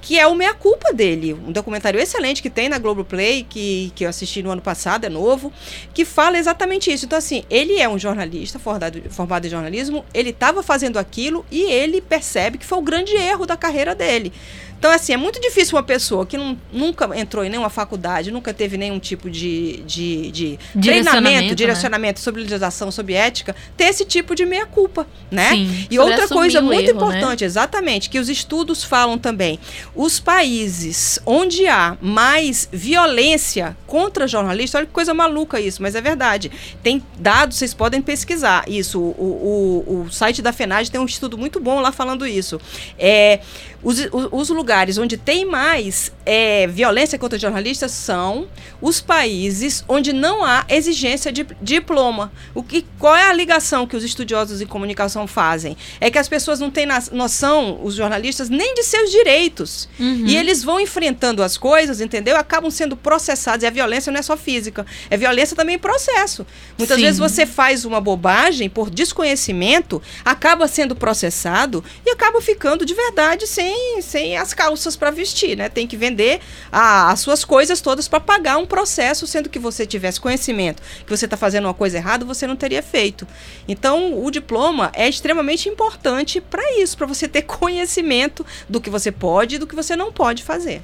que 0.00 0.18
é 0.18 0.26
o 0.26 0.34
Meia 0.34 0.54
Culpa 0.54 0.92
dele. 0.92 1.34
Um 1.34 1.52
documentário 1.52 2.00
excelente 2.00 2.42
que 2.42 2.50
tem 2.50 2.68
na 2.68 2.78
Globoplay, 2.78 3.44
que, 3.48 3.92
que 3.94 4.04
eu 4.04 4.08
assisti 4.08 4.42
no 4.42 4.50
ano 4.50 4.62
passado, 4.62 5.04
é 5.04 5.08
novo, 5.08 5.52
que 5.92 6.04
fala 6.04 6.38
exatamente 6.38 6.92
isso. 6.92 7.04
Então, 7.04 7.18
assim, 7.18 7.44
ele 7.50 7.78
é 7.78 7.88
um 7.88 7.98
jornalista 7.98 8.58
formado, 8.58 9.02
formado 9.10 9.46
em 9.46 9.50
jornalismo, 9.50 10.04
ele 10.14 10.30
estava 10.30 10.62
fazendo 10.62 10.98
aquilo 10.98 11.44
e 11.50 11.62
ele 11.62 12.00
percebe 12.00 12.58
que 12.58 12.66
foi 12.66 12.78
o 12.78 12.82
grande 12.82 13.12
erro 13.14 13.46
da 13.46 13.56
carreira 13.56 13.94
dele. 13.94 14.32
Então, 14.80 14.90
assim, 14.90 15.12
é 15.12 15.16
muito 15.18 15.38
difícil 15.38 15.76
uma 15.76 15.82
pessoa 15.82 16.24
que 16.24 16.38
não- 16.38 16.58
nunca 16.72 17.06
entrou 17.14 17.44
em 17.44 17.50
nenhuma 17.50 17.68
faculdade, 17.68 18.30
nunca 18.32 18.54
teve 18.54 18.78
nenhum 18.78 18.98
tipo 18.98 19.28
de, 19.28 19.82
de, 19.82 20.30
de 20.30 20.58
Direcionamento, 20.74 21.10
treinamento, 21.22 21.48
né? 21.50 21.54
direcionamento 21.54 22.20
sobre 22.20 22.40
legislação, 22.40 22.90
sobre 22.90 23.12
ética, 23.12 23.54
ter 23.76 23.84
esse 23.84 24.06
tipo 24.06 24.34
de 24.34 24.46
meia-culpa, 24.46 25.06
né? 25.30 25.50
Sim. 25.50 25.86
E 25.90 25.98
outra 25.98 26.26
coisa 26.26 26.62
muito 26.62 26.80
erro, 26.80 26.86
né? 26.86 26.96
importante, 26.96 27.44
exatamente, 27.44 28.08
que 28.08 28.18
os 28.18 28.30
estudos 28.30 28.82
falam 28.82 29.18
também. 29.18 29.60
Os 29.94 30.18
países 30.18 31.18
onde 31.26 31.66
há 31.66 31.98
mais 32.00 32.66
violência 32.72 33.76
contra 33.86 34.26
jornalistas, 34.26 34.78
olha 34.78 34.86
que 34.86 34.92
coisa 34.94 35.12
maluca 35.12 35.60
isso, 35.60 35.82
mas 35.82 35.94
é 35.94 36.00
verdade. 36.00 36.50
Tem 36.82 37.02
dados, 37.18 37.58
vocês 37.58 37.74
podem 37.74 38.00
pesquisar 38.00 38.64
isso. 38.66 38.98
O, 38.98 39.84
o, 39.86 40.04
o 40.06 40.10
site 40.10 40.40
da 40.40 40.54
FENAD 40.54 40.90
tem 40.90 40.98
um 40.98 41.04
estudo 41.04 41.36
muito 41.36 41.60
bom 41.60 41.80
lá 41.80 41.92
falando 41.92 42.26
isso. 42.26 42.58
É, 42.98 43.40
os, 43.82 43.98
os, 44.30 44.50
lugares 44.50 44.98
onde 44.98 45.16
tem 45.16 45.44
mais 45.44 46.12
é, 46.26 46.66
violência 46.66 47.18
contra 47.18 47.38
jornalistas 47.38 47.92
são 47.92 48.46
os 48.80 49.00
países 49.00 49.82
onde 49.88 50.12
não 50.12 50.44
há 50.44 50.64
exigência 50.68 51.32
de 51.32 51.46
diploma. 51.62 52.30
O 52.54 52.62
que, 52.62 52.84
qual 52.98 53.16
é 53.16 53.28
a 53.28 53.32
ligação 53.32 53.86
que 53.86 53.96
os 53.96 54.04
estudiosos 54.04 54.60
em 54.60 54.66
comunicação 54.66 55.26
fazem? 55.26 55.76
É 56.00 56.10
que 56.10 56.18
as 56.18 56.28
pessoas 56.28 56.60
não 56.60 56.70
têm 56.70 56.86
noção, 57.12 57.80
os 57.82 57.94
jornalistas, 57.94 58.50
nem 58.50 58.74
de 58.74 58.82
seus 58.82 59.10
direitos. 59.10 59.88
Uhum. 59.98 60.26
E 60.26 60.36
eles 60.36 60.62
vão 60.62 60.78
enfrentando 60.78 61.42
as 61.42 61.56
coisas, 61.56 62.00
entendeu? 62.00 62.36
Acabam 62.36 62.70
sendo 62.70 62.96
processados. 62.96 63.62
E 63.64 63.66
a 63.66 63.70
violência 63.70 64.12
não 64.12 64.20
é 64.20 64.22
só 64.22 64.36
física, 64.36 64.84
é 65.08 65.16
violência 65.16 65.56
também 65.56 65.76
em 65.76 65.78
processo. 65.78 66.46
Muitas 66.76 66.96
Sim. 66.96 67.04
vezes 67.04 67.18
você 67.18 67.46
faz 67.46 67.84
uma 67.84 68.00
bobagem 68.00 68.68
por 68.68 68.90
desconhecimento, 68.90 70.02
acaba 70.24 70.68
sendo 70.68 70.94
processado 70.94 71.82
e 72.06 72.10
acaba 72.10 72.40
ficando 72.40 72.84
de 72.84 72.94
verdade 72.94 73.46
sem, 73.46 73.69
sem 74.02 74.36
as 74.36 74.54
calças 74.54 74.96
para 74.96 75.10
vestir, 75.10 75.56
né? 75.56 75.68
Tem 75.68 75.86
que 75.86 75.96
vender 75.96 76.40
a- 76.70 77.10
as 77.10 77.20
suas 77.20 77.44
coisas 77.44 77.80
todas 77.80 78.08
para 78.08 78.20
pagar 78.20 78.56
um 78.58 78.66
processo, 78.66 79.26
sendo 79.26 79.48
que 79.48 79.58
você 79.58 79.86
tivesse 79.86 80.20
conhecimento 80.20 80.82
que 81.04 81.10
você 81.16 81.24
está 81.24 81.36
fazendo 81.36 81.64
uma 81.66 81.74
coisa 81.74 81.96
errada, 81.98 82.24
você 82.24 82.46
não 82.46 82.56
teria 82.56 82.82
feito. 82.82 83.26
Então, 83.66 84.22
o 84.22 84.30
diploma 84.30 84.90
é 84.94 85.08
extremamente 85.08 85.68
importante 85.68 86.40
para 86.40 86.62
isso, 86.80 86.96
para 86.96 87.06
você 87.06 87.26
ter 87.28 87.42
conhecimento 87.60 88.44
do 88.68 88.80
que 88.80 88.90
você 88.90 89.10
pode 89.12 89.56
e 89.56 89.58
do 89.58 89.66
que 89.66 89.74
você 89.74 89.96
não 89.96 90.12
pode 90.12 90.42
fazer. 90.42 90.82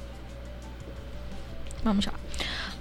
Vamos 1.83 2.05
lá. 2.05 2.13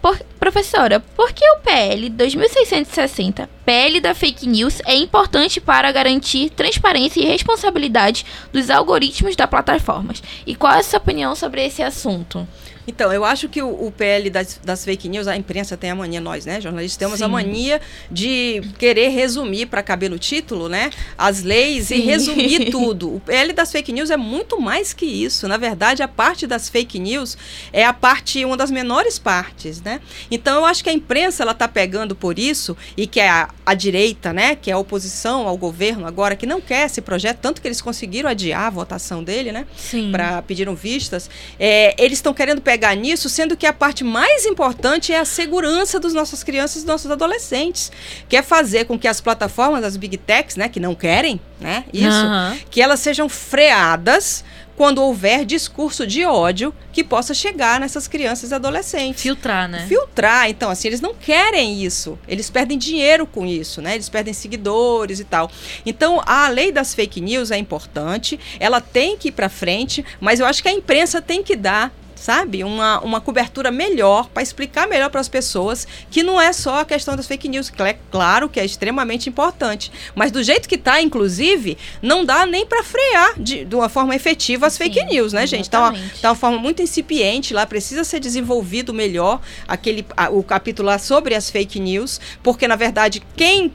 Por- 0.01 0.19
professora, 0.39 1.01
por 1.01 1.33
que 1.33 1.45
o 1.51 1.61
PL 1.61 2.09
2660, 2.11 3.49
PL 3.65 4.01
da 4.01 4.15
fake 4.15 4.47
news, 4.47 4.81
é 4.85 4.95
importante 4.95 5.61
para 5.61 5.91
garantir 5.91 6.51
transparência 6.51 7.21
e 7.21 7.25
responsabilidade 7.27 8.25
dos 8.53 8.71
algoritmos 8.71 9.35
das 9.35 9.51
plataformas? 9.51 10.23
E 10.47 10.55
qual 10.55 10.75
é 10.75 10.79
a 10.79 10.83
sua 10.83 10.99
opinião 10.99 11.35
sobre 11.35 11.65
esse 11.65 11.83
assunto? 11.83 12.47
Então, 12.87 13.13
eu 13.13 13.25
acho 13.25 13.49
que 13.49 13.61
o, 13.61 13.87
o 13.87 13.91
PL 13.91 14.31
das, 14.31 14.61
das 14.65 14.85
fake 14.85 15.09
news, 15.09 15.27
a 15.27 15.37
imprensa 15.37 15.77
tem 15.77 15.91
a 15.91 15.95
mania, 15.95 16.21
nós, 16.21 16.47
né, 16.47 16.61
jornalistas, 16.61 16.97
temos 16.97 17.21
a 17.21 17.27
Sim. 17.27 17.33
mania 17.33 17.81
de 18.11 18.63
querer 18.79 19.09
resumir 19.09 19.67
para 19.67 19.83
caber 19.83 20.09
no 20.09 20.19
título, 20.19 20.69
né, 20.69 20.91
as 21.19 21.43
leis 21.43 21.91
e 21.91 21.97
Sim. 21.97 22.01
resumir 22.03 22.71
tudo. 22.71 23.17
O 23.17 23.21
PL 23.21 23.53
das 23.53 23.73
fake 23.73 23.93
news 23.93 24.11
é 24.11 24.17
muito 24.17 24.61
mais 24.61 24.93
que 24.93 25.05
isso. 25.05 25.49
Na 25.49 25.57
verdade, 25.57 26.03
a 26.03 26.09
parte 26.09 26.47
das 26.47 26.69
fake 26.69 26.99
news 26.99 27.37
é 27.73 27.85
a 27.85 27.93
parte, 27.93 28.45
uma 28.45 28.57
das 28.57 28.71
menores 28.71 29.19
partes, 29.19 29.83
né. 29.83 30.01
Então, 30.31 30.57
eu 30.57 30.65
acho 30.65 30.85
que 30.85 30.91
a 30.91 30.93
imprensa, 30.93 31.43
ela 31.43 31.55
tá 31.55 31.67
pegando 31.67 32.15
por 32.15 32.39
isso 32.39 32.77
e 32.97 33.07
que 33.07 33.21
é 33.21 33.29
a, 33.29 33.49
a 33.65 33.75
direita, 33.75 34.33
né, 34.33 34.55
que 34.55 34.71
é 34.71 34.75
a 34.75 34.79
oposição 34.79 35.47
ao 35.49 35.57
governo 35.57 36.07
agora, 36.07 36.37
que 36.37 36.47
não 36.47 36.61
quer 36.61 36.87
esse 36.87 37.01
projeto, 37.01 37.39
tanto 37.41 37.61
que 37.61 37.69
eles 37.69 37.81
conseguiram 37.81 38.29
adiar 38.31 38.67
a 38.67 38.71
votação 38.71 39.25
dele, 39.25 39.51
né, 39.51 39.67
Sim. 39.77 40.11
para 40.13 40.41
pediram 40.43 40.75
vistas, 40.75 41.29
é, 41.59 41.95
eles 41.99 42.19
estão 42.19 42.33
querendo 42.33 42.61
pegar 42.61 42.76
nisso, 42.97 43.29
sendo 43.29 43.57
que 43.57 43.67
a 43.67 43.73
parte 43.73 44.05
mais 44.05 44.45
importante 44.45 45.13
é 45.13 45.19
a 45.19 45.25
segurança 45.25 45.99
dos 45.99 46.13
nossas 46.13 46.43
crianças 46.43 46.77
e 46.77 46.79
dos 46.81 46.87
nossos 46.87 47.11
adolescentes, 47.11 47.91
que 48.29 48.37
é 48.37 48.43
fazer 48.43 48.85
com 48.85 48.99
que 48.99 49.09
as 49.09 49.21
plataformas, 49.21 49.85
as 49.85 49.97
big 49.97 50.17
techs, 50.17 50.57
né, 50.57 50.69
que 50.69 50.81
não 50.81 50.95
querem, 50.95 51.41
né, 51.61 51.85
isso, 51.93 52.09
Aham. 52.09 52.59
que 52.71 52.83
elas 52.83 53.01
sejam 53.01 53.29
freadas 53.29 54.45
quando 54.77 55.03
houver 55.03 55.45
discurso 55.45 56.07
de 56.07 56.25
ódio 56.25 56.73
que 56.93 57.03
possa 57.03 57.33
chegar 57.33 57.81
nessas 57.81 58.07
crianças 58.07 58.51
e 58.51 58.55
adolescentes. 58.55 59.23
Filtrar, 59.23 59.69
né? 59.69 59.87
Filtrar, 59.89 60.51
então, 60.51 60.71
assim, 60.71 60.89
eles 60.89 61.01
não 61.01 61.15
querem 61.15 61.83
isso. 61.83 62.19
Eles 62.29 62.51
perdem 62.51 62.77
dinheiro 62.77 63.27
com 63.27 63.47
isso, 63.47 63.81
né? 63.81 63.95
Eles 63.95 64.09
perdem 64.09 64.35
seguidores 64.35 65.19
e 65.19 65.25
tal. 65.25 65.51
Então, 65.85 66.23
a 66.27 66.49
lei 66.49 66.71
das 66.71 66.95
fake 66.95 67.21
news 67.21 67.51
é 67.51 67.57
importante, 67.57 68.39
ela 68.61 68.81
tem 68.81 69.17
que 69.17 69.29
ir 69.29 69.33
para 69.33 69.49
frente, 69.49 70.05
mas 70.21 70.41
eu 70.41 70.47
acho 70.47 70.63
que 70.63 70.69
a 70.69 70.73
imprensa 70.73 71.23
tem 71.23 71.43
que 71.43 71.57
dar 71.57 71.91
sabe, 72.17 72.65
uma, 72.65 72.99
uma 73.01 73.21
cobertura 73.21 73.71
melhor 73.71 74.29
para 74.31 74.43
explicar 74.43 74.89
melhor 74.89 75.11
para 75.11 75.21
as 75.21 75.29
pessoas 75.29 75.87
que 76.11 76.23
não 76.23 76.41
é 76.41 76.53
só 76.53 76.81
a 76.81 76.85
questão 76.85 77.15
das 77.15 77.27
fake 77.27 77.47
news, 77.49 77.69
que 77.71 77.81
é 77.83 77.99
claro 78.11 78.49
que 78.49 78.59
é 78.59 78.65
extremamente 78.65 79.29
importante, 79.29 79.93
mas 80.15 80.33
do 80.33 80.43
jeito 80.43 80.69
que 80.69 80.79
tá, 80.79 81.01
inclusive, 81.01 81.77
não 82.03 82.25
dá 82.25 82.47
nem 82.47 82.65
para 82.67 82.83
frear 82.83 83.35
de, 83.39 83.65
de 83.65 83.75
uma 83.77 83.89
forma 83.89 84.17
efetiva 84.17 84.67
as 84.67 84.77
fake 84.79 85.05
news, 85.05 85.33
né, 85.35 85.47
gente? 85.47 85.69
Tá 85.71 85.81
uma, 85.81 85.89
exatamente. 85.93 86.21
tá 86.23 86.29
uma 86.31 86.35
forma 86.35 86.59
muito 86.59 86.83
incipiente 86.83 87.53
lá, 87.53 87.67
precisa 87.67 88.03
ser 88.03 88.19
desenvolvido 88.19 88.95
melhor 88.95 89.41
aquele 89.69 90.05
a- 90.17 90.31
o 90.31 90.43
capítulo 90.43 90.89
lá 90.89 90.99
sobre 90.99 91.35
as 91.35 91.51
fake 91.51 91.79
news, 91.79 92.19
porque 92.43 92.67
na 92.67 92.77
verdade 92.77 93.23
quem 93.37 93.73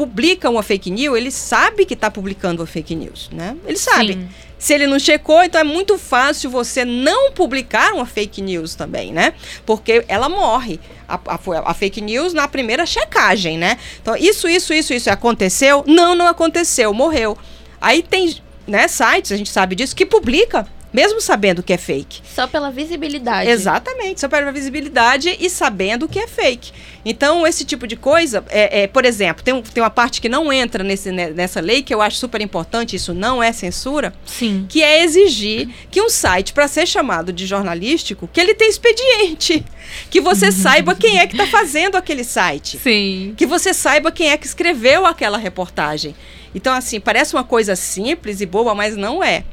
publica 0.00 0.48
uma 0.48 0.62
fake 0.62 0.90
news, 0.90 1.14
ele 1.18 1.30
sabe 1.30 1.84
que 1.84 1.92
está 1.92 2.10
publicando 2.10 2.62
uma 2.62 2.66
fake 2.66 2.94
news, 2.94 3.28
né? 3.30 3.54
Ele 3.66 3.76
sabe. 3.76 4.14
Sim. 4.14 4.28
Se 4.58 4.72
ele 4.72 4.86
não 4.86 4.98
checou, 4.98 5.42
então 5.44 5.60
é 5.60 5.64
muito 5.64 5.98
fácil 5.98 6.48
você 6.48 6.84
não 6.86 7.32
publicar 7.32 7.92
uma 7.92 8.06
fake 8.06 8.40
news 8.40 8.74
também, 8.74 9.12
né? 9.12 9.34
Porque 9.66 10.02
ela 10.08 10.26
morre. 10.30 10.80
A, 11.06 11.16
a- 11.16 11.70
a 11.70 11.74
fake 11.74 12.00
news 12.00 12.32
na 12.32 12.48
primeira 12.48 12.86
checagem, 12.86 13.58
né? 13.58 13.76
Então, 14.00 14.16
isso, 14.16 14.48
isso, 14.48 14.72
isso, 14.72 14.94
isso 14.94 15.10
aconteceu? 15.10 15.84
Não, 15.86 16.14
não 16.14 16.26
aconteceu, 16.26 16.94
morreu. 16.94 17.36
Aí 17.78 18.02
tem 18.02 18.36
né, 18.66 18.88
sites, 18.88 19.32
a 19.32 19.36
gente 19.36 19.50
sabe 19.50 19.74
disso, 19.74 19.94
que 19.94 20.06
publica, 20.06 20.66
mesmo 20.92 21.20
sabendo 21.20 21.62
que 21.62 21.72
é 21.72 21.78
fake. 21.78 22.20
Só 22.34 22.46
pela 22.46 22.70
visibilidade. 22.70 23.48
Exatamente, 23.48 24.20
só 24.20 24.28
para 24.28 24.50
visibilidade 24.50 25.36
e 25.40 25.48
sabendo 25.48 26.08
que 26.08 26.18
é 26.18 26.26
fake. 26.26 26.72
Então, 27.04 27.46
esse 27.46 27.64
tipo 27.64 27.86
de 27.86 27.96
coisa, 27.96 28.44
é, 28.50 28.82
é, 28.82 28.86
por 28.86 29.04
exemplo, 29.04 29.42
tem, 29.42 29.54
um- 29.54 29.62
tem 29.62 29.82
uma 29.82 29.88
parte 29.90 30.20
que 30.20 30.28
não 30.28 30.52
entra 30.52 30.82
nesse, 30.84 31.10
né, 31.10 31.30
nessa 31.30 31.60
lei, 31.60 31.82
que 31.82 31.94
eu 31.94 32.02
acho 32.02 32.16
super 32.18 32.40
importante, 32.40 32.96
isso 32.96 33.14
não 33.14 33.42
é 33.42 33.52
censura, 33.52 34.12
Sim. 34.26 34.66
que 34.68 34.82
é 34.82 35.02
exigir 35.02 35.68
que 35.90 36.00
um 36.02 36.10
site, 36.10 36.52
para 36.52 36.68
ser 36.68 36.86
chamado 36.86 37.32
de 37.32 37.46
jornalístico, 37.46 38.28
que 38.32 38.40
ele 38.40 38.54
tenha 38.54 38.70
expediente. 38.70 39.64
Que 40.10 40.20
você 40.20 40.50
saiba 40.52 40.94
quem 40.94 41.18
é 41.18 41.26
que 41.26 41.34
está 41.34 41.46
fazendo 41.46 41.96
aquele 41.96 42.24
site. 42.24 42.78
Sim. 42.78 43.34
Que 43.36 43.46
você 43.46 43.72
saiba 43.72 44.12
quem 44.12 44.30
é 44.30 44.36
que 44.36 44.46
escreveu 44.46 45.06
aquela 45.06 45.38
reportagem. 45.38 46.14
Então, 46.54 46.74
assim, 46.74 46.98
parece 47.00 47.34
uma 47.34 47.44
coisa 47.44 47.76
simples 47.76 48.40
e 48.40 48.46
boba, 48.46 48.74
mas 48.74 48.96
não 48.96 49.22
é. 49.22 49.44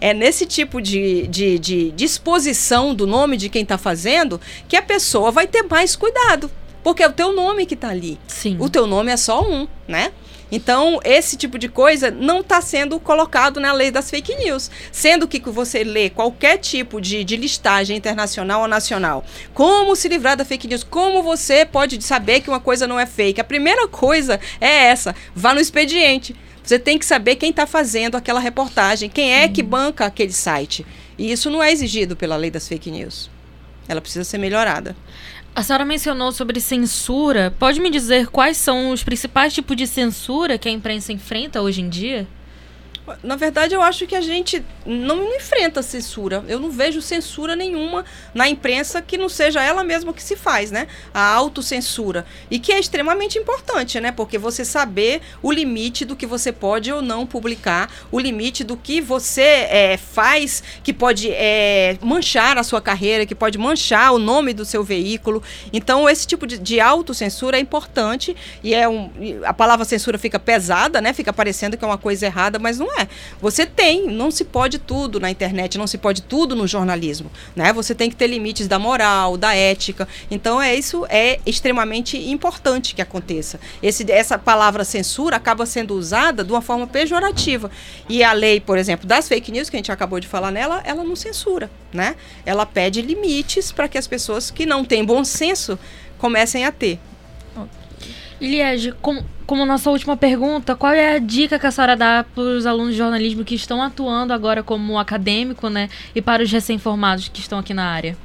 É 0.00 0.14
nesse 0.14 0.46
tipo 0.46 0.80
de, 0.80 1.26
de, 1.26 1.58
de 1.58 1.90
disposição 1.90 2.94
do 2.94 3.06
nome 3.06 3.36
de 3.36 3.48
quem 3.48 3.62
está 3.62 3.76
fazendo 3.76 4.40
que 4.68 4.76
a 4.76 4.82
pessoa 4.82 5.30
vai 5.30 5.46
ter 5.46 5.62
mais 5.62 5.94
cuidado. 5.94 6.50
Porque 6.82 7.02
é 7.02 7.08
o 7.08 7.12
teu 7.12 7.34
nome 7.34 7.66
que 7.66 7.74
está 7.74 7.90
ali. 7.90 8.18
Sim. 8.26 8.56
O 8.58 8.70
teu 8.70 8.86
nome 8.86 9.12
é 9.12 9.16
só 9.16 9.42
um, 9.42 9.68
né? 9.86 10.12
Então, 10.52 10.98
esse 11.04 11.36
tipo 11.36 11.58
de 11.58 11.68
coisa 11.68 12.10
não 12.10 12.40
está 12.40 12.60
sendo 12.60 12.98
colocado 12.98 13.60
na 13.60 13.72
lei 13.72 13.90
das 13.90 14.10
fake 14.10 14.34
news. 14.36 14.70
Sendo 14.90 15.28
que 15.28 15.38
que 15.38 15.50
você 15.50 15.84
lê 15.84 16.10
qualquer 16.10 16.58
tipo 16.58 17.00
de, 17.00 17.22
de 17.22 17.36
listagem 17.36 17.96
internacional 17.96 18.62
ou 18.62 18.68
nacional, 18.68 19.24
como 19.54 19.94
se 19.94 20.08
livrar 20.08 20.36
da 20.36 20.44
fake 20.44 20.66
news, 20.66 20.82
como 20.82 21.22
você 21.22 21.64
pode 21.64 22.00
saber 22.02 22.40
que 22.40 22.48
uma 22.48 22.60
coisa 22.60 22.86
não 22.86 22.98
é 22.98 23.06
fake. 23.06 23.40
A 23.40 23.44
primeira 23.44 23.86
coisa 23.86 24.40
é 24.60 24.86
essa: 24.86 25.14
vá 25.34 25.54
no 25.54 25.60
expediente. 25.60 26.34
Você 26.62 26.78
tem 26.78 26.98
que 26.98 27.06
saber 27.06 27.36
quem 27.36 27.50
está 27.50 27.66
fazendo 27.66 28.16
aquela 28.16 28.40
reportagem, 28.40 29.08
quem 29.10 29.32
é 29.32 29.48
que 29.48 29.62
banca 29.62 30.06
aquele 30.06 30.32
site. 30.32 30.86
E 31.18 31.30
isso 31.30 31.50
não 31.50 31.62
é 31.62 31.72
exigido 31.72 32.16
pela 32.16 32.36
lei 32.36 32.50
das 32.50 32.68
fake 32.68 32.90
news. 32.90 33.30
Ela 33.88 34.00
precisa 34.00 34.24
ser 34.24 34.38
melhorada. 34.38 34.96
A 35.54 35.62
senhora 35.62 35.84
mencionou 35.84 36.30
sobre 36.30 36.60
censura. 36.60 37.52
Pode 37.58 37.80
me 37.80 37.90
dizer 37.90 38.28
quais 38.28 38.56
são 38.56 38.90
os 38.90 39.02
principais 39.02 39.52
tipos 39.52 39.76
de 39.76 39.86
censura 39.86 40.56
que 40.56 40.68
a 40.68 40.72
imprensa 40.72 41.12
enfrenta 41.12 41.60
hoje 41.60 41.80
em 41.80 41.88
dia? 41.88 42.26
Na 43.22 43.36
verdade, 43.36 43.74
eu 43.74 43.82
acho 43.82 44.06
que 44.06 44.14
a 44.14 44.20
gente 44.20 44.64
não 44.86 45.34
enfrenta 45.34 45.82
censura. 45.82 46.44
Eu 46.48 46.58
não 46.58 46.70
vejo 46.70 47.00
censura 47.00 47.54
nenhuma 47.54 48.04
na 48.34 48.48
imprensa 48.48 49.02
que 49.02 49.18
não 49.18 49.28
seja 49.28 49.62
ela 49.62 49.84
mesma 49.84 50.12
que 50.12 50.22
se 50.22 50.36
faz, 50.36 50.70
né? 50.70 50.86
A 51.12 51.32
autocensura. 51.34 52.24
E 52.50 52.58
que 52.58 52.72
é 52.72 52.78
extremamente 52.78 53.38
importante, 53.38 54.00
né? 54.00 54.12
Porque 54.12 54.38
você 54.38 54.64
saber 54.64 55.20
o 55.42 55.52
limite 55.52 56.04
do 56.04 56.16
que 56.16 56.26
você 56.26 56.52
pode 56.52 56.92
ou 56.92 57.02
não 57.02 57.26
publicar, 57.26 57.90
o 58.10 58.18
limite 58.18 58.64
do 58.64 58.76
que 58.76 59.00
você 59.00 59.66
é, 59.70 59.96
faz 59.96 60.62
que 60.82 60.92
pode 60.92 61.30
é, 61.30 61.98
manchar 62.02 62.58
a 62.58 62.62
sua 62.62 62.80
carreira, 62.80 63.26
que 63.26 63.34
pode 63.34 63.58
manchar 63.58 64.12
o 64.12 64.18
nome 64.18 64.52
do 64.52 64.64
seu 64.64 64.82
veículo. 64.82 65.42
Então, 65.72 66.08
esse 66.08 66.26
tipo 66.26 66.46
de, 66.46 66.58
de 66.58 66.80
autocensura 66.80 67.56
é 67.56 67.60
importante 67.60 68.36
e 68.62 68.74
é 68.74 68.88
um. 68.88 69.10
A 69.44 69.52
palavra 69.52 69.84
censura 69.84 70.18
fica 70.18 70.38
pesada, 70.38 71.00
né? 71.00 71.12
Fica 71.12 71.32
parecendo 71.32 71.76
que 71.76 71.84
é 71.84 71.88
uma 71.88 71.98
coisa 71.98 72.26
errada, 72.26 72.58
mas 72.58 72.78
não 72.78 72.86
é. 72.98 72.99
Você 73.40 73.66
tem, 73.66 74.06
não 74.06 74.30
se 74.30 74.44
pode 74.44 74.78
tudo 74.78 75.20
na 75.20 75.30
internet, 75.30 75.78
não 75.78 75.86
se 75.86 75.98
pode 75.98 76.22
tudo 76.22 76.54
no 76.54 76.66
jornalismo, 76.66 77.30
né? 77.54 77.72
Você 77.72 77.94
tem 77.94 78.08
que 78.10 78.16
ter 78.16 78.26
limites 78.26 78.66
da 78.66 78.78
moral, 78.78 79.36
da 79.36 79.54
ética. 79.54 80.08
Então 80.30 80.60
é 80.60 80.74
isso 80.74 81.06
é 81.08 81.40
extremamente 81.46 82.16
importante 82.30 82.94
que 82.94 83.02
aconteça. 83.02 83.60
Esse, 83.82 84.10
essa 84.10 84.38
palavra 84.38 84.84
censura 84.84 85.36
acaba 85.36 85.66
sendo 85.66 85.94
usada 85.94 86.44
de 86.44 86.52
uma 86.52 86.62
forma 86.62 86.86
pejorativa. 86.86 87.70
E 88.08 88.22
a 88.22 88.32
lei, 88.32 88.60
por 88.60 88.78
exemplo, 88.78 89.06
das 89.06 89.28
fake 89.28 89.52
news 89.52 89.70
que 89.70 89.76
a 89.76 89.78
gente 89.78 89.92
acabou 89.92 90.20
de 90.20 90.28
falar 90.28 90.50
nela, 90.50 90.82
ela 90.84 91.04
não 91.04 91.16
censura, 91.16 91.70
né? 91.92 92.16
Ela 92.44 92.66
pede 92.66 93.02
limites 93.02 93.72
para 93.72 93.88
que 93.88 93.98
as 93.98 94.06
pessoas 94.06 94.50
que 94.50 94.66
não 94.66 94.84
têm 94.84 95.04
bom 95.04 95.24
senso 95.24 95.78
comecem 96.18 96.64
a 96.64 96.72
ter. 96.72 96.98
Liege, 98.40 98.92
como, 99.02 99.24
como 99.46 99.66
nossa 99.66 99.90
última 99.90 100.16
pergunta, 100.16 100.74
qual 100.74 100.92
é 100.92 101.16
a 101.16 101.18
dica 101.18 101.58
que 101.58 101.66
a 101.66 101.70
senhora 101.70 101.96
dá 101.96 102.24
para 102.34 102.42
os 102.42 102.64
alunos 102.66 102.92
de 102.92 102.98
jornalismo 102.98 103.44
que 103.44 103.54
estão 103.54 103.82
atuando 103.82 104.32
agora 104.32 104.62
como 104.62 104.98
acadêmico, 104.98 105.68
né? 105.68 105.90
E 106.14 106.22
para 106.22 106.42
os 106.42 106.50
recém-formados 106.50 107.28
que 107.28 107.40
estão 107.40 107.58
aqui 107.58 107.74
na 107.74 107.84
área? 107.84 108.16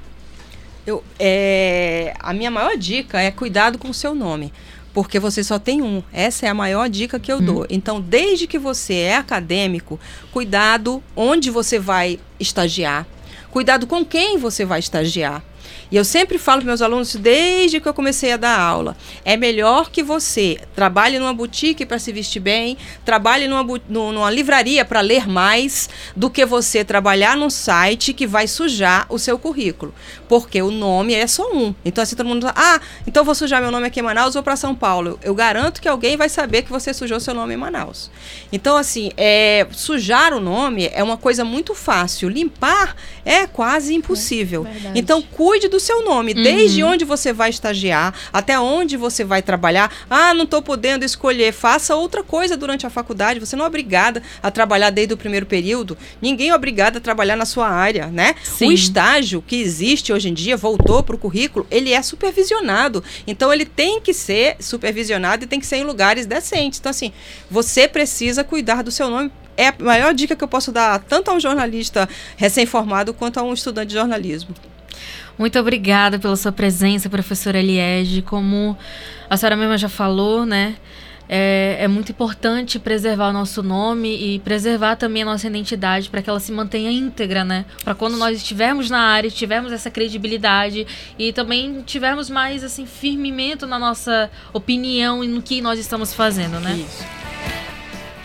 Eu, 0.87 1.03
é, 1.19 2.13
a 2.19 2.31
minha 2.31 2.51
maior 2.51 2.77
dica 2.77 3.19
é 3.19 3.31
cuidado 3.31 3.77
com 3.77 3.89
o 3.89 3.93
seu 3.93 4.15
nome. 4.15 4.53
Porque 4.93 5.19
você 5.19 5.43
só 5.43 5.59
tem 5.59 5.81
um. 5.81 6.01
Essa 6.13 6.45
é 6.45 6.49
a 6.49 6.53
maior 6.53 6.87
dica 6.87 7.19
que 7.19 7.29
eu 7.29 7.41
dou. 7.41 7.65
Então, 7.69 7.99
desde 7.99 8.47
que 8.47 8.57
você 8.57 8.93
é 8.93 9.17
acadêmico, 9.17 9.99
cuidado 10.31 11.03
onde 11.13 11.51
você 11.51 11.77
vai 11.77 12.17
estagiar. 12.39 13.05
Cuidado 13.51 13.87
com 13.87 14.05
quem 14.05 14.37
você 14.37 14.63
vai 14.63 14.79
estagiar. 14.79 15.43
E 15.95 15.97
eu 15.97 16.03
sempre 16.03 16.37
falo 16.37 16.59
para 16.59 16.67
meus 16.67 16.81
alunos, 16.81 17.15
desde 17.15 17.79
que 17.79 17.87
eu 17.87 17.93
comecei 17.93 18.33
a 18.33 18.35
dar 18.35 18.59
aula, 18.59 18.97
é 19.23 19.37
melhor 19.37 19.89
que 19.89 20.03
você 20.03 20.59
trabalhe 20.75 21.17
numa 21.17 21.33
boutique 21.33 21.85
para 21.85 21.97
se 21.97 22.11
vestir 22.11 22.41
bem, 22.41 22.77
trabalhe 23.05 23.47
numa, 23.47 23.65
numa 23.87 24.29
livraria 24.29 24.83
para 24.83 24.99
ler 24.99 25.25
mais, 25.25 25.89
do 26.13 26.29
que 26.29 26.45
você 26.45 26.83
trabalhar 26.83 27.37
num 27.37 27.49
site 27.49 28.11
que 28.11 28.27
vai 28.27 28.45
sujar 28.45 29.05
o 29.07 29.17
seu 29.17 29.39
currículo. 29.39 29.95
Porque 30.27 30.61
o 30.61 30.69
nome 30.69 31.13
é 31.13 31.27
só 31.27 31.49
um. 31.53 31.73
Então, 31.85 32.01
assim, 32.01 32.17
todo 32.17 32.27
mundo 32.27 32.41
fala, 32.41 32.55
ah, 32.57 32.81
então 33.07 33.23
vou 33.23 33.33
sujar 33.33 33.61
meu 33.61 33.71
nome 33.71 33.87
aqui 33.87 34.01
em 34.01 34.03
Manaus 34.03 34.35
ou 34.35 34.43
para 34.43 34.57
São 34.57 34.75
Paulo. 34.75 35.17
Eu 35.23 35.33
garanto 35.33 35.81
que 35.81 35.87
alguém 35.87 36.17
vai 36.17 36.27
saber 36.27 36.63
que 36.63 36.71
você 36.71 36.93
sujou 36.93 37.21
seu 37.21 37.33
nome 37.33 37.53
em 37.53 37.57
Manaus. 37.57 38.11
Então, 38.51 38.75
assim, 38.75 39.11
é, 39.15 39.65
sujar 39.71 40.33
o 40.33 40.41
nome 40.41 40.89
é 40.93 41.01
uma 41.01 41.15
coisa 41.15 41.45
muito 41.45 41.73
fácil. 41.73 42.27
Limpar 42.27 42.97
é 43.23 43.47
quase 43.47 43.93
impossível. 43.93 44.63
verdade. 44.63 44.99
então, 44.99 45.21
cuide 45.21 45.69
do 45.69 45.84
seu 45.85 46.03
nome, 46.03 46.33
Uhum. 46.33 46.43
desde 46.43 46.83
onde 46.83 47.05
você 47.05 47.31
vai 47.31 47.49
estagiar, 47.49 48.13
até 48.33 48.59
onde 48.59 48.97
você 48.97 49.23
vai 49.23 49.41
trabalhar. 49.41 49.91
Ah, 50.09 50.33
não 50.33 50.43
estou 50.43 50.61
podendo 50.61 51.05
escolher, 51.05 51.51
faça 51.53 51.95
outra 51.95 52.23
coisa 52.23 52.57
durante 52.57 52.85
a 52.85 52.89
faculdade. 52.89 53.39
Você 53.39 53.55
não 53.55 53.65
é 53.65 53.67
obrigada 53.67 54.21
a 54.41 54.49
trabalhar 54.51 54.89
desde 54.89 55.13
o 55.13 55.17
primeiro 55.17 55.45
período. 55.45 55.97
Ninguém 56.21 56.49
é 56.49 56.55
obrigado 56.55 56.97
a 56.97 56.99
trabalhar 56.99 57.35
na 57.35 57.45
sua 57.45 57.67
área, 57.69 58.07
né? 58.07 58.35
Sim. 58.43 58.67
O 58.67 58.71
estágio 58.71 59.41
que 59.45 59.55
existe 59.55 60.11
hoje 60.11 60.29
em 60.29 60.33
dia, 60.33 60.57
voltou 60.57 61.03
para 61.03 61.15
o 61.15 61.19
currículo, 61.19 61.65
ele 61.69 61.91
é 61.93 62.01
supervisionado. 62.01 63.03
Então 63.27 63.53
ele 63.53 63.65
tem 63.65 64.01
que 64.01 64.13
ser 64.13 64.55
supervisionado 64.59 65.43
e 65.43 65.47
tem 65.47 65.59
que 65.59 65.65
ser 65.67 65.77
em 65.77 65.83
lugares 65.83 66.25
decentes. 66.25 66.79
Então, 66.79 66.89
assim, 66.89 67.11
você 67.49 67.87
precisa 67.87 68.43
cuidar 68.43 68.81
do 68.83 68.91
seu 68.91 69.09
nome. 69.09 69.31
É 69.57 69.69
a 69.69 69.75
maior 69.79 70.13
dica 70.13 70.35
que 70.35 70.43
eu 70.43 70.47
posso 70.47 70.71
dar 70.71 70.99
tanto 70.99 71.31
a 71.31 71.33
um 71.33 71.39
jornalista 71.39 72.09
recém-formado 72.35 73.13
quanto 73.13 73.39
a 73.39 73.43
um 73.43 73.53
estudante 73.53 73.89
de 73.89 73.93
jornalismo. 73.95 74.53
Muito 75.37 75.59
obrigada 75.59 76.17
pela 76.17 76.35
sua 76.35 76.51
presença, 76.51 77.09
professora 77.09 77.61
Liege. 77.61 78.21
Como 78.21 78.77
a 79.29 79.35
senhora 79.35 79.55
mesma 79.55 79.77
já 79.77 79.89
falou, 79.89 80.45
né? 80.45 80.75
É, 81.27 81.77
é 81.79 81.87
muito 81.87 82.11
importante 82.11 82.77
preservar 82.77 83.29
o 83.29 83.33
nosso 83.33 83.63
nome 83.63 84.15
e 84.15 84.39
preservar 84.39 84.95
também 84.95 85.23
a 85.23 85.25
nossa 85.25 85.47
identidade 85.47 86.07
para 86.07 86.21
que 86.21 86.29
ela 86.29 86.39
se 86.39 86.51
mantenha 86.51 86.91
íntegra, 86.91 87.43
né? 87.43 87.65
Para 87.83 87.95
quando 87.95 88.15
nós 88.15 88.37
estivermos 88.37 88.89
na 88.89 88.99
área, 88.99 89.29
tivermos 89.29 89.71
essa 89.71 89.89
credibilidade 89.89 90.85
e 91.17 91.33
também 91.33 91.81
tivermos 91.81 92.29
mais 92.29 92.63
assim 92.63 92.85
firmamento 92.85 93.65
na 93.65 93.79
nossa 93.79 94.29
opinião 94.53 95.23
e 95.23 95.27
no 95.27 95.41
que 95.41 95.61
nós 95.61 95.79
estamos 95.79 96.13
fazendo, 96.13 96.59
né? 96.59 96.77
Isso. 96.77 97.24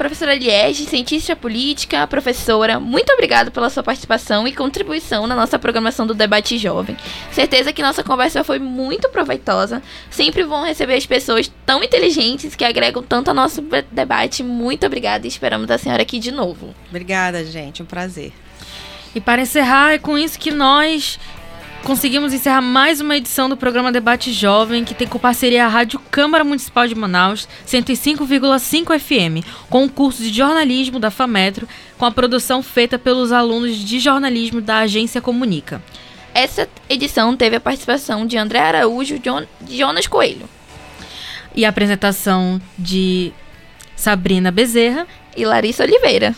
Professora 0.01 0.35
Liege, 0.35 0.87
cientista 0.87 1.37
política, 1.37 2.07
professora, 2.07 2.81
muito 2.81 3.13
obrigada 3.13 3.51
pela 3.51 3.69
sua 3.69 3.83
participação 3.83 4.49
e 4.49 4.53
contribuição 4.55 5.27
na 5.27 5.37
nossa 5.37 5.59
programação 5.59 6.07
do 6.07 6.15
Debate 6.15 6.57
Jovem. 6.57 6.97
Certeza 7.31 7.71
que 7.71 7.83
nossa 7.83 8.03
conversa 8.03 8.43
foi 8.43 8.59
muito 8.59 9.11
proveitosa. 9.11 9.83
Sempre 10.09 10.43
vão 10.43 10.65
receber 10.65 10.95
as 10.95 11.05
pessoas 11.05 11.53
tão 11.67 11.85
inteligentes 11.85 12.55
que 12.57 12.65
agregam 12.65 13.03
tanto 13.03 13.29
ao 13.29 13.35
nosso 13.35 13.63
debate. 13.93 14.43
Muito 14.43 14.87
obrigada 14.87 15.27
e 15.27 15.29
esperamos 15.29 15.71
a 15.71 15.77
senhora 15.77 16.01
aqui 16.01 16.19
de 16.19 16.31
novo. 16.31 16.75
Obrigada, 16.89 17.45
gente. 17.45 17.83
Um 17.83 17.87
prazer. 17.87 18.33
E 19.15 19.21
para 19.21 19.43
encerrar, 19.43 19.93
é 19.93 19.99
com 19.99 20.17
isso 20.17 20.39
que 20.39 20.51
nós 20.51 21.21
conseguimos 21.85 22.33
encerrar 22.33 22.61
mais 22.61 23.01
uma 23.01 23.17
edição 23.17 23.49
do 23.49 23.57
programa 23.57 23.91
Debate 23.91 24.33
Jovem, 24.33 24.85
que 24.85 24.95
tem 24.95 25.09
com 25.09 25.19
parceria 25.19 25.65
a 25.65 25.69
Rádio 25.69 25.99
Câmara 26.11 26.45
Municipal 26.45 26.87
de 26.87 26.95
Manaus, 26.95 27.49
105,5 27.67 28.99
FM, 28.99 29.45
com 29.69 29.85
o 29.85 29.89
curso 29.91 30.23
de 30.23 30.33
jornalismo 30.33 30.99
da 30.99 31.11
FAMetro, 31.11 31.67
com 31.99 32.05
a 32.05 32.11
produção 32.11 32.63
feita 32.63 32.99
pelos 32.99 33.33
alunos 33.33 33.77
de 33.77 33.99
jornalismo 33.99 34.61
da 34.61 34.79
agência 34.79 35.21
Comunica. 35.21 35.83
Essa 36.33 36.69
edição 36.89 37.37
teve 37.37 37.57
a 37.57 37.61
participação 37.61 38.25
de 38.27 38.37
André 38.37 38.61
Araújo 38.61 39.17
e 39.17 39.19
Jon- 39.19 39.47
Jonas 39.69 40.07
Coelho. 40.07 40.49
E 41.55 41.65
a 41.65 41.69
apresentação 41.71 42.61
de 42.79 43.33
Sabrina 43.97 44.53
Bezerra 44.53 45.07
e 45.37 45.45
Larissa 45.45 45.83
Oliveira. 45.83 46.35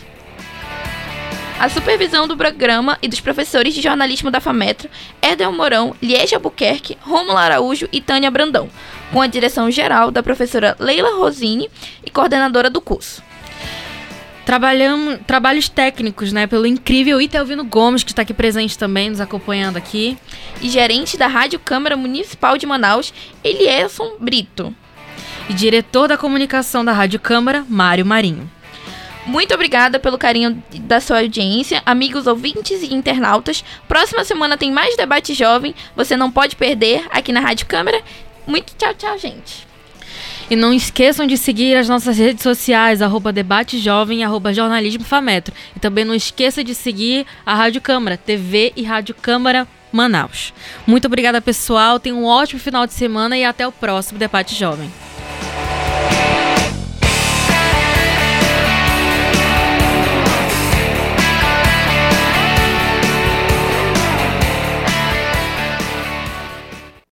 A 1.63 1.69
supervisão 1.69 2.27
do 2.27 2.35
programa 2.35 2.97
e 3.01 3.07
dos 3.07 3.21
professores 3.21 3.73
de 3.73 3.81
jornalismo 3.81 4.29
da 4.29 4.41
FAMetro, 4.41 4.89
Erdel 5.21 5.49
Mourão, 5.53 5.95
Liege 6.01 6.35
Albuquerque, 6.35 6.97
Rômulo 6.99 7.37
Araújo 7.37 7.87
e 7.89 8.01
Tânia 8.01 8.29
Brandão, 8.29 8.69
com 9.13 9.21
a 9.21 9.27
direção 9.27 9.71
geral 9.71 10.11
da 10.11 10.21
professora 10.21 10.75
Leila 10.77 11.15
Rosini 11.15 11.69
e 12.05 12.09
coordenadora 12.09 12.69
do 12.69 12.81
curso. 12.81 13.23
Trabalhamos, 14.45 15.19
trabalhos 15.25 15.69
técnicos, 15.69 16.33
né, 16.33 16.47
pelo 16.47 16.67
incrível 16.67 17.21
Itelvino 17.21 17.63
Gomes, 17.63 18.03
que 18.03 18.11
está 18.11 18.23
aqui 18.23 18.33
presente 18.33 18.77
também, 18.77 19.09
nos 19.09 19.21
acompanhando 19.21 19.77
aqui. 19.77 20.17
E 20.61 20.67
gerente 20.67 21.15
da 21.15 21.27
Rádio 21.27 21.59
Câmara 21.59 21.95
Municipal 21.95 22.57
de 22.57 22.65
Manaus, 22.65 23.13
Elielson 23.41 24.17
Brito. 24.19 24.75
E 25.47 25.53
diretor 25.53 26.09
da 26.09 26.17
comunicação 26.17 26.83
da 26.83 26.91
Rádio 26.91 27.21
Câmara, 27.21 27.65
Mário 27.69 28.05
Marinho. 28.05 28.51
Muito 29.25 29.53
obrigada 29.53 29.99
pelo 29.99 30.17
carinho 30.17 30.61
da 30.81 30.99
sua 30.99 31.19
audiência, 31.19 31.81
amigos 31.85 32.27
ouvintes 32.27 32.83
e 32.83 32.93
internautas. 32.93 33.63
Próxima 33.87 34.23
semana 34.25 34.57
tem 34.57 34.71
mais 34.71 34.97
debate 34.97 35.33
jovem, 35.33 35.73
você 35.95 36.17
não 36.17 36.29
pode 36.29 36.55
perder 36.55 37.05
aqui 37.09 37.31
na 37.31 37.39
Rádio 37.39 37.65
Câmara. 37.65 38.01
Muito 38.45 38.73
tchau, 38.75 38.93
tchau, 38.93 39.17
gente. 39.17 39.65
E 40.49 40.55
não 40.57 40.73
esqueçam 40.73 41.25
de 41.25 41.37
seguir 41.37 41.75
as 41.77 41.87
nossas 41.87 42.17
redes 42.17 42.43
sociais, 42.43 43.01
arroba 43.01 43.31
Debate 43.31 43.79
Jovem, 43.79 44.23
arroba 44.23 44.53
Jornalismo 44.53 45.05
Fametro. 45.05 45.53
E 45.75 45.79
também 45.79 46.03
não 46.03 46.13
esqueça 46.13 46.63
de 46.63 46.75
seguir 46.75 47.25
a 47.45 47.55
Rádio 47.55 47.81
Câmara, 47.81 48.17
TV 48.17 48.73
e 48.75 48.83
Rádio 48.83 49.15
Câmara 49.15 49.65
Manaus. 49.91 50.53
Muito 50.85 51.05
obrigada, 51.05 51.39
pessoal. 51.41 51.99
Tenham 51.99 52.19
um 52.19 52.25
ótimo 52.25 52.59
final 52.59 52.85
de 52.85 52.93
semana 52.93 53.37
e 53.37 53.45
até 53.45 53.65
o 53.65 53.71
próximo 53.71 54.19
Debate 54.19 54.53
Jovem. 54.53 54.91